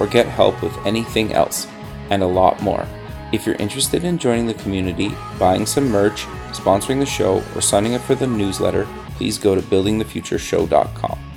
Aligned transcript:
or 0.00 0.06
get 0.06 0.26
help 0.26 0.60
with 0.62 0.76
anything 0.86 1.32
else, 1.32 1.68
and 2.10 2.22
a 2.22 2.26
lot 2.26 2.60
more. 2.62 2.86
If 3.32 3.46
you're 3.46 3.56
interested 3.56 4.02
in 4.02 4.18
joining 4.18 4.46
the 4.46 4.54
community, 4.54 5.14
buying 5.38 5.66
some 5.66 5.88
merch, 5.88 6.24
sponsoring 6.50 6.98
the 6.98 7.06
show, 7.06 7.44
or 7.54 7.60
signing 7.60 7.94
up 7.94 8.02
for 8.02 8.16
the 8.16 8.26
newsletter, 8.26 8.88
please 9.16 9.38
go 9.38 9.54
to 9.54 9.62
buildingthefutureshow.com. 9.62 11.29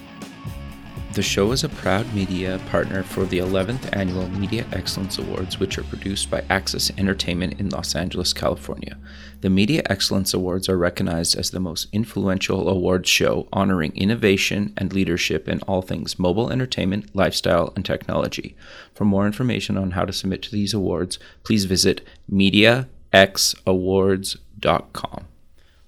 The 1.14 1.22
show 1.22 1.52
is 1.52 1.64
a 1.64 1.70
proud 1.70 2.12
media 2.16 2.60
partner 2.70 3.04
for 3.04 3.26
the 3.26 3.38
11th 3.38 3.96
Annual 3.96 4.32
Media 4.32 4.66
Excellence 4.72 5.20
Awards, 5.20 5.60
which 5.60 5.78
are 5.78 5.84
produced 5.84 6.32
by 6.32 6.44
Access 6.50 6.92
Entertainment 6.98 7.60
in 7.60 7.70
Los 7.70 7.94
Angeles, 7.94 8.34
California. 8.34 8.98
The 9.42 9.52
Media 9.52 9.84
Excellence 9.92 10.34
Awards 10.34 10.68
are 10.68 10.78
recognized 10.78 11.38
as 11.38 11.52
the 11.52 11.60
most 11.60 11.88
influential 11.92 12.68
awards 12.68 13.10
show 13.10 13.48
honoring 13.54 13.96
innovation 13.96 14.74
and 14.76 14.92
leadership 14.92 15.48
in 15.48 15.62
all 15.62 15.84
things 15.84 16.18
mobile 16.18 16.52
entertainment, 16.52 17.16
lifestyle, 17.16 17.74
and 17.76 17.86
technology. 17.86 18.56
For 18.96 19.06
more 19.06 19.28
information 19.28 19.78
on 19.78 19.92
how 19.92 20.06
to 20.06 20.14
submit 20.14 20.42
to 20.44 20.52
these 20.52 20.74
awards, 20.74 21.20
please 21.44 21.66
visit 21.66 22.02
MediaXAwards.com. 22.32 25.26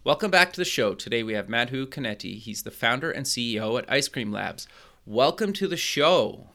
Welcome 0.06 0.30
back 0.30 0.54
to 0.54 0.62
the 0.62 0.66
show. 0.66 0.94
Today 0.94 1.24
we 1.24 1.34
have 1.34 1.50
Madhu 1.50 1.88
Konety. 1.88 2.38
He's 2.38 2.62
the 2.62 2.70
founder 2.70 3.10
and 3.10 3.26
CEO 3.26 3.80
at 3.80 3.92
Ice 3.92 4.08
Cream 4.08 4.32
Labs. 4.32 4.68
Welcome 5.08 5.54
to 5.54 5.68
the 5.68 5.78
show. 5.78 6.48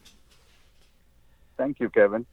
Thank 1.56 1.79
you, 1.79 1.89
Kevin. 1.89 2.27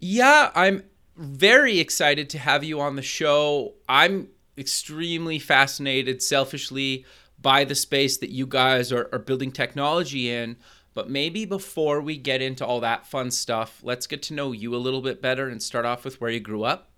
Yeah, 0.00 0.50
I'm 0.54 0.84
very 1.14 1.78
excited 1.78 2.30
to 2.30 2.38
have 2.38 2.64
you 2.64 2.80
on 2.80 2.96
the 2.96 3.02
show. 3.02 3.74
I'm 3.86 4.28
extremely 4.56 5.38
fascinated, 5.38 6.22
selfishly, 6.22 7.04
by 7.40 7.64
the 7.64 7.74
space 7.74 8.16
that 8.16 8.30
you 8.30 8.46
guys 8.46 8.90
are, 8.92 9.10
are 9.12 9.18
building 9.18 9.52
technology 9.52 10.30
in. 10.30 10.56
But 10.94 11.10
maybe 11.10 11.44
before 11.44 12.00
we 12.00 12.16
get 12.16 12.40
into 12.40 12.64
all 12.64 12.80
that 12.80 13.06
fun 13.06 13.30
stuff, 13.30 13.80
let's 13.82 14.06
get 14.06 14.22
to 14.22 14.34
know 14.34 14.52
you 14.52 14.74
a 14.74 14.78
little 14.78 15.02
bit 15.02 15.20
better 15.20 15.50
and 15.50 15.62
start 15.62 15.84
off 15.84 16.02
with 16.02 16.18
where 16.18 16.30
you 16.30 16.40
grew 16.40 16.64
up. 16.64 16.88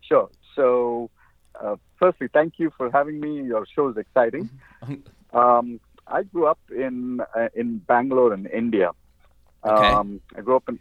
Sure. 0.00 0.30
So, 0.54 1.10
uh, 1.60 1.74
firstly, 1.98 2.28
thank 2.32 2.54
you 2.58 2.72
for 2.76 2.88
having 2.92 3.18
me. 3.18 3.42
Your 3.42 3.66
show 3.74 3.88
is 3.88 3.96
exciting. 3.96 4.48
um, 5.32 5.80
I 6.06 6.22
grew 6.24 6.46
up 6.46 6.58
in 6.70 7.20
uh, 7.36 7.48
in 7.54 7.78
Bangalore 7.78 8.34
in 8.34 8.46
India. 8.46 8.90
Okay. 9.64 9.88
Um, 9.90 10.20
I 10.36 10.40
grew 10.40 10.56
up 10.56 10.68
in 10.68 10.78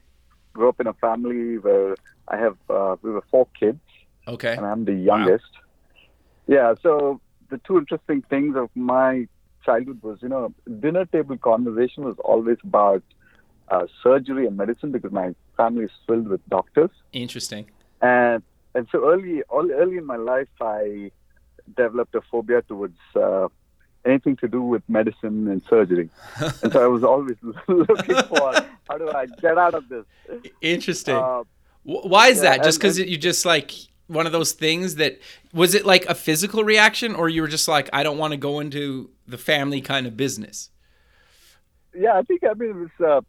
grew 0.54 0.70
up 0.70 0.80
in 0.80 0.88
a 0.88 0.94
family 0.94 1.58
where 1.58 1.96
I 2.28 2.38
have 2.38 2.58
uh, 2.70 2.96
we 3.02 3.12
were 3.12 3.24
four 3.30 3.48
kids, 3.60 3.80
Okay. 4.28 4.54
and 4.56 4.66
I'm 4.66 4.86
the 4.86 4.94
youngest. 4.94 5.46
Yeah. 6.48 6.74
So 6.82 7.22
the 7.50 7.60
two 7.60 7.78
interesting 7.78 8.24
things 8.30 8.56
of 8.56 8.70
my 8.76 9.28
childhood 9.66 10.02
was, 10.02 10.18
you 10.22 10.30
know, 10.30 10.54
dinner 10.80 11.06
table 11.06 11.38
conversation 11.38 12.04
was 12.04 12.16
always 12.26 12.58
about 12.64 13.04
uh, 13.70 13.86
surgery 14.02 14.48
and 14.48 14.58
medicine 14.58 14.92
because 14.92 15.12
my 15.12 15.36
family 15.56 15.86
is 15.86 15.92
filled 16.08 16.28
with 16.28 16.42
doctors, 16.50 16.90
Interesting. 17.14 17.70
and 18.02 18.42
and 18.74 18.88
so 18.92 19.10
early 19.12 19.44
all, 19.44 19.70
early 19.72 19.98
in 19.98 20.06
my 20.06 20.16
life 20.16 20.50
I 20.60 21.12
developed 21.78 22.16
a 22.16 22.22
phobia 22.32 22.64
towards. 22.64 22.98
Uh, 23.16 23.48
anything 24.06 24.36
to 24.38 24.48
do 24.48 24.62
with 24.62 24.84
medicine 24.88 25.48
and 25.48 25.62
surgery. 25.70 26.10
and 26.64 26.72
so 26.72 26.84
I 26.84 26.88
was 26.88 27.04
always 27.04 27.38
looking 27.68 28.16
for 28.24 28.54
how 28.90 28.98
do 28.98 29.10
I 29.10 29.26
get 29.42 29.58
out 29.58 29.74
of 29.74 29.88
this. 29.90 30.06
Interesting. 30.62 31.16
Uh, 31.16 31.44
Why 31.84 32.28
is 32.30 32.38
yeah, 32.44 32.58
that? 32.58 32.64
Just 32.64 32.80
because 32.80 32.98
you 33.00 33.18
just 33.18 33.46
like 33.46 33.72
one 34.08 34.26
of 34.26 34.32
those 34.32 34.52
things 34.52 34.96
that 34.96 35.20
was 35.54 35.74
it 35.74 35.86
like 35.86 36.06
a 36.08 36.16
physical 36.16 36.64
reaction, 36.64 37.16
or 37.16 37.30
you 37.30 37.42
were 37.42 37.48
just 37.48 37.68
like, 37.68 37.90
I 37.94 38.04
don't 38.04 38.18
want 38.18 38.32
to 38.32 38.38
go 38.38 38.60
into 38.60 39.10
the 39.28 39.38
family 39.38 39.82
kind 39.82 40.06
of 40.08 40.18
business. 40.18 40.70
yeah, 41.96 42.14
I 42.18 42.22
think 42.24 42.44
I 42.44 42.54
mean 42.54 42.70
it 42.70 42.76
was 42.76 43.26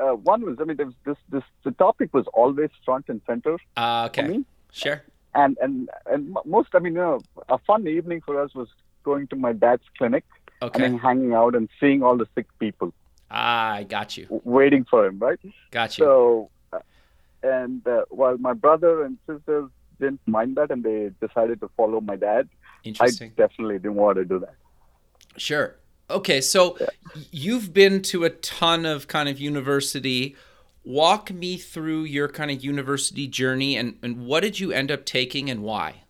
uh, 0.00 0.04
uh, 0.04 0.14
one 0.16 0.42
was 0.44 0.56
I 0.60 0.64
mean 0.64 0.76
there 0.76 0.86
was 0.86 0.94
this 1.04 1.16
this 1.30 1.42
the 1.64 1.70
topic 1.72 2.12
was 2.12 2.26
always 2.34 2.70
front 2.84 3.06
and 3.08 3.20
center 3.26 3.56
Uh, 3.76 4.08
for 4.08 4.20
okay, 4.20 4.28
me, 4.28 4.44
sure. 4.72 5.02
and 5.34 5.56
and 5.60 5.88
and 6.06 6.36
most 6.44 6.70
I 6.74 6.78
mean 6.80 6.94
you 6.94 7.00
know 7.00 7.20
a 7.48 7.58
fun 7.58 7.86
evening 7.86 8.20
for 8.24 8.40
us 8.42 8.54
was 8.54 8.68
going 9.04 9.26
to 9.28 9.36
my 9.36 9.52
dad's 9.52 9.84
clinic 9.96 10.24
Okay. 10.62 10.84
and 10.84 10.98
hanging 11.00 11.34
out 11.34 11.54
and 11.54 11.68
seeing 11.78 12.02
all 12.02 12.16
the 12.16 12.26
sick 12.34 12.46
people 12.58 12.92
Ah, 13.30 13.72
I 13.74 13.82
got 13.84 14.16
you. 14.16 14.26
waiting 14.44 14.84
for 14.88 15.06
him, 15.06 15.18
right? 15.18 15.38
Got 15.70 15.98
you. 15.98 16.04
So, 16.04 16.50
uh, 16.72 16.78
and 17.42 17.86
uh, 17.86 18.04
while 18.10 18.38
my 18.38 18.52
brother 18.52 19.02
and 19.04 19.18
sisters 19.28 19.68
didn't 20.00 20.20
mind 20.26 20.56
that 20.56 20.70
and 20.70 20.82
they 20.84 21.10
decided 21.26 21.60
to 21.60 21.68
follow 21.76 22.00
my 22.00 22.16
dad, 22.16 22.48
I 23.00 23.08
definitely 23.36 23.78
didn't 23.78 23.94
want 23.96 24.16
to 24.18 24.24
do 24.24 24.38
that. 24.40 24.54
Sure. 25.36 25.76
Okay, 26.10 26.40
so 26.40 26.76
y- 26.80 26.86
you've 27.32 27.72
been 27.72 28.02
to 28.02 28.24
a 28.24 28.30
ton 28.30 28.84
of 28.86 29.08
kind 29.08 29.28
of 29.28 29.40
university. 29.40 30.36
Walk 30.84 31.32
me 31.32 31.56
through 31.56 32.04
your 32.04 32.28
kind 32.28 32.50
of 32.50 32.62
university 32.62 33.26
journey 33.26 33.76
and, 33.76 33.96
and 34.02 34.26
what 34.26 34.40
did 34.40 34.60
you 34.60 34.70
end 34.70 34.90
up 34.92 35.04
taking 35.06 35.48
and 35.50 35.62
why? 35.62 36.02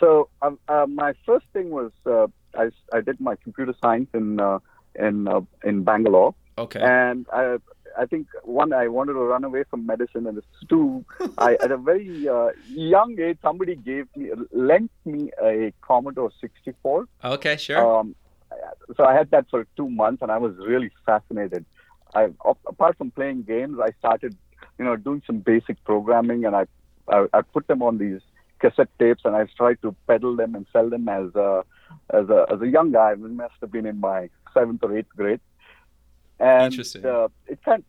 So 0.00 0.28
um, 0.42 0.58
uh, 0.68 0.86
my 0.88 1.14
first 1.24 1.46
thing 1.52 1.70
was 1.70 1.90
uh, 2.04 2.26
I, 2.54 2.70
I 2.92 3.00
did 3.00 3.20
my 3.20 3.36
computer 3.36 3.74
science 3.82 4.08
in 4.12 4.40
uh, 4.40 4.58
in 4.94 5.28
uh, 5.28 5.40
in 5.64 5.84
Bangalore, 5.84 6.34
Okay. 6.58 6.80
and 6.80 7.26
I 7.32 7.56
I 7.98 8.04
think 8.06 8.26
one 8.44 8.72
I 8.72 8.88
wanted 8.88 9.14
to 9.14 9.20
run 9.20 9.44
away 9.44 9.64
from 9.70 9.86
medicine, 9.86 10.26
and 10.26 10.42
two 10.68 11.04
I 11.38 11.54
at 11.62 11.70
a 11.70 11.78
very 11.78 12.28
uh, 12.28 12.48
young 12.68 13.18
age 13.18 13.38
somebody 13.42 13.74
gave 13.76 14.06
me 14.16 14.30
lent 14.52 14.90
me 15.04 15.30
a 15.42 15.72
Commodore 15.80 16.30
64. 16.40 17.06
Okay, 17.24 17.56
sure. 17.56 17.78
Um, 18.00 18.14
so 18.96 19.04
I 19.04 19.14
had 19.14 19.30
that 19.30 19.46
for 19.50 19.66
two 19.76 19.88
months, 19.88 20.22
and 20.22 20.30
I 20.30 20.38
was 20.38 20.54
really 20.58 20.90
fascinated. 21.04 21.64
I, 22.14 22.28
apart 22.44 22.96
from 22.96 23.10
playing 23.10 23.42
games, 23.42 23.78
I 23.82 23.90
started, 23.98 24.36
you 24.78 24.84
know, 24.84 24.96
doing 24.96 25.22
some 25.26 25.38
basic 25.38 25.82
programming, 25.84 26.44
and 26.44 26.54
I, 26.54 26.64
I, 27.08 27.26
I 27.34 27.42
put 27.42 27.66
them 27.66 27.82
on 27.82 27.98
these 27.98 28.20
cassette 28.60 28.88
tapes, 28.98 29.22
and 29.24 29.36
I 29.36 29.46
tried 29.56 29.80
to 29.82 29.94
peddle 30.06 30.36
them 30.36 30.54
and 30.54 30.66
sell 30.72 30.88
them 30.88 31.08
as 31.08 31.34
a, 31.34 31.64
as 32.10 32.28
a, 32.28 32.46
as 32.52 32.60
a 32.60 32.68
young 32.68 32.92
guy. 32.92 33.12
I 33.12 33.14
must 33.14 33.54
have 33.60 33.70
been 33.72 33.86
in 33.86 34.00
my 34.00 34.28
seventh 34.54 34.82
or 34.82 34.96
eighth 34.96 35.08
grade. 35.16 35.40
And 36.38 36.72
Interesting. 36.72 37.04
Uh, 37.04 37.28
it 37.46 37.62
kind, 37.64 37.84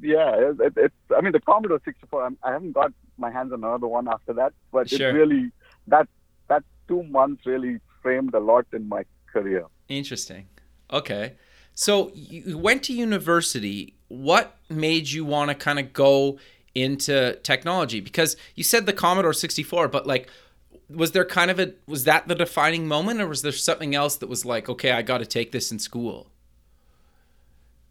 yeah, 0.00 0.34
it, 0.36 0.56
it, 0.60 0.72
it, 0.76 0.92
I 1.16 1.20
mean, 1.20 1.32
the 1.32 1.40
Commodore 1.40 1.80
64. 1.84 2.24
I'm, 2.24 2.38
I 2.42 2.52
haven't 2.52 2.72
got 2.72 2.92
my 3.18 3.30
hands 3.30 3.52
on 3.52 3.62
another 3.64 3.86
one 3.86 4.08
after 4.08 4.32
that, 4.34 4.52
but 4.72 4.90
Sure. 4.90 5.10
it 5.10 5.12
really 5.12 5.50
that 5.86 6.08
that 6.48 6.64
two 6.88 7.02
months 7.04 7.46
really 7.46 7.78
framed 8.02 8.34
a 8.34 8.40
lot 8.40 8.66
in 8.72 8.88
my 8.88 9.04
career. 9.32 9.66
Interesting. 9.88 10.48
Okay. 10.92 11.34
So 11.74 12.10
you 12.14 12.58
went 12.58 12.82
to 12.84 12.92
university. 12.92 13.94
What 14.08 14.56
made 14.68 15.10
you 15.10 15.24
want 15.24 15.50
to 15.50 15.54
kind 15.54 15.78
of 15.78 15.92
go 15.92 16.38
into 16.74 17.34
technology? 17.42 18.00
Because 18.00 18.36
you 18.54 18.64
said 18.64 18.86
the 18.86 18.92
Commodore 18.92 19.32
64, 19.32 19.88
but 19.88 20.06
like, 20.06 20.28
was 20.90 21.12
there 21.12 21.24
kind 21.24 21.50
of 21.50 21.58
a, 21.58 21.72
was 21.86 22.04
that 22.04 22.28
the 22.28 22.34
defining 22.34 22.86
moment 22.86 23.20
or 23.20 23.26
was 23.28 23.42
there 23.42 23.52
something 23.52 23.94
else 23.94 24.16
that 24.16 24.28
was 24.28 24.44
like, 24.44 24.68
okay, 24.68 24.92
I 24.92 25.02
got 25.02 25.18
to 25.18 25.26
take 25.26 25.52
this 25.52 25.72
in 25.72 25.78
school? 25.78 26.30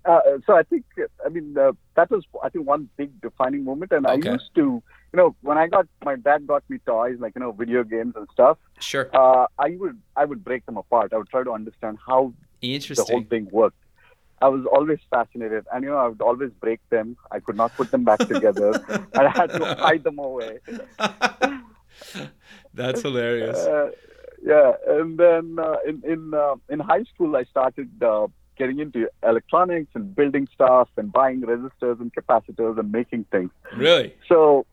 Uh, 0.06 0.20
so 0.46 0.54
I 0.54 0.64
think, 0.64 0.84
I 1.26 1.30
mean, 1.30 1.58
uh, 1.58 1.72
that 1.96 2.12
was, 2.12 2.26
I 2.44 2.50
think, 2.50 2.68
one 2.68 2.90
big 2.98 3.22
defining 3.22 3.64
moment. 3.64 3.92
And 3.94 4.06
Okay. 4.06 4.30
I 4.30 4.34
used 4.34 4.54
to, 4.56 4.62
you 4.62 5.18
know, 5.18 5.34
when 5.42 5.58
I 5.58 5.68
got, 5.68 5.88
my 6.04 6.18
dad 6.18 6.46
got 6.46 6.64
me 6.70 6.80
toys, 6.86 7.18
like, 7.20 7.34
you 7.36 7.40
know, 7.40 7.54
video 7.54 7.84
games 7.84 8.14
and 8.18 8.28
stuff, 8.34 8.58
Sure. 8.80 9.10
uh, 9.16 9.48
I 9.58 9.78
would, 9.80 9.98
I 10.18 10.26
would 10.26 10.44
break 10.44 10.66
them 10.66 10.76
apart. 10.76 11.14
I 11.14 11.18
would 11.18 11.30
try 11.30 11.44
to 11.44 11.52
understand 11.52 12.00
how 12.06 12.34
the 12.62 13.06
whole 13.10 13.24
thing 13.24 13.48
worked. 13.52 13.78
I 14.44 14.50
was 14.50 14.66
always 14.66 15.00
fascinated. 15.10 15.66
And, 15.72 15.86
you 15.86 15.90
know, 15.90 15.98
I 15.98 16.10
would 16.10 16.22
always 16.22 16.52
break 16.60 16.82
them. 16.90 17.16
I 17.32 17.40
could 17.40 17.56
not 17.56 17.74
put 17.78 17.92
them 17.92 18.04
back 18.04 18.20
together. 18.20 18.74
and 19.14 19.28
I 19.28 19.30
had 19.30 19.52
to 19.52 19.76
hide 19.76 20.04
them 20.04 20.20
away. 20.20 20.60
That's 22.74 23.02
hilarious. 23.02 23.58
Uh, 23.58 23.92
yeah, 24.46 24.74
and 24.86 25.18
then 25.18 25.58
uh, 25.58 25.78
in 25.88 26.04
in 26.06 26.34
uh, 26.34 26.56
in 26.68 26.82
high 26.82 27.04
school, 27.04 27.38
I 27.38 27.46
started 27.46 27.90
uh, 28.04 28.28
getting 28.58 28.80
into 28.80 29.08
electronics 29.26 29.92
and 29.96 30.14
building 30.14 30.50
stuff 30.54 30.90
and 30.98 31.14
buying 31.14 31.42
resistors 31.44 32.02
and 32.02 32.12
capacitors 32.14 32.78
and 32.78 32.92
making 32.92 33.24
things. 33.32 33.52
Really? 33.78 34.14
So, 34.28 34.66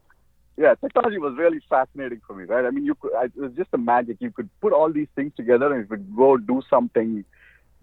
yeah, 0.56 0.75
technology 0.75 1.19
was 1.19 1.37
really 1.38 1.61
fascinating 1.69 2.20
for 2.26 2.34
me, 2.34 2.43
right? 2.44 2.64
I 2.64 2.70
mean, 2.70 2.84
you 2.84 2.96
could 2.96 3.14
I, 3.14 3.26
it 3.26 3.37
was 3.37 3.52
just 3.52 3.70
a 3.72 3.78
magic. 3.78 4.17
You 4.19 4.32
could 4.32 4.50
put 4.61 4.72
all 4.72 4.93
these 4.93 5.08
things 5.14 5.32
together 5.37 5.72
and 5.72 5.84
it 5.84 5.90
would 5.90 6.17
go 6.17 6.37
do 6.37 6.62
something 6.69 7.25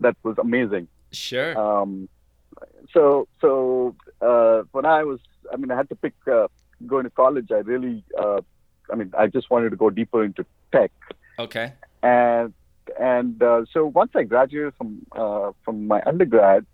that 0.01 0.17
was 0.23 0.37
amazing. 0.37 0.89
Sure. 1.11 1.57
Um, 1.57 2.09
so 2.93 3.27
so 3.41 3.95
uh, 4.21 4.63
when 4.71 4.85
I 4.85 5.03
was, 5.03 5.19
I 5.51 5.57
mean, 5.57 5.71
I 5.71 5.75
had 5.75 5.89
to 5.89 5.95
pick 5.95 6.13
uh, 6.31 6.47
going 6.85 7.03
to 7.03 7.09
college. 7.09 7.51
I 7.51 7.59
really, 7.59 8.03
uh, 8.17 8.41
I 8.91 8.95
mean, 8.95 9.11
I 9.17 9.27
just 9.27 9.49
wanted 9.49 9.69
to 9.71 9.75
go 9.75 9.89
deeper 9.89 10.23
into 10.23 10.45
tech. 10.71 10.91
Okay. 11.39 11.73
And 12.03 12.53
and 12.99 13.41
uh, 13.41 13.65
so 13.71 13.85
once 13.85 14.11
I 14.15 14.23
graduated 14.23 14.73
from 14.77 15.05
uh, 15.11 15.51
from 15.63 15.87
my 15.87 16.01
undergrad, 16.05 16.65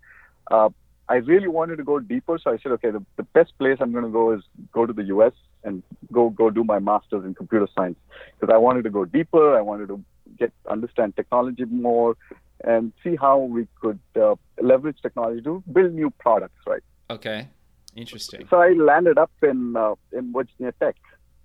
uh, 0.50 0.70
I 1.08 1.16
really 1.16 1.48
wanted 1.48 1.76
to 1.76 1.84
go 1.84 1.98
deeper. 1.98 2.38
So 2.38 2.50
I 2.50 2.58
said, 2.58 2.72
okay, 2.72 2.90
the, 2.90 3.04
the 3.16 3.24
best 3.24 3.56
place 3.58 3.78
I'm 3.80 3.92
going 3.92 4.04
to 4.04 4.10
go 4.10 4.32
is 4.32 4.42
go 4.72 4.86
to 4.86 4.92
the 4.92 5.04
U.S. 5.04 5.32
and 5.64 5.82
go 6.12 6.30
go 6.30 6.50
do 6.50 6.64
my 6.64 6.78
master's 6.78 7.24
in 7.24 7.34
computer 7.34 7.68
science 7.74 7.98
because 8.38 8.52
I 8.52 8.58
wanted 8.58 8.84
to 8.84 8.90
go 8.90 9.04
deeper. 9.04 9.56
I 9.56 9.60
wanted 9.60 9.88
to 9.88 10.02
get 10.38 10.52
understand 10.68 11.14
technology 11.16 11.64
more 11.64 12.16
and 12.62 12.92
see 13.02 13.16
how 13.16 13.38
we 13.38 13.66
could 13.80 13.98
uh, 14.16 14.34
leverage 14.60 14.98
technology 15.02 15.42
to 15.42 15.62
build 15.72 15.92
new 15.92 16.10
products, 16.10 16.60
right? 16.66 16.82
Okay, 17.10 17.48
interesting. 17.94 18.46
So 18.48 18.60
I 18.60 18.70
landed 18.72 19.18
up 19.18 19.32
in 19.42 19.76
uh, 19.76 19.94
in 20.12 20.32
Virginia 20.32 20.72
Tech, 20.80 20.96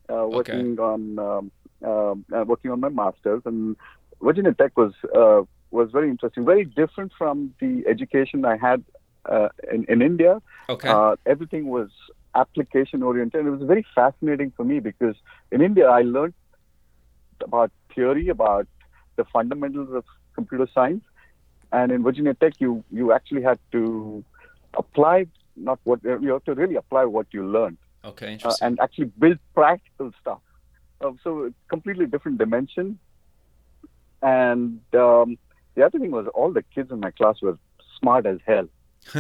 uh, 0.10 0.26
working 0.28 0.80
okay. 0.80 0.82
on 0.82 1.20
um, 1.20 1.52
um, 1.90 2.26
uh, 2.34 2.44
working 2.46 2.72
on 2.72 2.80
my 2.80 2.90
masters, 2.90 3.42
and 3.46 3.76
Virginia 4.22 4.54
Tech 4.54 4.78
was 4.78 4.94
uh, 5.16 5.42
was 5.72 5.92
very 5.92 6.10
interesting, 6.10 6.46
very 6.46 6.66
different 6.66 7.12
from 7.18 7.54
the 7.60 7.84
education 7.88 8.46
I 8.46 8.58
had 8.58 8.84
uh, 9.26 9.50
in 9.72 9.86
in 9.86 10.02
India. 10.02 10.42
Okay, 10.70 11.16
everything 11.26 11.68
was 11.68 11.90
application 12.36 13.04
oriented. 13.04 13.40
and 13.40 13.48
It 13.48 13.52
was 13.52 13.68
very 13.68 13.86
fascinating 13.96 14.52
for 14.56 14.64
me 14.64 14.80
because 14.80 15.16
in 15.52 15.62
India 15.62 15.88
I 15.90 16.02
learned 16.02 16.34
about 17.42 17.72
theory, 17.96 18.30
about 18.30 18.68
the 19.16 19.26
fundamentals 19.26 19.90
of 19.94 20.06
computer 20.40 20.68
science, 20.74 21.04
and 21.72 21.92
in 21.92 22.04
Virginia 22.04 22.34
Tech, 22.34 22.54
you 22.60 22.72
you 23.00 23.06
actually 23.18 23.44
had 23.50 23.60
to 23.76 23.82
apply 24.84 25.18
not 25.56 25.80
what 25.84 26.00
you 26.04 26.32
have 26.36 26.46
to 26.50 26.54
really 26.62 26.78
apply 26.84 27.04
what 27.06 27.28
you 27.32 27.42
learned. 27.58 27.78
Okay, 28.12 28.34
uh, 28.44 28.56
and 28.62 28.80
actually 28.86 29.10
build 29.24 29.40
practical 29.54 30.12
stuff. 30.22 30.42
Uh, 31.02 31.12
so 31.24 31.54
completely 31.70 32.06
different 32.06 32.38
dimension. 32.38 33.00
And 34.22 34.82
um, 34.94 35.38
the 35.76 35.86
other 35.86 36.00
thing 36.00 36.12
was 36.12 36.28
all 36.34 36.52
the 36.52 36.64
kids 36.76 36.92
in 36.92 37.00
my 37.00 37.12
class 37.12 37.42
were 37.42 37.58
smart 38.00 38.26
as 38.26 38.40
hell. 38.46 38.68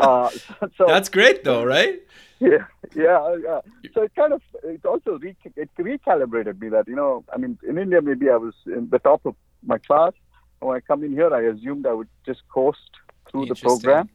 uh, 0.00 0.30
so, 0.78 0.86
That's 0.86 1.10
great, 1.10 1.44
though, 1.44 1.64
right? 1.64 2.00
Yeah, 2.38 2.66
yeah, 2.94 3.36
yeah. 3.42 3.60
So 3.94 4.02
it 4.02 4.14
kind 4.14 4.32
of 4.32 4.42
it 4.62 4.84
also 4.84 5.18
re- 5.18 5.36
it 5.56 5.70
recalibrated 5.78 6.60
me 6.60 6.68
that 6.68 6.86
you 6.86 6.94
know 6.94 7.24
I 7.32 7.38
mean 7.38 7.58
in 7.66 7.78
India 7.78 8.02
maybe 8.02 8.28
I 8.28 8.36
was 8.36 8.52
in 8.66 8.90
the 8.90 8.98
top 8.98 9.24
of 9.24 9.34
my 9.64 9.78
class, 9.78 10.12
when 10.60 10.76
I 10.76 10.80
come 10.80 11.04
in 11.04 11.12
here, 11.12 11.32
I 11.32 11.42
assumed 11.42 11.86
I 11.86 11.92
would 11.92 12.08
just 12.24 12.42
coast 12.48 12.90
through 13.30 13.46
the 13.46 13.54
program. 13.54 14.08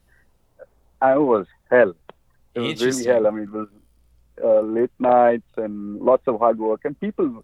I 1.02 1.18
was 1.18 1.48
hell. 1.70 1.94
It 2.54 2.60
was 2.60 2.82
really 2.84 3.06
hell. 3.06 3.28
I 3.28 3.30
mean, 3.32 3.44
it 3.44 3.52
was 3.52 3.68
uh, 4.44 4.62
late 4.62 4.92
nights 5.00 5.48
and 5.58 6.00
lots 6.00 6.24
of 6.28 6.40
hard 6.40 6.60
work. 6.60 6.82
And 6.84 7.00
people, 7.00 7.44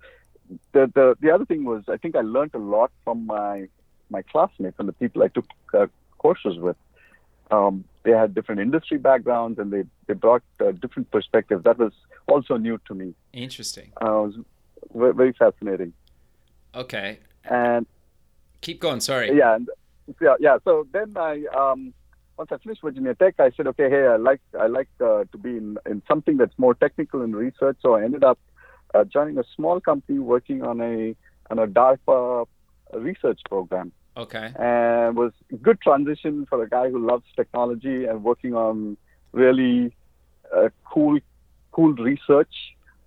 the, 0.73 0.91
the 0.93 1.15
the 1.19 1.31
other 1.31 1.45
thing 1.45 1.63
was, 1.63 1.83
I 1.87 1.97
think 1.97 2.15
I 2.15 2.21
learned 2.21 2.51
a 2.53 2.59
lot 2.59 2.91
from 3.03 3.25
my 3.25 3.67
my 4.09 4.21
classmates 4.21 4.77
and 4.79 4.87
the 4.87 4.93
people 4.93 5.23
I 5.23 5.27
took 5.27 5.45
uh, 5.73 5.87
courses 6.17 6.57
with. 6.57 6.77
Um, 7.49 7.85
they 8.03 8.11
had 8.11 8.35
different 8.35 8.59
industry 8.61 8.97
backgrounds 8.97 9.59
and 9.59 9.71
they 9.71 9.83
they 10.07 10.13
brought 10.13 10.43
uh, 10.59 10.71
different 10.71 11.09
perspectives. 11.11 11.63
That 11.63 11.77
was 11.77 11.93
also 12.27 12.57
new 12.57 12.79
to 12.87 12.93
me. 12.93 13.13
Interesting. 13.33 13.91
Uh, 14.01 14.23
it 14.23 14.37
was 14.93 15.15
very 15.15 15.33
fascinating. 15.33 15.93
Okay. 16.75 17.19
And 17.45 17.85
Keep 18.61 18.81
going. 18.81 18.99
Sorry. 18.99 19.35
Yeah, 19.37 19.55
and, 19.55 19.69
yeah, 20.21 20.35
yeah. 20.39 20.57
So 20.63 20.87
then 20.91 21.15
I, 21.15 21.43
um, 21.55 21.93
once 22.37 22.51
I 22.51 22.57
finished 22.57 22.81
Virginia 22.81 23.15
Tech, 23.15 23.35
I 23.39 23.51
said, 23.51 23.67
okay, 23.67 23.89
hey, 23.89 24.07
I 24.07 24.17
like 24.17 24.41
I 24.59 24.67
like 24.67 24.89
uh, 25.01 25.25
to 25.31 25.37
be 25.37 25.57
in, 25.57 25.77
in 25.85 26.01
something 26.07 26.37
that's 26.37 26.57
more 26.57 26.73
technical 26.73 27.21
and 27.21 27.35
research. 27.35 27.77
So 27.81 27.95
I 27.95 28.03
ended 28.03 28.23
up 28.23 28.39
uh, 28.93 29.03
joining 29.03 29.37
a 29.37 29.43
small 29.55 29.79
company 29.79 30.19
working 30.19 30.63
on 30.63 30.81
a 30.81 31.15
on 31.49 31.59
a 31.59 31.67
DARPA 31.67 32.45
research 32.93 33.39
program. 33.49 33.91
Okay. 34.15 34.51
And 34.57 35.15
was 35.15 35.31
a 35.51 35.55
good 35.57 35.79
transition 35.81 36.47
for 36.49 36.63
a 36.63 36.69
guy 36.69 36.89
who 36.89 37.05
loves 37.05 37.25
technology 37.35 38.05
and 38.05 38.23
working 38.23 38.55
on 38.55 38.97
really 39.31 39.95
uh, 40.55 40.69
cool 40.91 41.19
cool 41.71 41.93
research 41.93 42.53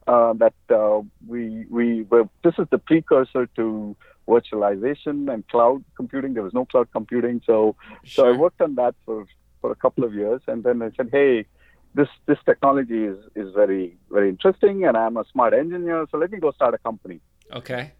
uh, 0.07 0.33
that 0.35 0.55
uh, 0.71 1.01
we 1.27 1.67
we 1.69 2.03
were. 2.03 2.29
This 2.45 2.55
is 2.59 2.67
the 2.71 2.79
precursor 2.79 3.47
to 3.57 3.97
virtualization 4.35 5.33
and 5.33 5.47
cloud 5.49 5.85
computing. 5.97 6.35
There 6.35 6.47
was 6.49 6.55
no 6.61 6.65
cloud 6.65 6.89
computing, 6.93 7.43
so 7.45 7.77
sure. 8.05 8.25
so 8.25 8.29
I 8.29 8.37
worked 8.45 8.61
on 8.61 8.75
that 8.77 8.95
for 9.05 9.27
for 9.61 9.71
a 9.77 9.79
couple 9.85 10.05
of 10.05 10.15
years, 10.15 10.41
and 10.47 10.65
then 10.65 10.83
I 10.83 10.91
said, 10.97 11.11
hey. 11.13 11.47
This 11.93 12.11
this 12.29 12.39
technology 12.51 13.03
is, 13.13 13.19
is 13.35 13.49
very 13.53 13.97
very 14.17 14.29
interesting, 14.35 14.85
and 14.87 14.97
I'm 14.97 15.17
a 15.17 15.25
smart 15.33 15.55
engineer. 15.63 16.07
So 16.11 16.19
let 16.19 16.31
me 16.35 16.39
go 16.39 16.53
start 16.53 16.73
a 16.73 16.79
company. 16.79 17.19
Okay. 17.61 17.91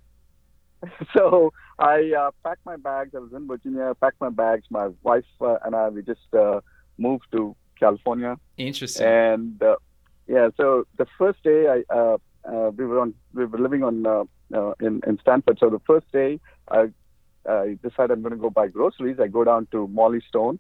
so 1.17 1.53
I 1.79 2.13
uh, 2.19 2.31
packed 2.45 2.65
my 2.65 2.77
bags. 2.77 3.15
I 3.15 3.19
was 3.19 3.33
in 3.33 3.47
Virginia. 3.47 3.95
Packed 4.01 4.21
my 4.21 4.31
bags. 4.31 4.65
My 4.71 4.89
wife 5.03 5.25
uh, 5.41 5.57
and 5.65 5.75
I 5.75 5.89
we 5.89 6.03
just 6.03 6.33
uh, 6.33 6.61
moved 6.99 7.27
to 7.33 7.57
California. 7.79 8.37
Interesting. 8.57 9.07
And 9.07 9.63
uh, 9.63 9.77
yeah, 10.27 10.51
so 10.57 10.87
the 10.97 11.07
first 11.19 11.43
day 11.43 11.67
I 11.69 11.95
uh, 11.95 12.19
uh, 12.45 12.71
we 12.77 12.85
were 12.87 13.01
on 13.01 13.15
we 13.35 13.45
were 13.45 13.59
living 13.59 13.83
on 13.83 14.07
uh, 14.55 14.73
in 14.81 15.01
in 15.07 15.19
Stanford. 15.21 15.59
So 15.59 15.71
the 15.71 15.81
first 15.81 16.11
day, 16.13 16.41
I 16.71 16.91
I 17.49 17.79
decided 17.83 18.13
I'm 18.13 18.23
going 18.23 18.33
to 18.33 18.39
go 18.39 18.51
buy 18.51 18.69
groceries. 18.69 19.19
I 19.21 19.29
go 19.29 19.45
down 19.45 19.67
to 19.73 19.89
Mollie 19.89 20.23
Stone, 20.29 20.59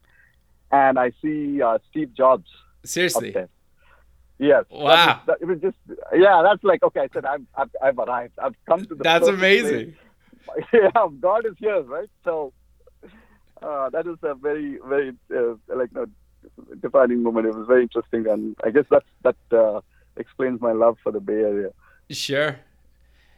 and 0.70 0.98
I 0.98 1.12
see 1.22 1.62
uh, 1.62 1.78
Steve 1.90 2.14
Jobs. 2.14 2.48
Seriously. 2.84 3.34
Yes. 4.38 4.64
Wow. 4.70 4.87
That 4.87 5.06
was, 5.06 5.16
that, 5.26 5.38
it 5.42 5.44
was 5.44 5.60
just 5.60 5.76
yeah. 6.14 6.42
That's 6.42 6.64
like 6.64 6.82
okay. 6.82 7.00
I 7.00 7.08
said 7.12 7.26
I've 7.26 7.44
I've, 7.54 7.70
I've 7.82 7.98
arrived. 7.98 8.32
I've 8.42 8.54
come 8.66 8.84
to 8.87 8.94
the. 8.94 9.04
That's 9.04 9.28
amazing. 9.28 9.92
Place. 9.92 9.96
Yeah, 10.72 11.06
God 11.20 11.46
is 11.46 11.52
here, 11.58 11.82
right? 11.82 12.08
So 12.25 12.52
uh, 13.62 13.90
that 13.90 14.06
is 14.06 14.16
a 14.22 14.34
very 14.34 14.78
very 14.84 15.12
uh, 15.32 15.54
like 15.69 15.92
no 15.92 16.06
defining 16.81 17.22
moment. 17.22 17.46
It 17.46 17.54
was 17.54 17.66
very 17.66 17.82
interesting, 17.82 18.26
and 18.26 18.56
I 18.64 18.70
guess 18.70 18.87
that 18.90 19.04
that 19.22 19.37
uh, 19.56 19.81
explains 20.16 20.60
my 20.60 20.72
love 20.72 20.96
for 21.02 21.12
the 21.12 21.20
Bay 21.20 21.40
Area. 21.40 21.70
Sure. 22.08 22.58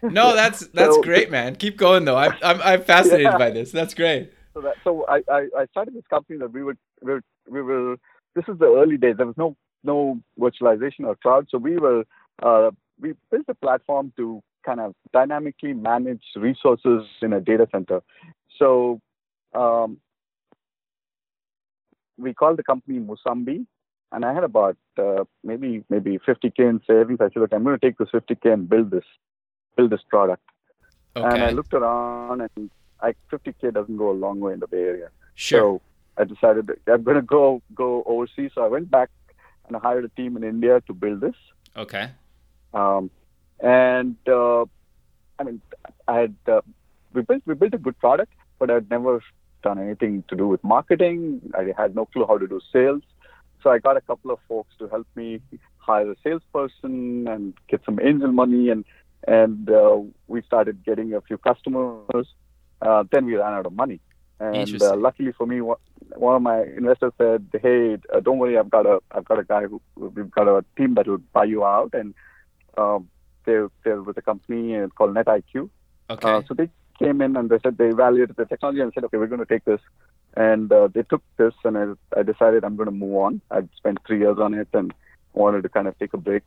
No, 0.03 0.35
that's 0.35 0.67
that's 0.75 0.95
so, 0.97 1.03
great, 1.03 1.31
man. 1.31 1.57
Keep 1.57 1.77
going 1.77 2.05
though. 2.05 2.17
I'm 2.17 2.35
I'm, 2.43 2.61
I'm 2.63 2.83
fascinated 2.83 3.27
yeah. 3.27 3.39
by 3.39 3.51
this. 3.51 3.71
That's 3.71 3.95
great. 3.95 4.33
So 4.55 4.61
that 4.61 4.75
so 4.85 5.07
I, 5.09 5.23
I, 5.31 5.49
I 5.59 5.67
started 5.71 5.95
this 5.95 6.07
company 6.11 6.39
that 6.39 6.53
we 6.53 6.63
would 6.63 6.79
we 7.03 7.13
were, 7.13 7.23
we 7.49 7.63
were 7.63 7.97
this 8.35 8.45
is 8.49 8.59
the 8.59 8.67
early 8.67 8.97
days. 8.97 9.17
There 9.17 9.27
was 9.27 9.37
no 9.39 9.57
no 9.85 10.21
virtualization 10.39 11.05
or 11.05 11.17
cloud, 11.17 11.47
so 11.51 11.59
we 11.59 11.77
were 11.79 12.05
uh, 12.43 12.71
we 13.01 13.15
built 13.31 13.47
a 13.49 13.55
platform 13.55 14.13
to 14.17 14.43
kind 14.65 14.81
of 14.81 14.95
dynamically 15.13 15.73
manage 15.73 16.23
resources 16.37 17.03
in 17.21 17.33
a 17.33 17.41
data 17.41 17.67
center. 17.73 18.01
So 18.59 19.01
um, 19.55 19.99
we 22.17 22.33
called 22.33 22.59
the 22.59 22.63
company 22.63 23.01
Musambi, 23.01 23.67
and 24.13 24.25
I 24.25 24.35
had 24.35 24.45
about 24.45 24.77
uh, 24.99 25.25
maybe 25.43 25.85
maybe 25.89 26.19
50k 26.19 26.59
in 26.59 26.81
savings. 26.87 27.19
I 27.21 27.25
said, 27.27 27.41
look, 27.41 27.53
I'm 27.53 27.65
going 27.65 27.79
to 27.79 27.87
take 27.87 27.99
this 27.99 28.09
50k 28.13 28.53
and 28.53 28.69
build 28.69 28.91
this 28.91 29.05
build 29.77 29.91
this 29.91 30.03
product. 30.09 30.43
Okay. 31.17 31.27
And 31.27 31.43
I 31.43 31.51
looked 31.51 31.75
around, 31.75 32.43
and 32.57 32.71
I 33.01 33.15
50k 33.31 33.75
doesn't 33.75 33.97
go 33.97 34.11
a 34.11 34.19
long 34.25 34.41
way 34.41 34.53
in 34.53 34.61
the 34.61 34.67
Bay 34.67 34.83
Area. 34.83 35.09
Sure. 35.35 35.61
So 35.61 35.83
I 36.17 36.25
decided 36.25 36.71
I'm 36.87 37.03
going 37.03 37.17
to 37.17 37.23
go 37.23 37.63
go 37.75 38.03
overseas. 38.07 38.53
So 38.55 38.65
I 38.65 38.69
went 38.69 38.91
back 38.91 39.11
and 39.67 39.77
I 39.77 39.81
hired 39.81 40.05
a 40.05 40.09
team 40.09 40.37
in 40.37 40.45
India 40.45 40.81
to 40.87 40.95
build 40.95 41.21
this. 41.21 41.35
Okay. 41.77 42.11
Um, 42.75 43.11
and 43.61 44.17
uh, 44.29 44.63
I 45.39 45.45
mean, 45.45 45.61
I 46.09 46.19
had 46.19 46.35
uh, 46.47 46.61
we 47.13 47.23
built 47.23 47.43
we 47.47 47.55
built 47.55 47.75
a 47.75 47.79
good 47.79 47.99
product, 47.99 48.33
but 48.59 48.71
I'd 48.71 48.91
never 48.91 49.23
done 49.63 49.79
anything 49.79 50.25
to 50.29 50.37
do 50.37 50.49
with 50.49 50.63
marketing. 50.65 51.41
I 51.57 51.73
had 51.77 51.95
no 51.95 52.07
clue 52.07 52.27
how 52.27 52.39
to 52.39 52.47
do 52.47 52.61
sales. 52.73 53.03
So 53.63 53.71
I 53.71 53.79
got 53.79 53.97
a 53.97 54.01
couple 54.01 54.33
of 54.33 54.39
folks 54.49 54.75
to 54.79 54.89
help 54.89 55.07
me 55.15 55.41
hire 55.79 56.11
a 56.11 56.17
salesperson 56.23 57.29
and 57.29 57.55
get 57.69 57.81
some 57.85 58.01
angel 58.01 58.33
money, 58.33 58.71
and 58.71 58.85
and 59.27 59.71
uh, 59.71 60.01
we 60.27 60.43
started 60.43 60.85
getting 60.85 61.15
a 61.15 61.21
few 61.21 61.39
customers. 61.39 62.27
Uh, 62.81 63.05
then 63.13 63.27
we 63.27 63.37
ran 63.37 63.53
out 63.53 63.67
of 63.67 63.73
money, 63.73 64.01
and 64.41 64.83
uh, 64.83 64.97
luckily 64.97 65.33
for 65.33 65.47
me, 65.47 65.61
one 65.61 66.37
of 66.37 66.43
my 66.43 66.63
investors 66.63 67.13
said, 67.19 67.47
"Hey, 67.61 67.99
uh, 68.13 68.21
don't 68.21 68.39
worry, 68.39 68.59
I've 68.59 68.71
got 68.71 68.87
a 68.87 68.99
I've 69.13 69.25
got 69.25 69.39
a 69.39 69.45
guy 69.45 69.63
who 69.63 69.81
we've 69.97 70.31
got 70.31 70.49
a 70.49 70.65
team 70.77 70.95
that 70.95 71.07
will 71.07 71.19
buy 71.33 71.45
you 71.45 71.65
out." 71.65 71.95
And 71.95 72.15
um, 72.77 73.09
they 73.45 73.61
they're 73.85 74.03
with 74.03 74.17
a 74.17 74.23
company 74.23 74.87
called 74.97 75.15
NetIQ. 75.15 75.71
Okay. 76.11 76.31
Uh, 76.31 76.43
so 76.47 76.55
they 76.55 76.69
came 76.99 77.21
in 77.21 77.37
and 77.37 77.49
they 77.51 77.59
said 77.63 77.79
they 77.79 77.89
evaluated 77.89 78.37
the 78.37 78.45
technology 78.45 78.81
and 78.81 78.93
said, 78.93 79.05
"Okay, 79.05 79.17
we're 79.17 79.29
going 79.29 79.41
to 79.41 79.47
take 79.47 79.65
this." 79.65 79.81
And 80.35 80.73
uh, 80.73 80.89
they 80.89 81.03
took 81.03 81.23
this, 81.37 81.55
and 81.63 81.77
I, 81.77 82.19
I 82.19 82.23
decided 82.23 82.65
I'm 82.65 82.77
going 82.77 82.87
to 82.87 82.95
move 82.95 83.17
on. 83.17 83.41
I'd 83.51 83.69
spent 83.77 83.99
three 84.07 84.19
years 84.19 84.39
on 84.39 84.55
it 84.55 84.69
and 84.73 84.93
wanted 85.35 85.63
to 85.63 85.69
kind 85.69 85.87
of 85.87 85.99
take 85.99 86.15
a 86.15 86.19
break. 86.19 86.43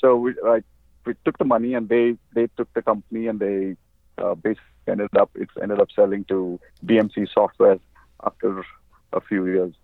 So 0.00 0.16
we, 0.16 0.34
I, 0.44 0.62
we 1.06 1.14
took 1.24 1.38
the 1.38 1.44
money, 1.44 1.74
and 1.74 1.88
they 1.88 2.16
they 2.34 2.48
took 2.56 2.72
the 2.74 2.82
company, 2.82 3.26
and 3.28 3.38
they 3.40 3.76
uh, 4.18 4.34
basically 4.34 4.62
ended 4.88 5.16
up 5.16 5.30
it 5.34 5.48
ended 5.62 5.80
up 5.80 5.88
selling 5.94 6.24
to 6.24 6.60
BMC 6.84 7.28
Software 7.32 7.78
after 8.24 8.64
a 9.12 9.20
few 9.20 9.46
years. 9.46 9.74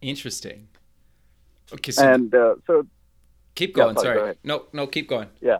Interesting. 0.00 0.68
Okay, 1.72 1.92
so 1.92 2.02
And 2.08 2.34
uh, 2.34 2.54
so 2.66 2.86
keep 3.54 3.76
yeah, 3.76 3.84
going. 3.84 3.96
sorry, 3.98 4.14
go 4.14 4.20
sorry. 4.20 4.34
No, 4.44 4.64
no, 4.72 4.86
keep 4.86 5.08
going. 5.08 5.28
Yeah. 5.40 5.58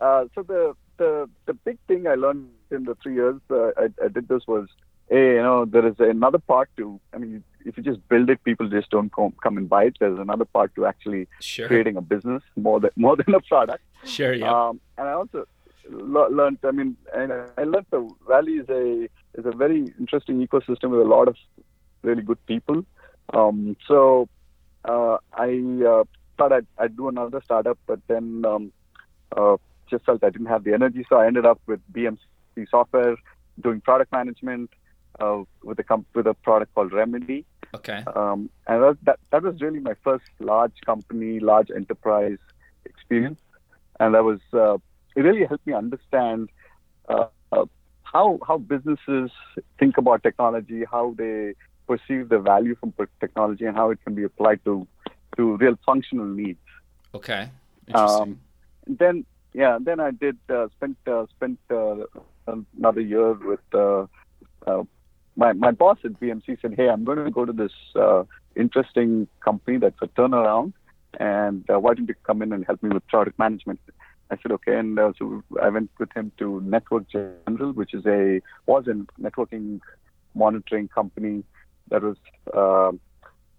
Uh, 0.00 0.24
so 0.34 0.42
the, 0.42 0.74
the 0.96 1.28
the 1.46 1.54
big 1.54 1.78
thing 1.86 2.06
I 2.06 2.14
learned 2.14 2.48
in 2.70 2.84
the 2.84 2.96
three 3.02 3.14
years 3.14 3.40
uh, 3.50 3.68
I, 3.76 3.88
I 4.04 4.08
did 4.08 4.26
this 4.28 4.42
was, 4.48 4.66
hey, 5.08 5.34
you 5.36 5.42
know, 5.42 5.64
there 5.64 5.86
is 5.86 5.94
another 6.00 6.38
part 6.38 6.68
to. 6.78 7.00
I 7.12 7.18
mean, 7.18 7.44
if 7.64 7.76
you 7.76 7.82
just 7.82 8.06
build 8.08 8.30
it, 8.30 8.42
people 8.44 8.68
just 8.68 8.90
don't 8.90 9.12
come, 9.12 9.32
come 9.42 9.56
and 9.56 9.68
buy 9.68 9.84
it. 9.84 9.96
There's 10.00 10.18
another 10.18 10.44
part 10.44 10.74
to 10.76 10.86
actually 10.86 11.28
Sure. 11.40 11.66
creating 11.66 11.96
a 11.96 12.00
business 12.00 12.42
more 12.56 12.80
than 12.80 12.90
more 12.96 13.16
than 13.16 13.34
a 13.34 13.40
product. 13.40 13.82
Sure. 14.04 14.32
Yeah. 14.32 14.52
Um, 14.68 14.80
and 14.98 15.08
I 15.08 15.12
also 15.12 15.46
le- 15.88 16.28
learned. 16.30 16.58
I 16.64 16.70
mean, 16.70 16.96
and 17.14 17.32
I 17.32 17.64
learned 17.64 17.86
the 17.90 18.08
Valley 18.28 18.54
is 18.54 18.68
a 18.68 19.08
is 19.38 19.46
a 19.46 19.52
very 19.52 19.92
interesting 19.98 20.46
ecosystem 20.46 20.90
with 20.90 21.00
a 21.00 21.10
lot 21.16 21.28
of 21.28 21.36
really 22.02 22.22
good 22.22 22.44
people. 22.46 22.84
Um, 23.32 23.76
so 23.86 24.28
uh, 24.84 25.18
I 25.32 25.48
uh, 25.88 26.04
thought 26.36 26.52
I'd, 26.52 26.66
I'd 26.78 26.96
do 26.96 27.08
another 27.08 27.40
startup, 27.44 27.78
but 27.86 28.00
then 28.08 28.44
um, 28.46 28.72
uh, 29.36 29.56
just 29.88 30.04
felt 30.04 30.24
I 30.24 30.30
didn't 30.30 30.48
have 30.48 30.64
the 30.64 30.74
energy. 30.74 31.04
So 31.08 31.16
I 31.16 31.26
ended 31.26 31.46
up 31.46 31.60
with 31.66 31.80
BMC 31.92 32.18
Software 32.70 33.16
doing 33.60 33.80
product 33.80 34.10
management 34.12 34.70
uh, 35.20 35.42
with 35.62 35.78
a 35.78 35.84
comp- 35.84 36.06
with 36.14 36.26
a 36.26 36.34
product 36.34 36.74
called 36.74 36.92
Remedy. 36.92 37.44
Okay. 37.74 38.02
Um, 38.14 38.50
and 38.66 38.82
that, 38.82 38.98
that 39.02 39.18
that 39.30 39.42
was 39.42 39.60
really 39.60 39.80
my 39.80 39.94
first 40.02 40.24
large 40.40 40.74
company, 40.84 41.40
large 41.40 41.70
enterprise 41.70 42.38
experience, 42.84 43.40
and 44.00 44.14
that 44.14 44.24
was 44.24 44.40
uh, 44.52 44.74
it. 45.16 45.20
Really 45.20 45.44
helped 45.44 45.66
me 45.66 45.72
understand 45.72 46.50
uh, 47.08 47.26
uh, 47.50 47.66
how 48.02 48.38
how 48.46 48.58
businesses 48.58 49.30
think 49.78 49.98
about 49.98 50.22
technology, 50.22 50.84
how 50.90 51.14
they 51.16 51.54
perceive 51.86 52.28
the 52.28 52.38
value 52.38 52.74
from 52.76 52.92
technology, 53.20 53.64
and 53.64 53.76
how 53.76 53.90
it 53.90 53.98
can 54.04 54.14
be 54.14 54.24
applied 54.24 54.64
to 54.64 54.86
to 55.36 55.56
real 55.56 55.78
functional 55.84 56.26
needs. 56.26 56.60
Okay. 57.14 57.48
Interesting. 57.86 58.22
Um, 58.22 58.40
then 58.86 59.24
yeah, 59.52 59.78
then 59.80 60.00
I 60.00 60.10
did 60.10 60.38
uh, 60.48 60.68
spent 60.76 60.96
uh, 61.06 61.26
spent 61.36 61.58
uh, 61.70 61.96
another 62.46 63.00
year 63.00 63.32
with 63.32 63.60
uh, 63.74 64.06
uh, 64.66 64.82
my 65.36 65.52
my 65.52 65.70
boss 65.70 65.98
at 66.04 66.18
BMC 66.20 66.60
said, 66.60 66.74
"Hey, 66.76 66.88
I'm 66.88 67.04
going 67.04 67.24
to 67.24 67.30
go 67.30 67.44
to 67.44 67.52
this 67.52 67.72
uh, 67.96 68.24
interesting 68.56 69.28
company 69.40 69.78
that's 69.78 70.00
a 70.02 70.08
turnaround, 70.08 70.72
and 71.18 71.68
uh, 71.70 71.78
why 71.80 71.94
don't 71.94 72.08
you 72.08 72.14
come 72.24 72.42
in 72.42 72.52
and 72.52 72.64
help 72.64 72.82
me 72.82 72.90
with 72.90 73.06
product 73.08 73.38
management?" 73.38 73.80
I 74.30 74.36
said, 74.42 74.52
"Okay," 74.52 74.76
and 74.78 74.98
uh, 74.98 75.12
so 75.18 75.42
I 75.60 75.68
went 75.68 75.90
with 75.98 76.12
him 76.14 76.32
to 76.38 76.60
Network 76.62 77.08
General, 77.08 77.72
which 77.72 77.94
is 77.94 78.04
a 78.06 78.40
was 78.66 78.86
a 78.86 78.94
networking 79.20 79.80
monitoring 80.34 80.88
company 80.88 81.44
that 81.88 82.02
was. 82.02 82.16
Uh, 82.52 82.92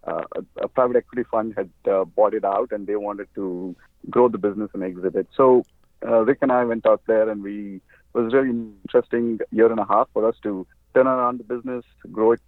uh, 0.06 0.22
a, 0.36 0.64
a 0.64 0.68
private 0.68 0.98
equity 0.98 1.24
fund 1.32 1.54
had 1.56 1.70
uh, 1.90 2.04
bought 2.04 2.34
it 2.34 2.44
out 2.44 2.74
and 2.74 2.88
they 2.88 2.96
wanted 2.98 3.26
to 3.34 3.74
grow 4.10 4.28
the 4.28 4.38
business 4.38 4.70
and 4.74 4.84
exit 4.84 5.16
it. 5.16 5.28
So 5.34 5.66
uh, 6.06 6.26
Rick 6.26 6.40
and 6.42 6.52
I 6.52 6.66
went 6.66 6.86
out 6.86 7.02
there 7.08 7.30
and 7.30 7.42
we 7.42 7.76
it 8.14 8.18
was 8.20 8.34
really 8.34 8.50
interesting 8.50 9.40
year 9.52 9.72
and 9.72 9.80
a 9.80 9.86
half 9.86 10.10
for 10.14 10.28
us 10.28 10.36
to 10.44 10.68
turn 10.94 11.08
around 11.08 11.40
the 11.40 11.44
business, 11.44 11.84
grow 12.12 12.34
it. 12.34 12.42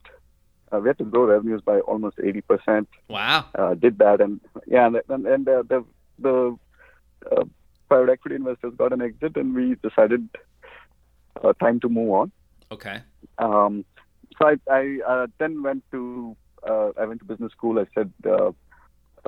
Uh, 0.71 0.79
we 0.79 0.89
had 0.89 0.97
to 0.97 1.03
grow 1.03 1.25
revenues 1.25 1.61
by 1.61 1.79
almost 1.81 2.17
80%. 2.17 2.87
wow. 3.07 3.45
Uh, 3.53 3.75
did 3.75 3.99
that 3.99 4.21
and 4.21 4.39
yeah, 4.67 4.87
and, 4.87 5.01
and, 5.09 5.25
and 5.27 5.47
uh, 5.47 5.63
the 5.67 5.85
the 6.19 6.57
uh, 7.31 7.43
private 7.87 8.11
equity 8.11 8.35
investors 8.35 8.73
got 8.77 8.93
an 8.93 9.01
exit 9.01 9.35
and 9.37 9.53
we 9.53 9.75
decided 9.75 10.27
uh, 11.43 11.53
time 11.53 11.79
to 11.81 11.89
move 11.89 12.11
on. 12.11 12.31
Okay. 12.71 13.01
Um, 13.37 13.85
so 14.37 14.47
I, 14.47 14.55
I 14.71 14.99
uh, 15.07 15.27
then 15.37 15.63
went 15.63 15.83
to 15.91 16.35
uh, 16.67 16.91
I 16.99 17.05
went 17.05 17.19
to 17.19 17.25
business 17.25 17.51
school. 17.51 17.79
I 17.79 17.85
said 17.93 18.11
uh, 18.25 18.51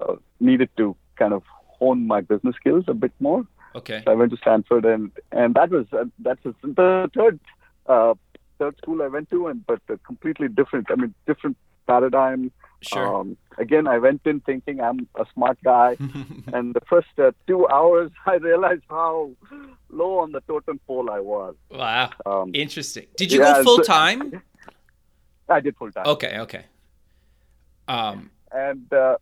uh, 0.02 0.16
needed 0.40 0.70
to 0.78 0.96
kind 1.18 1.34
of 1.34 1.44
hone 1.68 2.08
my 2.08 2.22
business 2.22 2.56
skills 2.56 2.86
a 2.88 2.94
bit 2.94 3.12
more. 3.20 3.46
Okay. 3.76 4.02
So 4.06 4.12
I 4.12 4.16
went 4.16 4.32
to 4.32 4.38
Stanford, 4.38 4.86
and 4.86 5.12
and 5.32 5.54
that 5.56 5.70
was 5.70 5.86
uh, 5.94 6.06
that's 6.20 6.42
the 6.44 7.10
third 7.16 7.40
uh, 7.88 8.14
third 8.60 8.78
school 8.78 9.02
I 9.02 9.08
went 9.08 9.30
to, 9.32 9.48
and 9.48 9.66
but 9.66 9.82
uh, 9.90 9.96
completely 10.06 10.48
different. 10.48 10.88
I 10.92 10.96
mean, 10.96 11.14
different 11.26 11.58
paradigm. 11.88 12.52
Sure. 12.82 13.08
Um, 13.22 13.38
again, 13.58 13.88
I 13.88 13.98
went 13.98 14.22
in 14.26 14.40
thinking 14.42 14.80
I'm 14.82 15.08
a 15.16 15.26
smart 15.34 15.58
guy, 15.64 15.98
and 16.54 16.76
the 16.76 16.82
first 16.88 17.08
uh, 17.18 17.32
two 17.48 17.68
hours 17.70 18.12
I 18.28 18.36
realized 18.36 18.84
how 18.90 19.32
low 19.90 20.20
on 20.20 20.32
the 20.32 20.42
totem 20.42 20.80
pole 20.86 21.10
I 21.10 21.20
was. 21.20 21.56
wow. 21.72 22.12
Um, 22.26 22.52
Interesting. 22.54 23.08
Did 23.16 23.32
you 23.32 23.40
yeah, 23.40 23.54
go 23.56 23.64
full 23.64 23.80
time? 23.80 24.42
I 25.50 25.60
did 25.62 25.76
full 25.78 25.92
time, 25.92 26.06
Okay. 26.08 26.38
Okay. 26.40 26.66
Um. 27.88 28.30
and 28.52 28.92
uh, 28.94 29.16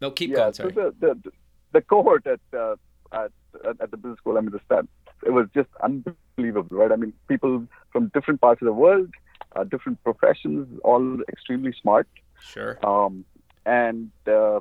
No, 0.00 0.10
keep 0.12 0.30
yeah, 0.30 0.36
going. 0.36 0.52
so 0.54 0.68
the, 0.70 0.94
the 1.00 1.32
the 1.72 1.80
cohort 1.82 2.26
at, 2.26 2.40
uh, 2.56 2.76
at 3.12 3.32
at 3.68 3.80
at 3.82 3.90
the 3.90 3.96
business 3.96 4.18
school, 4.18 4.38
I 4.38 4.40
mean, 4.40 4.50
the 4.52 4.60
staff, 4.64 4.84
it 5.24 5.30
was 5.30 5.46
just 5.54 5.68
unbelievable, 5.82 6.76
right? 6.76 6.92
I 6.92 6.96
mean, 6.96 7.12
people 7.28 7.66
from 7.92 8.10
different 8.14 8.40
parts 8.40 8.42
of 8.62 8.66
the 8.66 8.72
world, 8.72 9.08
uh, 9.54 9.64
different 9.64 10.02
professions, 10.04 10.66
all 10.84 11.20
extremely 11.28 11.72
smart, 11.80 12.06
Sure. 12.40 12.78
um, 12.86 13.24
and 13.64 14.10
uh, 14.26 14.60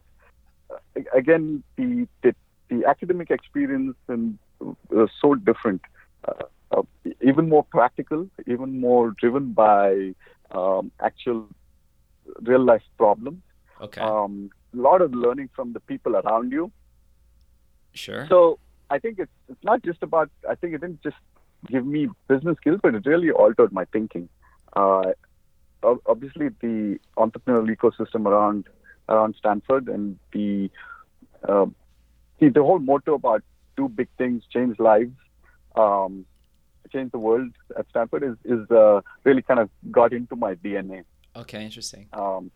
again, 1.14 1.64
the, 1.78 2.08
the 2.24 2.36
the 2.70 2.84
academic 2.86 3.30
experience 3.30 3.96
and 4.08 4.40
was 4.90 5.10
so 5.22 5.36
different, 5.36 5.82
uh, 6.28 6.34
uh, 6.72 6.82
even 7.22 7.48
more 7.48 7.64
practical, 7.64 8.28
even 8.48 8.80
more 8.80 9.12
driven 9.12 9.52
by 9.54 10.16
um, 10.52 10.92
actual 11.00 11.48
real 12.42 12.64
life 12.64 12.82
problems. 12.98 13.42
Okay. 13.82 14.02
Um, 14.02 14.50
a 14.74 14.78
lot 14.78 15.02
of 15.02 15.14
learning 15.14 15.50
from 15.56 15.74
the 15.74 15.80
people 15.82 16.16
around 16.16 16.52
you. 16.52 16.72
sure. 17.94 18.26
So 18.28 18.60
I 18.90 19.00
think 19.00 19.20
it's 19.20 19.32
it's 19.50 19.64
not 19.64 19.84
just 19.84 20.02
about. 20.04 20.30
I 20.50 20.56
think 20.56 20.74
it 20.74 20.82
didn't 20.82 21.02
just 21.02 21.18
give 21.68 21.86
me 21.86 22.08
business 22.28 22.58
skills, 22.58 22.80
but 22.82 22.96
it 22.96 23.06
really 23.06 23.32
altered 23.32 23.72
my 23.72 23.86
thinking. 23.86 24.30
Uh, 24.76 25.14
obviously, 26.06 26.50
the 26.62 27.00
entrepreneurial 27.18 27.76
ecosystem 27.76 28.26
around 28.26 28.68
around 29.10 29.36
Stanford 29.38 29.88
and 29.88 30.20
the 30.34 30.70
uh, 31.48 31.66
the, 32.40 32.50
the 32.50 32.64
whole 32.64 32.80
motto 32.80 33.16
about 33.16 33.44
do 33.78 33.90
big 33.90 34.08
things, 34.18 34.44
change 34.52 34.80
lives, 34.80 35.16
um, 35.76 36.26
change 36.92 37.12
the 37.12 37.20
world 37.20 37.52
at 37.78 37.86
Stanford 37.90 38.24
is 38.24 38.38
is 38.46 38.70
uh, 38.72 39.02
really 39.24 39.42
kind 39.42 39.60
of 39.60 39.70
got 39.92 40.14
into 40.14 40.36
my 40.36 40.56
DNA 40.56 41.04
Okay. 41.36 41.64
Interesting. 41.64 42.08
um, 42.14 42.52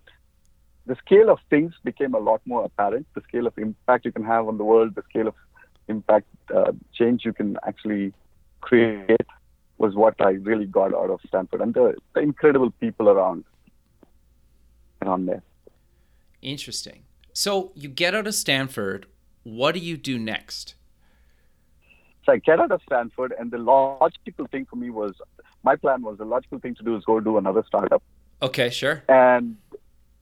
the 0.86 0.95
scale 1.05 1.29
of 1.29 1.39
things 1.50 1.74
became 1.83 2.15
a 2.15 2.19
lot 2.19 2.41
more 2.45 2.63
apparent. 2.65 3.05
The 3.13 3.21
scale 3.27 3.45
of 3.45 3.57
impact 3.57 4.05
you 4.05 4.12
can 4.12 4.24
have 4.24 4.48
on 4.48 4.57
the 4.57 4.63
world, 4.63 4.95
the 4.95 5.03
scale 5.09 5.27
of 5.27 5.36
impact 5.89 6.27
uh, 6.55 6.72
change 6.93 7.25
you 7.25 7.34
can 7.34 7.58
actually 7.67 8.13
create 8.62 9.27
was 9.77 9.96
what 9.96 10.15
I 10.19 10.31
really 10.31 10.65
got 10.65 10.93
out 10.93 11.10
of 11.10 11.19
Stanford 11.27 11.62
and 11.62 11.74
the, 11.74 11.96
the 12.13 12.22
incredible 12.22 12.72
people 12.79 13.10
around 13.10 13.43
around 15.01 15.25
there. 15.25 15.41
Interesting. 16.41 17.03
So 17.34 17.72
you 17.75 17.88
get 17.88 18.13
out 18.13 18.27
of 18.27 18.36
Stanford. 18.36 19.08
What 19.43 19.74
do 19.74 19.79
you 19.79 19.98
do 19.98 20.19
next? 20.19 20.75
So 22.25 22.34
I 22.34 22.38
get 22.38 22.60
out 22.60 22.72
of 22.72 22.81
Stanford, 22.86 23.34
and 23.39 23.50
the 23.50 23.58
logical 23.58 24.46
thing 24.51 24.65
for 24.69 24.75
me 24.75 24.89
was 24.89 25.13
my 25.63 25.75
plan 25.75 26.01
was 26.01 26.17
the 26.17 26.25
logical 26.25 26.60
thing 26.60 26.75
to 26.75 26.84
do 26.84 26.96
is 26.96 27.03
go 27.05 27.19
do 27.19 27.38
another 27.38 27.63
startup. 27.65 28.03
Okay. 28.41 28.69
Sure. 28.69 29.03
And 29.08 29.58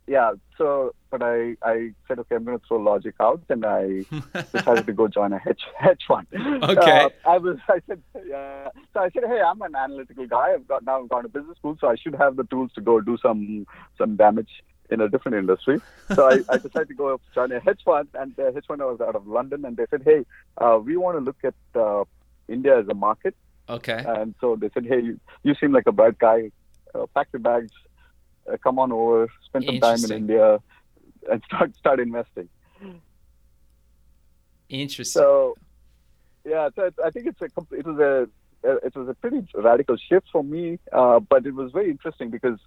yeah, 0.07 0.31
so 0.57 0.93
but 1.11 1.21
I 1.21 1.55
I 1.61 1.91
said 2.07 2.19
okay, 2.19 2.35
I'm 2.35 2.45
going 2.45 2.57
to 2.57 2.65
throw 2.65 2.77
logic 2.77 3.15
out, 3.19 3.41
and 3.49 3.65
I 3.65 4.05
decided 4.53 4.85
to 4.85 4.93
go 4.93 5.07
join 5.07 5.33
a 5.33 5.39
hedge 5.39 5.61
hedge 5.77 6.01
fund. 6.07 6.27
Okay. 6.33 7.01
Uh, 7.01 7.09
I 7.29 7.37
was 7.37 7.57
I 7.69 7.81
said 7.87 8.01
yeah. 8.25 8.69
So 8.93 9.01
I 9.01 9.09
said, 9.09 9.23
hey, 9.27 9.41
I'm 9.41 9.61
an 9.61 9.75
analytical 9.75 10.25
guy. 10.25 10.53
I've 10.53 10.67
got 10.67 10.83
now 10.85 11.01
I've 11.01 11.09
gone 11.09 11.23
to 11.23 11.29
business 11.29 11.57
school, 11.57 11.77
so 11.79 11.87
I 11.87 11.95
should 11.95 12.15
have 12.15 12.37
the 12.37 12.45
tools 12.45 12.71
to 12.75 12.81
go 12.81 13.01
do 13.01 13.17
some 13.21 13.67
some 13.97 14.15
damage 14.15 14.63
in 14.89 15.01
a 15.01 15.09
different 15.09 15.37
industry. 15.37 15.81
So 16.15 16.29
I, 16.29 16.39
I 16.49 16.57
decided 16.65 16.87
to 16.87 16.93
go 16.93 17.19
join 17.35 17.51
a 17.51 17.59
hedge 17.59 17.81
fund, 17.83 18.07
and 18.13 18.35
the 18.35 18.51
hedge 18.53 18.65
fund 18.67 18.81
was 18.81 19.01
out 19.01 19.15
of 19.15 19.27
London, 19.27 19.65
and 19.65 19.75
they 19.75 19.85
said, 19.89 20.03
hey, 20.05 20.25
uh, 20.57 20.79
we 20.81 20.95
want 20.97 21.17
to 21.17 21.21
look 21.21 21.37
at 21.43 21.55
uh, 21.79 22.05
India 22.47 22.79
as 22.79 22.87
a 22.87 22.93
market. 22.93 23.35
Okay. 23.69 24.03
And 24.07 24.33
so 24.39 24.55
they 24.55 24.69
said, 24.73 24.85
hey, 24.85 25.01
you, 25.01 25.19
you 25.43 25.55
seem 25.55 25.73
like 25.73 25.87
a 25.87 25.91
bright 25.91 26.17
guy. 26.17 26.51
Uh, 26.95 27.05
pack 27.13 27.27
your 27.33 27.41
bags, 27.41 27.71
uh, 28.51 28.57
come 28.57 28.79
on 28.79 28.91
over, 28.91 29.27
spend 29.45 29.65
some 29.65 29.79
time 29.79 30.03
in 30.05 30.11
India, 30.11 30.59
and 31.31 31.43
start 31.45 31.75
start 31.77 31.99
investing. 31.99 32.49
Interesting. 34.69 35.21
So, 35.21 35.55
yeah, 36.45 36.69
so 36.75 36.89
I 37.03 37.09
think 37.09 37.27
it's 37.27 37.41
a 37.41 37.75
it 37.75 37.85
was 37.85 37.99
a 37.99 38.27
it 38.63 38.95
was 38.95 39.07
a 39.07 39.13
pretty 39.13 39.47
radical 39.53 39.97
shift 39.97 40.27
for 40.31 40.43
me, 40.43 40.79
uh, 40.91 41.19
but 41.19 41.45
it 41.45 41.53
was 41.53 41.71
very 41.71 41.89
interesting 41.89 42.29
because 42.29 42.59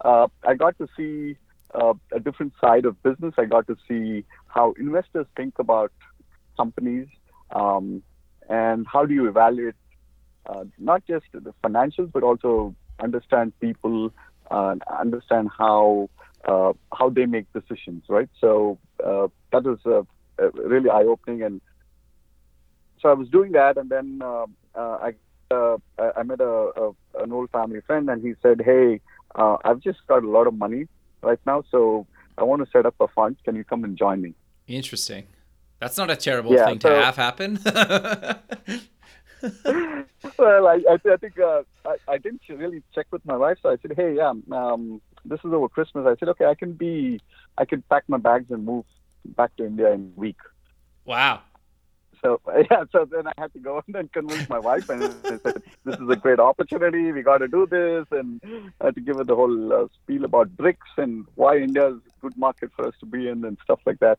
uh, 0.00 0.26
I 0.46 0.54
got 0.54 0.76
to 0.78 0.88
see 0.96 1.36
uh, 1.74 1.94
a 2.12 2.20
different 2.20 2.54
side 2.60 2.84
of 2.84 3.00
business. 3.02 3.34
I 3.38 3.44
got 3.44 3.66
to 3.68 3.76
see 3.88 4.24
how 4.46 4.74
investors 4.78 5.26
think 5.36 5.58
about 5.58 5.92
companies 6.56 7.08
um, 7.50 8.02
and 8.48 8.86
how 8.86 9.04
do 9.04 9.14
you 9.14 9.28
evaluate 9.28 9.74
uh, 10.46 10.64
not 10.78 11.04
just 11.06 11.26
the 11.32 11.54
financials 11.64 12.12
but 12.12 12.22
also 12.22 12.74
understand 13.00 13.58
people 13.60 14.12
uh, 14.50 14.74
understand 15.00 15.50
how 15.56 16.08
uh, 16.44 16.72
how 16.92 17.08
they 17.10 17.26
make 17.26 17.46
decisions, 17.52 18.04
right? 18.08 18.28
So 18.40 18.78
uh, 19.04 19.28
that 19.52 19.64
was 19.64 19.78
uh, 19.86 20.02
uh, 20.42 20.50
really 20.52 20.90
eye 20.90 21.04
opening, 21.04 21.42
and 21.42 21.60
so 23.00 23.08
I 23.08 23.14
was 23.14 23.28
doing 23.28 23.52
that, 23.52 23.76
and 23.76 23.90
then 23.90 24.20
uh, 24.22 24.46
uh, 24.74 24.98
I 25.02 25.14
uh, 25.54 25.76
I 26.16 26.22
met 26.22 26.40
a, 26.40 26.70
a 26.76 26.90
an 27.22 27.32
old 27.32 27.50
family 27.50 27.80
friend, 27.86 28.08
and 28.10 28.22
he 28.22 28.34
said, 28.42 28.62
"Hey, 28.64 29.00
uh, 29.34 29.56
I've 29.64 29.80
just 29.80 29.98
got 30.08 30.22
a 30.24 30.28
lot 30.28 30.46
of 30.46 30.54
money 30.54 30.86
right 31.22 31.40
now, 31.46 31.62
so 31.70 32.06
I 32.38 32.44
want 32.44 32.64
to 32.64 32.70
set 32.70 32.86
up 32.86 32.94
a 33.00 33.08
fund. 33.08 33.36
Can 33.44 33.56
you 33.56 33.64
come 33.64 33.84
and 33.84 33.96
join 33.96 34.20
me?" 34.20 34.34
Interesting. 34.66 35.26
That's 35.80 35.98
not 35.98 36.10
a 36.10 36.16
terrible 36.16 36.52
Yeah, 36.52 36.66
thing 36.66 36.78
to 36.80 36.88
have 36.88 37.16
happen. 37.16 37.58
well, 40.38 40.66
I, 40.66 40.80
I, 40.88 40.98
I 41.12 41.16
think 41.16 41.38
uh, 41.38 41.62
I, 41.84 41.96
I 42.08 42.18
didn't 42.18 42.42
really 42.48 42.82
check 42.94 43.06
with 43.10 43.24
my 43.24 43.36
wife, 43.36 43.58
so 43.62 43.70
I 43.70 43.76
said, 43.82 43.92
"Hey, 43.96 44.16
yeah, 44.16 44.32
um, 44.52 45.00
this 45.24 45.40
is 45.44 45.52
over 45.52 45.68
Christmas." 45.68 46.06
I 46.06 46.16
said, 46.18 46.28
"Okay, 46.30 46.46
I 46.46 46.54
can 46.54 46.72
be, 46.72 47.20
I 47.58 47.64
can 47.64 47.82
pack 47.90 48.04
my 48.08 48.18
bags 48.18 48.50
and 48.50 48.64
move 48.64 48.84
back 49.24 49.54
to 49.56 49.66
India 49.66 49.92
in 49.92 50.12
a 50.16 50.20
week." 50.20 50.38
wow. 51.04 51.42
So 52.22 52.40
yeah, 52.70 52.84
so 52.90 53.06
then 53.10 53.26
I 53.26 53.32
had 53.36 53.52
to 53.52 53.58
go 53.58 53.82
and 53.86 53.94
then 53.94 54.08
convince 54.12 54.48
my 54.48 54.58
wife, 54.58 54.84
and 54.88 55.04
I 55.28 55.38
said, 55.44 55.62
"This 55.84 55.96
is 55.96 56.08
a 56.08 56.16
great 56.16 56.40
opportunity. 56.40 57.12
We 57.12 57.22
got 57.22 57.38
to 57.38 57.48
do 57.48 57.66
this." 57.66 58.06
And 58.10 58.40
I 58.80 58.86
had 58.86 58.94
to 58.94 59.00
give 59.00 59.16
her 59.16 59.24
the 59.24 59.36
whole 59.36 59.72
uh, 59.72 59.86
spiel 60.02 60.24
about 60.24 60.56
BRICs 60.56 60.96
and 60.96 61.26
why 61.34 61.58
India 61.58 61.88
is 61.88 61.96
a 61.96 62.20
good 62.22 62.36
market 62.36 62.70
for 62.74 62.86
us 62.86 62.94
to 63.00 63.06
be 63.06 63.28
in 63.28 63.44
and 63.44 63.58
stuff 63.62 63.80
like 63.86 64.00
that. 64.00 64.18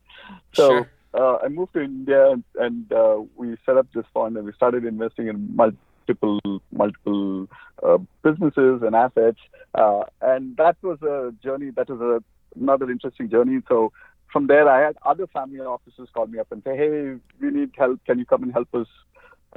So 0.54 0.70
Sure. 0.70 0.90
Uh, 1.18 1.38
I 1.44 1.48
moved 1.48 1.74
to 1.74 1.82
India, 1.82 2.32
and, 2.32 2.44
and 2.56 2.92
uh, 2.92 3.22
we 3.36 3.56
set 3.66 3.78
up 3.78 3.88
this 3.94 4.06
fund, 4.14 4.38
and 4.38 4.46
we 4.46 4.54
started 4.54 4.86
investing 4.86 5.28
in 5.28 5.56
multiple 5.56 6.40
multiple 6.72 7.48
uh, 7.84 7.98
businesses 8.24 8.82
and 8.84 8.96
assets. 8.96 9.40
Uh, 9.74 10.04
and 10.22 10.58
that 10.58 10.78
was 10.82 11.02
a 11.02 11.34
journey. 11.44 11.72
That 11.72 11.90
was 11.90 12.02
a, 12.02 12.60
another 12.60 12.92
interesting 12.92 13.30
journey. 13.30 13.62
So 13.68 13.92
from 14.32 14.48
there, 14.48 14.68
I 14.70 14.86
had 14.86 14.98
other 15.04 15.28
family 15.28 15.62
offices 15.62 16.10
call 16.14 16.28
me 16.28 16.40
up 16.40 16.52
and 16.52 16.62
say, 16.64 16.76
"Hey, 16.76 17.16
we 17.42 17.52
need 17.52 17.72
help. 17.78 18.04
Can 18.06 18.20
you 18.20 18.26
come 18.26 18.44
and 18.44 18.54
help 18.54 18.74
us 18.76 18.88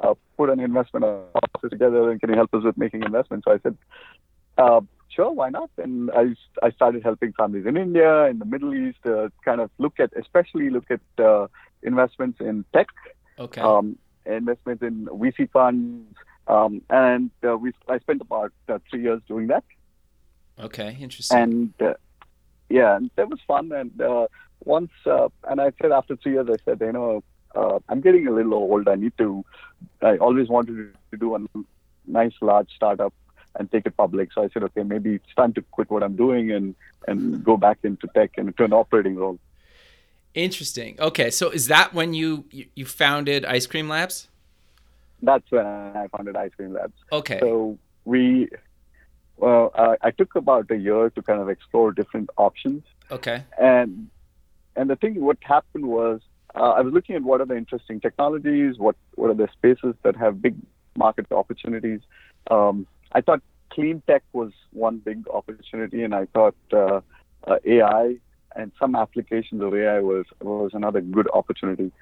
uh, 0.02 0.14
put 0.36 0.50
an 0.50 0.60
investment 0.60 1.04
office 1.04 1.70
together? 1.70 2.10
And 2.10 2.20
can 2.20 2.30
you 2.30 2.36
help 2.36 2.54
us 2.54 2.64
with 2.64 2.78
making 2.78 3.02
investments?" 3.02 3.44
So 3.46 3.52
I 3.52 3.58
said, 3.62 3.76
uh, 4.56 4.80
"Sure, 5.08 5.30
why 5.32 5.48
not?" 5.50 5.70
And 5.78 6.10
I 6.12 6.34
I 6.62 6.70
started 6.70 7.02
helping 7.02 7.32
families 7.32 7.66
in 7.66 7.76
India, 7.76 8.24
in 8.26 8.38
the 8.38 8.44
Middle 8.44 8.74
East, 8.74 8.98
uh, 9.06 9.28
kind 9.44 9.60
of 9.60 9.70
look 9.78 9.98
at, 10.00 10.10
especially 10.16 10.70
look 10.70 10.90
at 10.90 11.00
uh, 11.24 11.46
investments 11.82 12.40
in 12.40 12.64
tech, 12.72 12.88
Okay. 13.38 13.60
um, 13.60 13.96
investments 14.26 14.82
in 14.82 15.06
VC 15.06 15.50
funds, 15.50 16.14
um, 16.48 16.82
and 16.90 17.30
uh, 17.48 17.56
we 17.56 17.72
I 17.88 17.98
spent 18.00 18.20
about 18.20 18.52
uh, 18.68 18.78
three 18.90 19.02
years 19.02 19.20
doing 19.28 19.46
that 19.48 19.64
okay. 20.60 20.96
Interesting. 21.00 21.38
and 21.38 21.74
uh, 21.80 21.94
yeah, 22.68 22.96
and 22.96 23.10
that 23.16 23.28
was 23.30 23.40
fun. 23.46 23.72
And 23.72 24.00
uh, 24.00 24.26
once, 24.64 24.90
uh, 25.06 25.28
and 25.48 25.60
I 25.60 25.72
said 25.80 25.92
after 25.92 26.16
three 26.16 26.32
years, 26.32 26.48
I 26.50 26.56
said, 26.64 26.80
you 26.80 26.92
know, 26.92 27.22
uh, 27.54 27.78
I'm 27.88 28.00
getting 28.00 28.26
a 28.26 28.30
little 28.32 28.54
old. 28.54 28.88
I 28.88 28.96
need 28.96 29.12
to. 29.18 29.44
I 30.02 30.16
always 30.18 30.48
wanted 30.48 30.92
to 31.10 31.16
do 31.16 31.34
a 31.36 31.38
nice 32.06 32.34
large 32.40 32.70
startup 32.74 33.14
and 33.58 33.70
take 33.70 33.86
it 33.86 33.96
public. 33.96 34.32
So 34.32 34.42
I 34.42 34.48
said, 34.48 34.62
okay, 34.64 34.82
maybe 34.82 35.16
it's 35.16 35.34
time 35.36 35.52
to 35.54 35.62
quit 35.62 35.90
what 35.90 36.02
I'm 36.02 36.16
doing 36.16 36.50
and 36.52 36.74
and 37.06 37.42
go 37.44 37.56
back 37.56 37.78
into 37.82 38.06
tech 38.14 38.32
and 38.36 38.48
into 38.48 38.64
an 38.64 38.72
operating 38.72 39.16
role. 39.16 39.38
Interesting. 40.34 40.96
Okay, 41.00 41.30
so 41.30 41.50
is 41.50 41.66
that 41.68 41.94
when 41.94 42.14
you 42.14 42.44
you, 42.50 42.86
founded 42.86 43.44
Ice 43.44 43.66
Cream 43.66 43.88
Labs? 43.88 44.28
That's 45.22 45.50
when 45.50 45.66
I 45.66 46.06
founded 46.16 46.36
Ice 46.36 46.52
Cream 46.56 46.74
Labs. 46.74 46.92
Okay. 47.10 47.40
So 47.40 47.78
we, 48.04 48.48
well, 49.36 49.72
uh, 49.74 49.96
I 50.00 50.10
took 50.12 50.36
about 50.36 50.70
a 50.70 50.76
year 50.76 51.10
to 51.10 51.22
kind 51.22 51.40
of 51.40 51.48
explore 51.48 51.92
different 51.92 52.30
options. 52.36 52.84
okay. 53.10 53.44
and 53.58 54.08
and 54.76 54.88
the 54.88 54.96
thing 54.96 55.20
what 55.20 55.38
happened 55.42 55.86
was 55.86 56.20
uh, 56.54 56.70
I 56.70 56.82
was 56.82 56.92
looking 56.94 57.16
at 57.16 57.22
what 57.22 57.40
are 57.40 57.46
the 57.46 57.56
interesting 57.56 58.00
technologies, 58.00 58.78
what 58.78 58.96
what 59.16 59.30
are 59.30 59.34
the 59.34 59.48
spaces 59.52 59.94
that 60.04 60.14
have 60.16 60.40
big 60.40 60.54
market 60.96 61.26
opportunities. 61.32 62.00
Um, 62.50 62.86
I 63.12 63.20
thought 63.20 63.42
clean 63.70 64.02
tech 64.06 64.22
was 64.32 64.52
one 64.72 64.98
big 64.98 65.28
opportunity, 65.28 66.02
and 66.02 66.14
I 66.14 66.26
thought 66.26 66.56
uh, 66.72 67.00
uh, 67.46 67.58
AI 67.64 68.16
and 68.56 68.72
some 68.78 68.96
applications 68.96 69.62
of 69.62 69.74
AI 69.74 70.00
was 70.00 70.26
was 70.40 70.72
another 70.74 71.00
good 71.00 71.28
opportunity. 71.32 71.92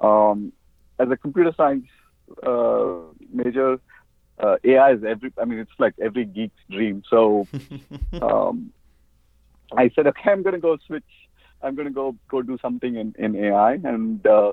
Um, 0.00 0.52
as 0.98 1.10
a 1.10 1.16
computer 1.16 1.52
science 1.56 1.86
uh, 2.42 2.94
major, 3.32 3.78
uh, 4.38 4.56
AI 4.64 4.92
is 4.92 5.04
every. 5.04 5.32
I 5.40 5.44
mean, 5.44 5.58
it's 5.58 5.78
like 5.78 5.94
every 6.00 6.24
geek's 6.24 6.62
dream. 6.70 7.02
So 7.08 7.46
um, 8.22 8.72
I 9.76 9.90
said, 9.94 10.06
okay, 10.06 10.30
I'm 10.30 10.42
going 10.42 10.54
to 10.54 10.60
go 10.60 10.78
switch. 10.86 11.04
I'm 11.62 11.74
going 11.74 11.88
to 11.88 11.94
go 11.94 12.16
go 12.28 12.42
do 12.42 12.58
something 12.60 12.96
in 12.96 13.14
in 13.18 13.36
AI, 13.36 13.74
and 13.84 14.26
uh, 14.26 14.52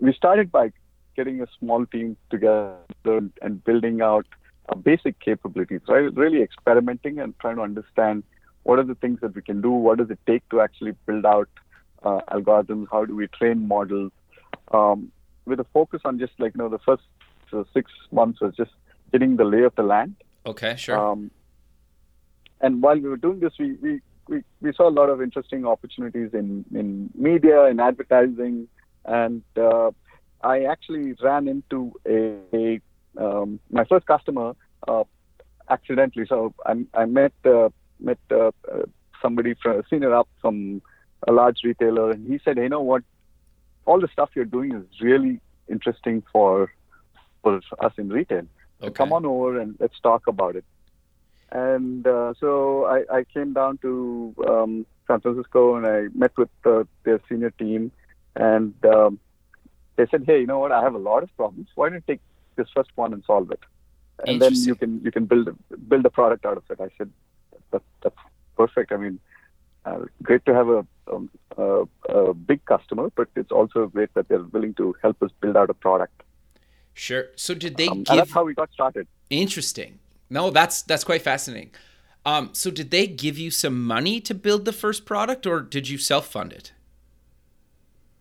we 0.00 0.12
started 0.14 0.50
by 0.50 0.72
getting 1.16 1.42
a 1.42 1.46
small 1.58 1.84
team 1.86 2.16
together 2.30 2.76
and 3.42 3.64
building 3.64 4.00
out 4.00 4.26
basic 4.76 5.18
capabilities. 5.20 5.80
Right, 5.88 6.14
really 6.14 6.42
experimenting 6.42 7.18
and 7.18 7.38
trying 7.38 7.56
to 7.56 7.62
understand 7.62 8.24
what 8.62 8.78
are 8.78 8.84
the 8.84 8.94
things 8.94 9.20
that 9.20 9.34
we 9.34 9.42
can 9.42 9.60
do. 9.60 9.70
What 9.70 9.98
does 9.98 10.10
it 10.10 10.18
take 10.26 10.48
to 10.50 10.60
actually 10.60 10.92
build 11.06 11.24
out 11.24 11.48
uh, 12.02 12.20
algorithms? 12.30 12.86
How 12.90 13.04
do 13.04 13.16
we 13.16 13.26
train 13.28 13.66
models? 13.66 14.12
Um, 14.72 15.10
with 15.46 15.60
a 15.60 15.66
focus 15.72 16.02
on 16.04 16.18
just 16.18 16.32
like 16.38 16.54
you 16.54 16.58
know 16.58 16.68
the 16.68 16.78
first 16.78 17.02
uh, 17.52 17.64
six 17.74 17.90
months 18.12 18.40
was 18.40 18.54
just 18.54 18.70
getting 19.12 19.36
the 19.36 19.44
lay 19.44 19.62
of 19.62 19.74
the 19.74 19.82
land. 19.82 20.14
Okay. 20.46 20.76
Sure. 20.76 20.98
Um, 20.98 21.30
and 22.60 22.82
while 22.82 22.98
we 22.98 23.08
were 23.08 23.16
doing 23.16 23.40
this, 23.40 23.52
we, 23.58 23.72
we, 23.74 24.00
we, 24.28 24.42
we 24.60 24.72
saw 24.74 24.88
a 24.88 24.90
lot 24.90 25.08
of 25.08 25.22
interesting 25.22 25.66
opportunities 25.66 26.30
in, 26.34 26.64
in 26.74 27.10
media, 27.14 27.64
in 27.66 27.80
advertising, 27.80 28.68
and 29.04 29.42
uh, 29.56 29.90
I 30.42 30.64
actually 30.64 31.14
ran 31.22 31.48
into 31.48 31.92
a, 32.06 32.36
a 32.54 32.80
um, 33.20 33.60
my 33.70 33.84
first 33.84 34.06
customer 34.06 34.54
uh, 34.88 35.04
accidentally. 35.68 36.26
So 36.28 36.54
I, 36.66 36.72
I 36.94 37.04
met 37.04 37.32
uh, 37.44 37.68
met 38.00 38.18
uh, 38.30 38.50
uh, 38.72 38.84
somebody 39.22 39.54
from 39.62 39.80
a 39.80 39.82
senior 39.90 40.14
up 40.14 40.28
from 40.40 40.82
a 41.28 41.32
large 41.32 41.58
retailer, 41.64 42.10
and 42.10 42.26
he 42.26 42.40
said, 42.44 42.56
"Hey, 42.56 42.64
you 42.64 42.68
know 42.68 42.80
what? 42.80 43.02
All 43.86 44.00
the 44.00 44.08
stuff 44.12 44.30
you're 44.34 44.44
doing 44.44 44.72
is 44.74 45.00
really 45.00 45.40
interesting 45.70 46.22
for 46.32 46.72
for 47.42 47.60
us 47.80 47.92
in 47.98 48.08
retail. 48.08 48.46
So 48.80 48.86
Okay. 48.88 48.96
come 48.96 49.12
on 49.12 49.24
over 49.26 49.60
and 49.60 49.76
let's 49.78 50.00
talk 50.00 50.26
about 50.26 50.56
it." 50.56 50.64
And 51.52 52.06
uh, 52.06 52.34
so 52.38 52.84
I, 52.86 53.18
I 53.18 53.24
came 53.24 53.52
down 53.52 53.78
to 53.82 54.34
um, 54.48 54.86
San 55.06 55.20
Francisco 55.20 55.74
and 55.76 55.86
I 55.86 56.02
met 56.14 56.32
with 56.38 56.50
uh, 56.64 56.84
their 57.04 57.20
senior 57.28 57.50
team, 57.50 57.92
and 58.36 58.74
um, 58.84 59.18
they 59.96 60.06
said, 60.10 60.24
"Hey, 60.26 60.40
you 60.40 60.46
know 60.46 60.60
what? 60.60 60.72
I 60.72 60.82
have 60.82 60.94
a 60.94 60.98
lot 61.10 61.22
of 61.22 61.36
problems. 61.36 61.68
Why 61.74 61.88
don't 61.88 61.96
you 61.96 62.14
take 62.14 62.20
this 62.60 62.70
first 62.76 62.92
one 63.02 63.12
and 63.16 63.22
solve 63.32 63.50
it, 63.56 63.62
and 64.26 64.40
then 64.44 64.54
you 64.70 64.74
can 64.82 64.92
you 65.08 65.12
can 65.16 65.24
build 65.32 65.48
a, 65.52 65.54
build 65.92 66.04
a 66.12 66.14
product 66.20 66.44
out 66.52 66.56
of 66.62 66.64
it." 66.74 66.80
I 66.86 66.88
said, 66.98 67.10
that, 67.72 67.82
"That's 68.02 68.22
perfect. 68.62 68.92
I 68.96 68.98
mean, 69.04 69.18
uh, 69.84 70.00
great 70.28 70.44
to 70.48 70.54
have 70.60 70.68
a, 70.78 70.80
um, 71.12 71.30
a 71.66 71.68
a 72.20 72.34
big 72.50 72.60
customer, 72.72 73.06
but 73.20 73.28
it's 73.42 73.54
also 73.60 73.86
great 73.98 74.12
that 74.16 74.28
they're 74.28 74.48
willing 74.56 74.74
to 74.82 74.94
help 75.04 75.22
us 75.28 75.30
build 75.44 75.56
out 75.62 75.70
a 75.76 75.78
product." 75.86 76.18
Sure. 77.06 77.24
So 77.46 77.54
did 77.64 77.76
they 77.80 77.88
Um, 77.88 78.02
give 78.02 78.16
that's 78.16 78.32
how 78.38 78.44
we 78.44 78.54
got 78.62 78.70
started. 78.78 79.06
interesting? 79.30 79.98
No, 80.38 80.50
that's 80.58 80.82
that's 80.82 81.04
quite 81.04 81.22
fascinating. 81.32 81.70
Um, 82.32 82.50
so 82.52 82.70
did 82.70 82.88
they 82.90 83.06
give 83.06 83.36
you 83.44 83.50
some 83.50 83.76
money 83.96 84.20
to 84.28 84.34
build 84.46 84.64
the 84.64 84.72
first 84.84 85.06
product, 85.12 85.46
or 85.46 85.60
did 85.76 85.88
you 85.92 85.98
self 85.98 86.26
fund 86.36 86.52
it? 86.52 86.72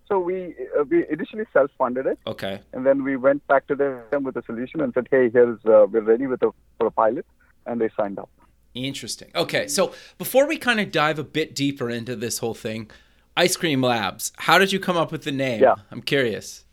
So 0.09 0.19
we 0.19 0.55
uh, 0.77 0.83
we 0.89 1.05
initially 1.09 1.45
self-funded 1.53 2.07
it. 2.07 2.19
Okay. 2.25 2.59
And 2.73 2.85
then 2.85 3.03
we 3.03 3.15
went 3.15 3.45
back 3.47 3.67
to 3.67 3.75
them 3.75 4.23
with 4.23 4.35
a 4.35 4.43
solution 4.43 4.81
and 4.81 4.91
said, 4.93 5.07
"Hey, 5.11 5.29
here's 5.29 5.59
uh, 5.65 5.85
we're 5.89 6.01
ready 6.01 6.25
with 6.25 6.41
a 6.41 6.51
for 6.79 6.87
a 6.87 6.91
pilot," 6.91 7.25
and 7.67 7.79
they 7.79 7.89
signed 7.95 8.17
up. 8.17 8.29
Interesting. 8.73 9.29
Okay, 9.35 9.67
so 9.67 9.93
before 10.17 10.47
we 10.47 10.57
kind 10.57 10.79
of 10.79 10.91
dive 10.91 11.19
a 11.19 11.23
bit 11.23 11.55
deeper 11.55 11.89
into 11.89 12.15
this 12.15 12.39
whole 12.39 12.53
thing, 12.53 12.89
Ice 13.37 13.55
Cream 13.55 13.81
Labs, 13.81 14.31
how 14.37 14.57
did 14.57 14.71
you 14.71 14.79
come 14.79 14.97
up 14.97 15.11
with 15.11 15.23
the 15.23 15.31
name? 15.31 15.61
Yeah. 15.61 15.75
I'm 15.91 16.01
curious. 16.01 16.65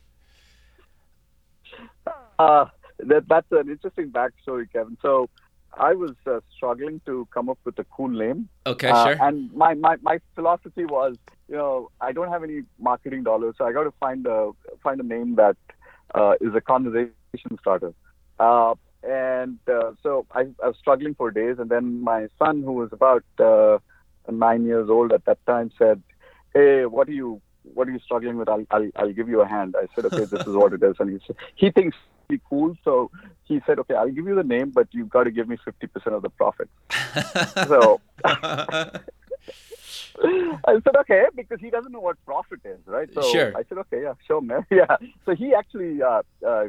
Uh, 2.39 2.67
that 2.99 3.29
that's 3.29 3.47
an 3.51 3.69
interesting 3.71 4.11
backstory, 4.11 4.71
Kevin. 4.73 4.97
So 5.03 5.29
I 5.79 5.93
was 5.95 6.13
uh, 6.27 6.41
struggling 6.57 7.01
to 7.07 7.29
come 7.33 7.49
up 7.49 7.59
with 7.65 7.79
a 7.79 7.85
cool 7.85 8.09
name, 8.09 8.49
Okay, 8.67 8.89
Uh, 8.89 9.05
sure. 9.07 9.17
and 9.21 9.53
my, 9.53 9.75
my 9.75 9.97
my 10.03 10.19
philosophy 10.35 10.85
was, 10.85 11.17
you 11.49 11.57
know, 11.57 11.91
I 12.01 12.13
don't 12.13 12.29
have 12.29 12.43
any 12.43 12.63
marketing 12.79 13.23
dollars, 13.25 13.55
so 13.59 13.65
I 13.67 13.73
got 13.73 13.85
to 13.85 13.93
find 14.01 14.27
a 14.27 14.53
find 14.83 15.01
a 15.01 15.05
name 15.05 15.37
that 15.37 15.57
uh, 16.15 16.35
is 16.41 16.55
a 16.55 16.61
conversation 16.61 17.59
starter. 17.61 17.93
Uh, 18.39 18.75
and 19.03 19.59
uh, 19.69 19.93
so 20.03 20.27
I, 20.33 20.43
I 20.63 20.69
was 20.69 20.77
struggling 20.79 21.15
for 21.15 21.31
days, 21.31 21.57
and 21.59 21.71
then 21.71 22.03
my 22.03 22.29
son, 22.39 22.63
who 22.63 22.73
was 22.73 22.91
about 22.93 23.25
uh, 23.39 23.79
nine 24.31 24.65
years 24.65 24.89
old 24.89 25.13
at 25.13 25.25
that 25.27 25.39
time, 25.47 25.71
said, 25.79 26.03
"Hey, 26.55 26.87
what 26.87 27.09
are 27.09 27.13
you 27.13 27.41
what 27.75 27.87
are 27.89 27.93
you 27.93 28.01
struggling 28.01 28.37
with? 28.39 28.49
I'll 28.49 28.65
I'll, 28.71 28.91
I'll 28.97 29.13
give 29.13 29.29
you 29.29 29.41
a 29.43 29.47
hand." 29.47 29.77
I 29.79 29.87
said, 29.95 30.07
"Okay, 30.07 30.25
this 30.25 30.41
is 30.47 30.55
what 30.63 30.73
it 30.73 30.83
is," 30.83 30.97
and 30.99 31.11
he 31.11 31.19
said, 31.27 31.37
he 31.55 31.71
thinks 31.71 31.97
it's 32.29 32.43
cool, 32.49 32.77
so 32.85 33.11
he 33.45 33.61
said, 33.67 33.79
"Okay, 33.81 33.95
I'll 33.95 34.11
give 34.11 34.27
you 34.27 34.35
the 34.35 34.43
name, 34.45 34.71
but 34.71 34.89
you've 34.93 35.09
got 35.11 35.25
to 35.25 35.31
give 35.31 35.49
me 35.49 35.57
fifty 35.65 35.87
percent 35.87 36.15
of 36.17 36.23
the 36.23 36.31
profit." 36.31 36.69
So 37.69 38.01
I 40.65 40.81
said, 40.83 40.97
okay, 41.01 41.25
because 41.35 41.61
he 41.61 41.71
doesn't 41.71 41.93
know 41.93 42.01
what 42.01 42.17
profit 42.25 42.61
is, 42.65 42.79
right? 42.87 43.09
So 43.15 43.21
Sure. 43.31 43.53
I 43.57 43.63
said, 43.69 43.79
okay, 43.79 44.03
yeah, 44.03 44.15
sure, 44.27 44.41
man. 44.41 44.65
Yeah. 44.71 44.97
So 45.25 45.35
he 45.35 45.55
actually 45.55 46.03
uh, 46.03 46.23
uh, 46.47 46.65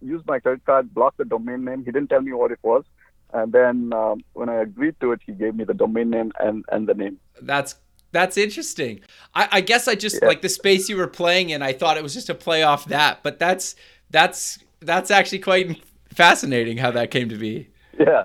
used 0.00 0.26
my 0.26 0.38
credit 0.38 0.64
card, 0.64 0.94
blocked 0.94 1.18
the 1.18 1.24
domain 1.24 1.64
name. 1.64 1.84
He 1.84 1.90
didn't 1.90 2.08
tell 2.08 2.22
me 2.22 2.32
what 2.32 2.52
it 2.52 2.58
was. 2.62 2.84
And 3.32 3.52
then 3.52 3.92
um, 3.92 4.20
when 4.34 4.48
I 4.48 4.56
agreed 4.56 4.94
to 5.00 5.12
it, 5.12 5.20
he 5.26 5.32
gave 5.32 5.54
me 5.54 5.64
the 5.64 5.74
domain 5.74 6.10
name 6.10 6.32
and, 6.38 6.64
and 6.70 6.86
the 6.86 6.94
name. 6.94 7.18
That's 7.40 7.74
that's 8.12 8.36
interesting. 8.36 9.00
I, 9.34 9.48
I 9.52 9.60
guess 9.62 9.88
I 9.88 9.94
just 9.94 10.18
Yeah. 10.20 10.28
like 10.28 10.42
the 10.42 10.50
space 10.50 10.88
you 10.90 10.96
were 10.98 11.06
playing 11.06 11.48
in. 11.50 11.62
I 11.62 11.72
thought 11.72 11.96
it 11.96 12.02
was 12.02 12.12
just 12.12 12.28
a 12.28 12.34
play 12.34 12.62
off 12.62 12.84
that, 12.86 13.22
but 13.22 13.38
that's 13.38 13.74
that's 14.10 14.58
that's 14.82 15.10
actually 15.10 15.40
quite 15.40 15.82
fascinating 16.12 16.78
how 16.78 16.90
that 16.92 17.10
came 17.10 17.28
to 17.28 17.36
be. 17.38 17.70
Yeah. 17.98 18.24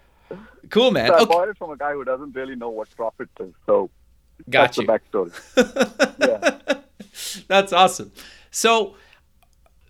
Cool, 0.70 0.92
man. 0.92 1.12
So 1.12 1.16
I 1.16 1.22
Okay, 1.22 1.26
bought 1.26 1.50
it 1.50 1.58
from 1.58 1.72
a 1.72 1.78
guy 1.78 1.94
who 1.94 2.04
doesn't 2.04 2.36
really 2.36 2.56
know 2.56 2.70
what 2.70 2.90
profit 2.96 3.30
is. 3.40 3.54
So 3.66 3.90
got 4.50 4.76
that's 4.76 4.78
you. 4.78 4.86
the 4.86 4.92
backstory. 4.92 5.34
yeah. 6.18 6.42
That's 7.48 7.74
awesome. 7.74 8.12
So 8.52 8.96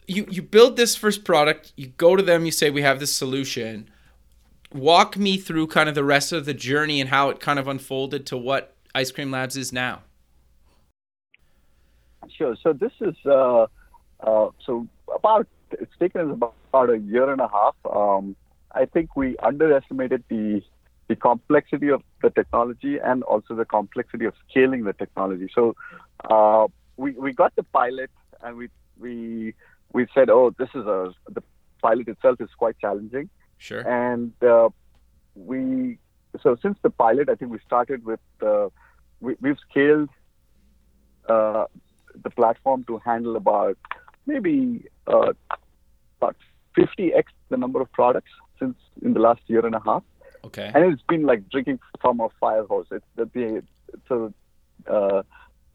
you 0.07 0.25
you 0.29 0.41
build 0.41 0.77
this 0.77 0.95
first 0.95 1.23
product, 1.25 1.73
you 1.75 1.87
go 1.87 2.15
to 2.15 2.23
them, 2.23 2.45
you 2.45 2.51
say 2.51 2.69
we 2.69 2.81
have 2.81 2.99
this 2.99 3.15
solution. 3.15 3.89
Walk 4.73 5.17
me 5.17 5.37
through 5.37 5.67
kind 5.67 5.89
of 5.89 5.95
the 5.95 6.03
rest 6.03 6.33
of 6.33 6.45
the 6.45 6.53
journey 6.53 7.01
and 7.01 7.09
how 7.09 7.29
it 7.29 7.39
kind 7.39 7.59
of 7.59 7.67
unfolded 7.67 8.25
to 8.27 8.37
what 8.37 8.75
Ice 8.95 9.11
Cream 9.11 9.31
Labs 9.31 9.57
is 9.57 9.73
now. 9.73 10.03
Sure. 12.37 12.55
So 12.61 12.73
this 12.73 12.91
is 13.01 13.15
uh, 13.25 13.67
uh, 14.21 14.49
so 14.65 14.87
about 15.13 15.47
it's 15.71 15.97
taken 15.99 16.21
us 16.21 16.33
about, 16.33 16.53
about 16.69 16.89
a 16.89 16.97
year 16.97 17.31
and 17.31 17.41
a 17.41 17.47
half. 17.47 17.75
Um, 17.89 18.35
I 18.71 18.85
think 18.85 19.15
we 19.15 19.37
underestimated 19.37 20.23
the 20.29 20.61
the 21.07 21.15
complexity 21.15 21.87
of 21.89 22.03
the 22.21 22.29
technology 22.29 22.97
and 22.99 23.23
also 23.23 23.55
the 23.55 23.63
complexity 23.63 24.25
of 24.25 24.33
scaling 24.49 24.83
the 24.83 24.93
technology. 24.93 25.47
So 25.53 25.75
uh, 26.29 26.67
we 26.97 27.11
we 27.11 27.33
got 27.33 27.55
the 27.55 27.63
pilot 27.63 28.11
and 28.43 28.57
we 28.57 28.69
we 28.99 29.53
we 29.93 30.07
said, 30.13 30.29
oh, 30.29 30.53
this 30.57 30.69
is 30.75 30.85
a 30.85 31.13
the 31.29 31.43
pilot 31.81 32.07
itself 32.07 32.41
is 32.41 32.49
quite 32.57 32.77
challenging, 32.79 33.29
Sure. 33.57 33.87
and 33.87 34.33
uh, 34.43 34.69
we 35.35 35.97
so 36.43 36.57
since 36.61 36.77
the 36.81 36.89
pilot, 36.89 37.29
I 37.29 37.35
think 37.35 37.51
we 37.51 37.59
started 37.65 38.03
with 38.05 38.19
uh, 38.41 38.67
we, 39.21 39.35
we've 39.41 39.57
scaled 39.69 40.09
uh, 41.29 41.65
the 42.23 42.29
platform 42.31 42.83
to 42.85 42.97
handle 42.99 43.35
about 43.35 43.77
maybe 44.27 44.85
uh, 45.07 45.33
about 46.19 46.35
50x 46.77 47.23
the 47.49 47.57
number 47.57 47.81
of 47.81 47.91
products 47.91 48.31
since 48.59 48.75
in 49.01 49.13
the 49.13 49.19
last 49.19 49.41
year 49.47 49.65
and 49.65 49.75
a 49.75 49.81
half, 49.85 50.03
Okay. 50.43 50.71
and 50.73 50.93
it's 50.93 51.01
been 51.03 51.23
like 51.23 51.49
drinking 51.49 51.79
from 52.01 52.19
a 52.19 52.29
fire 52.39 52.65
hose. 52.65 52.87
It's 52.91 53.05
the, 53.15 53.25
the 53.33 53.63
so 54.07 54.33
uh, 54.87 55.23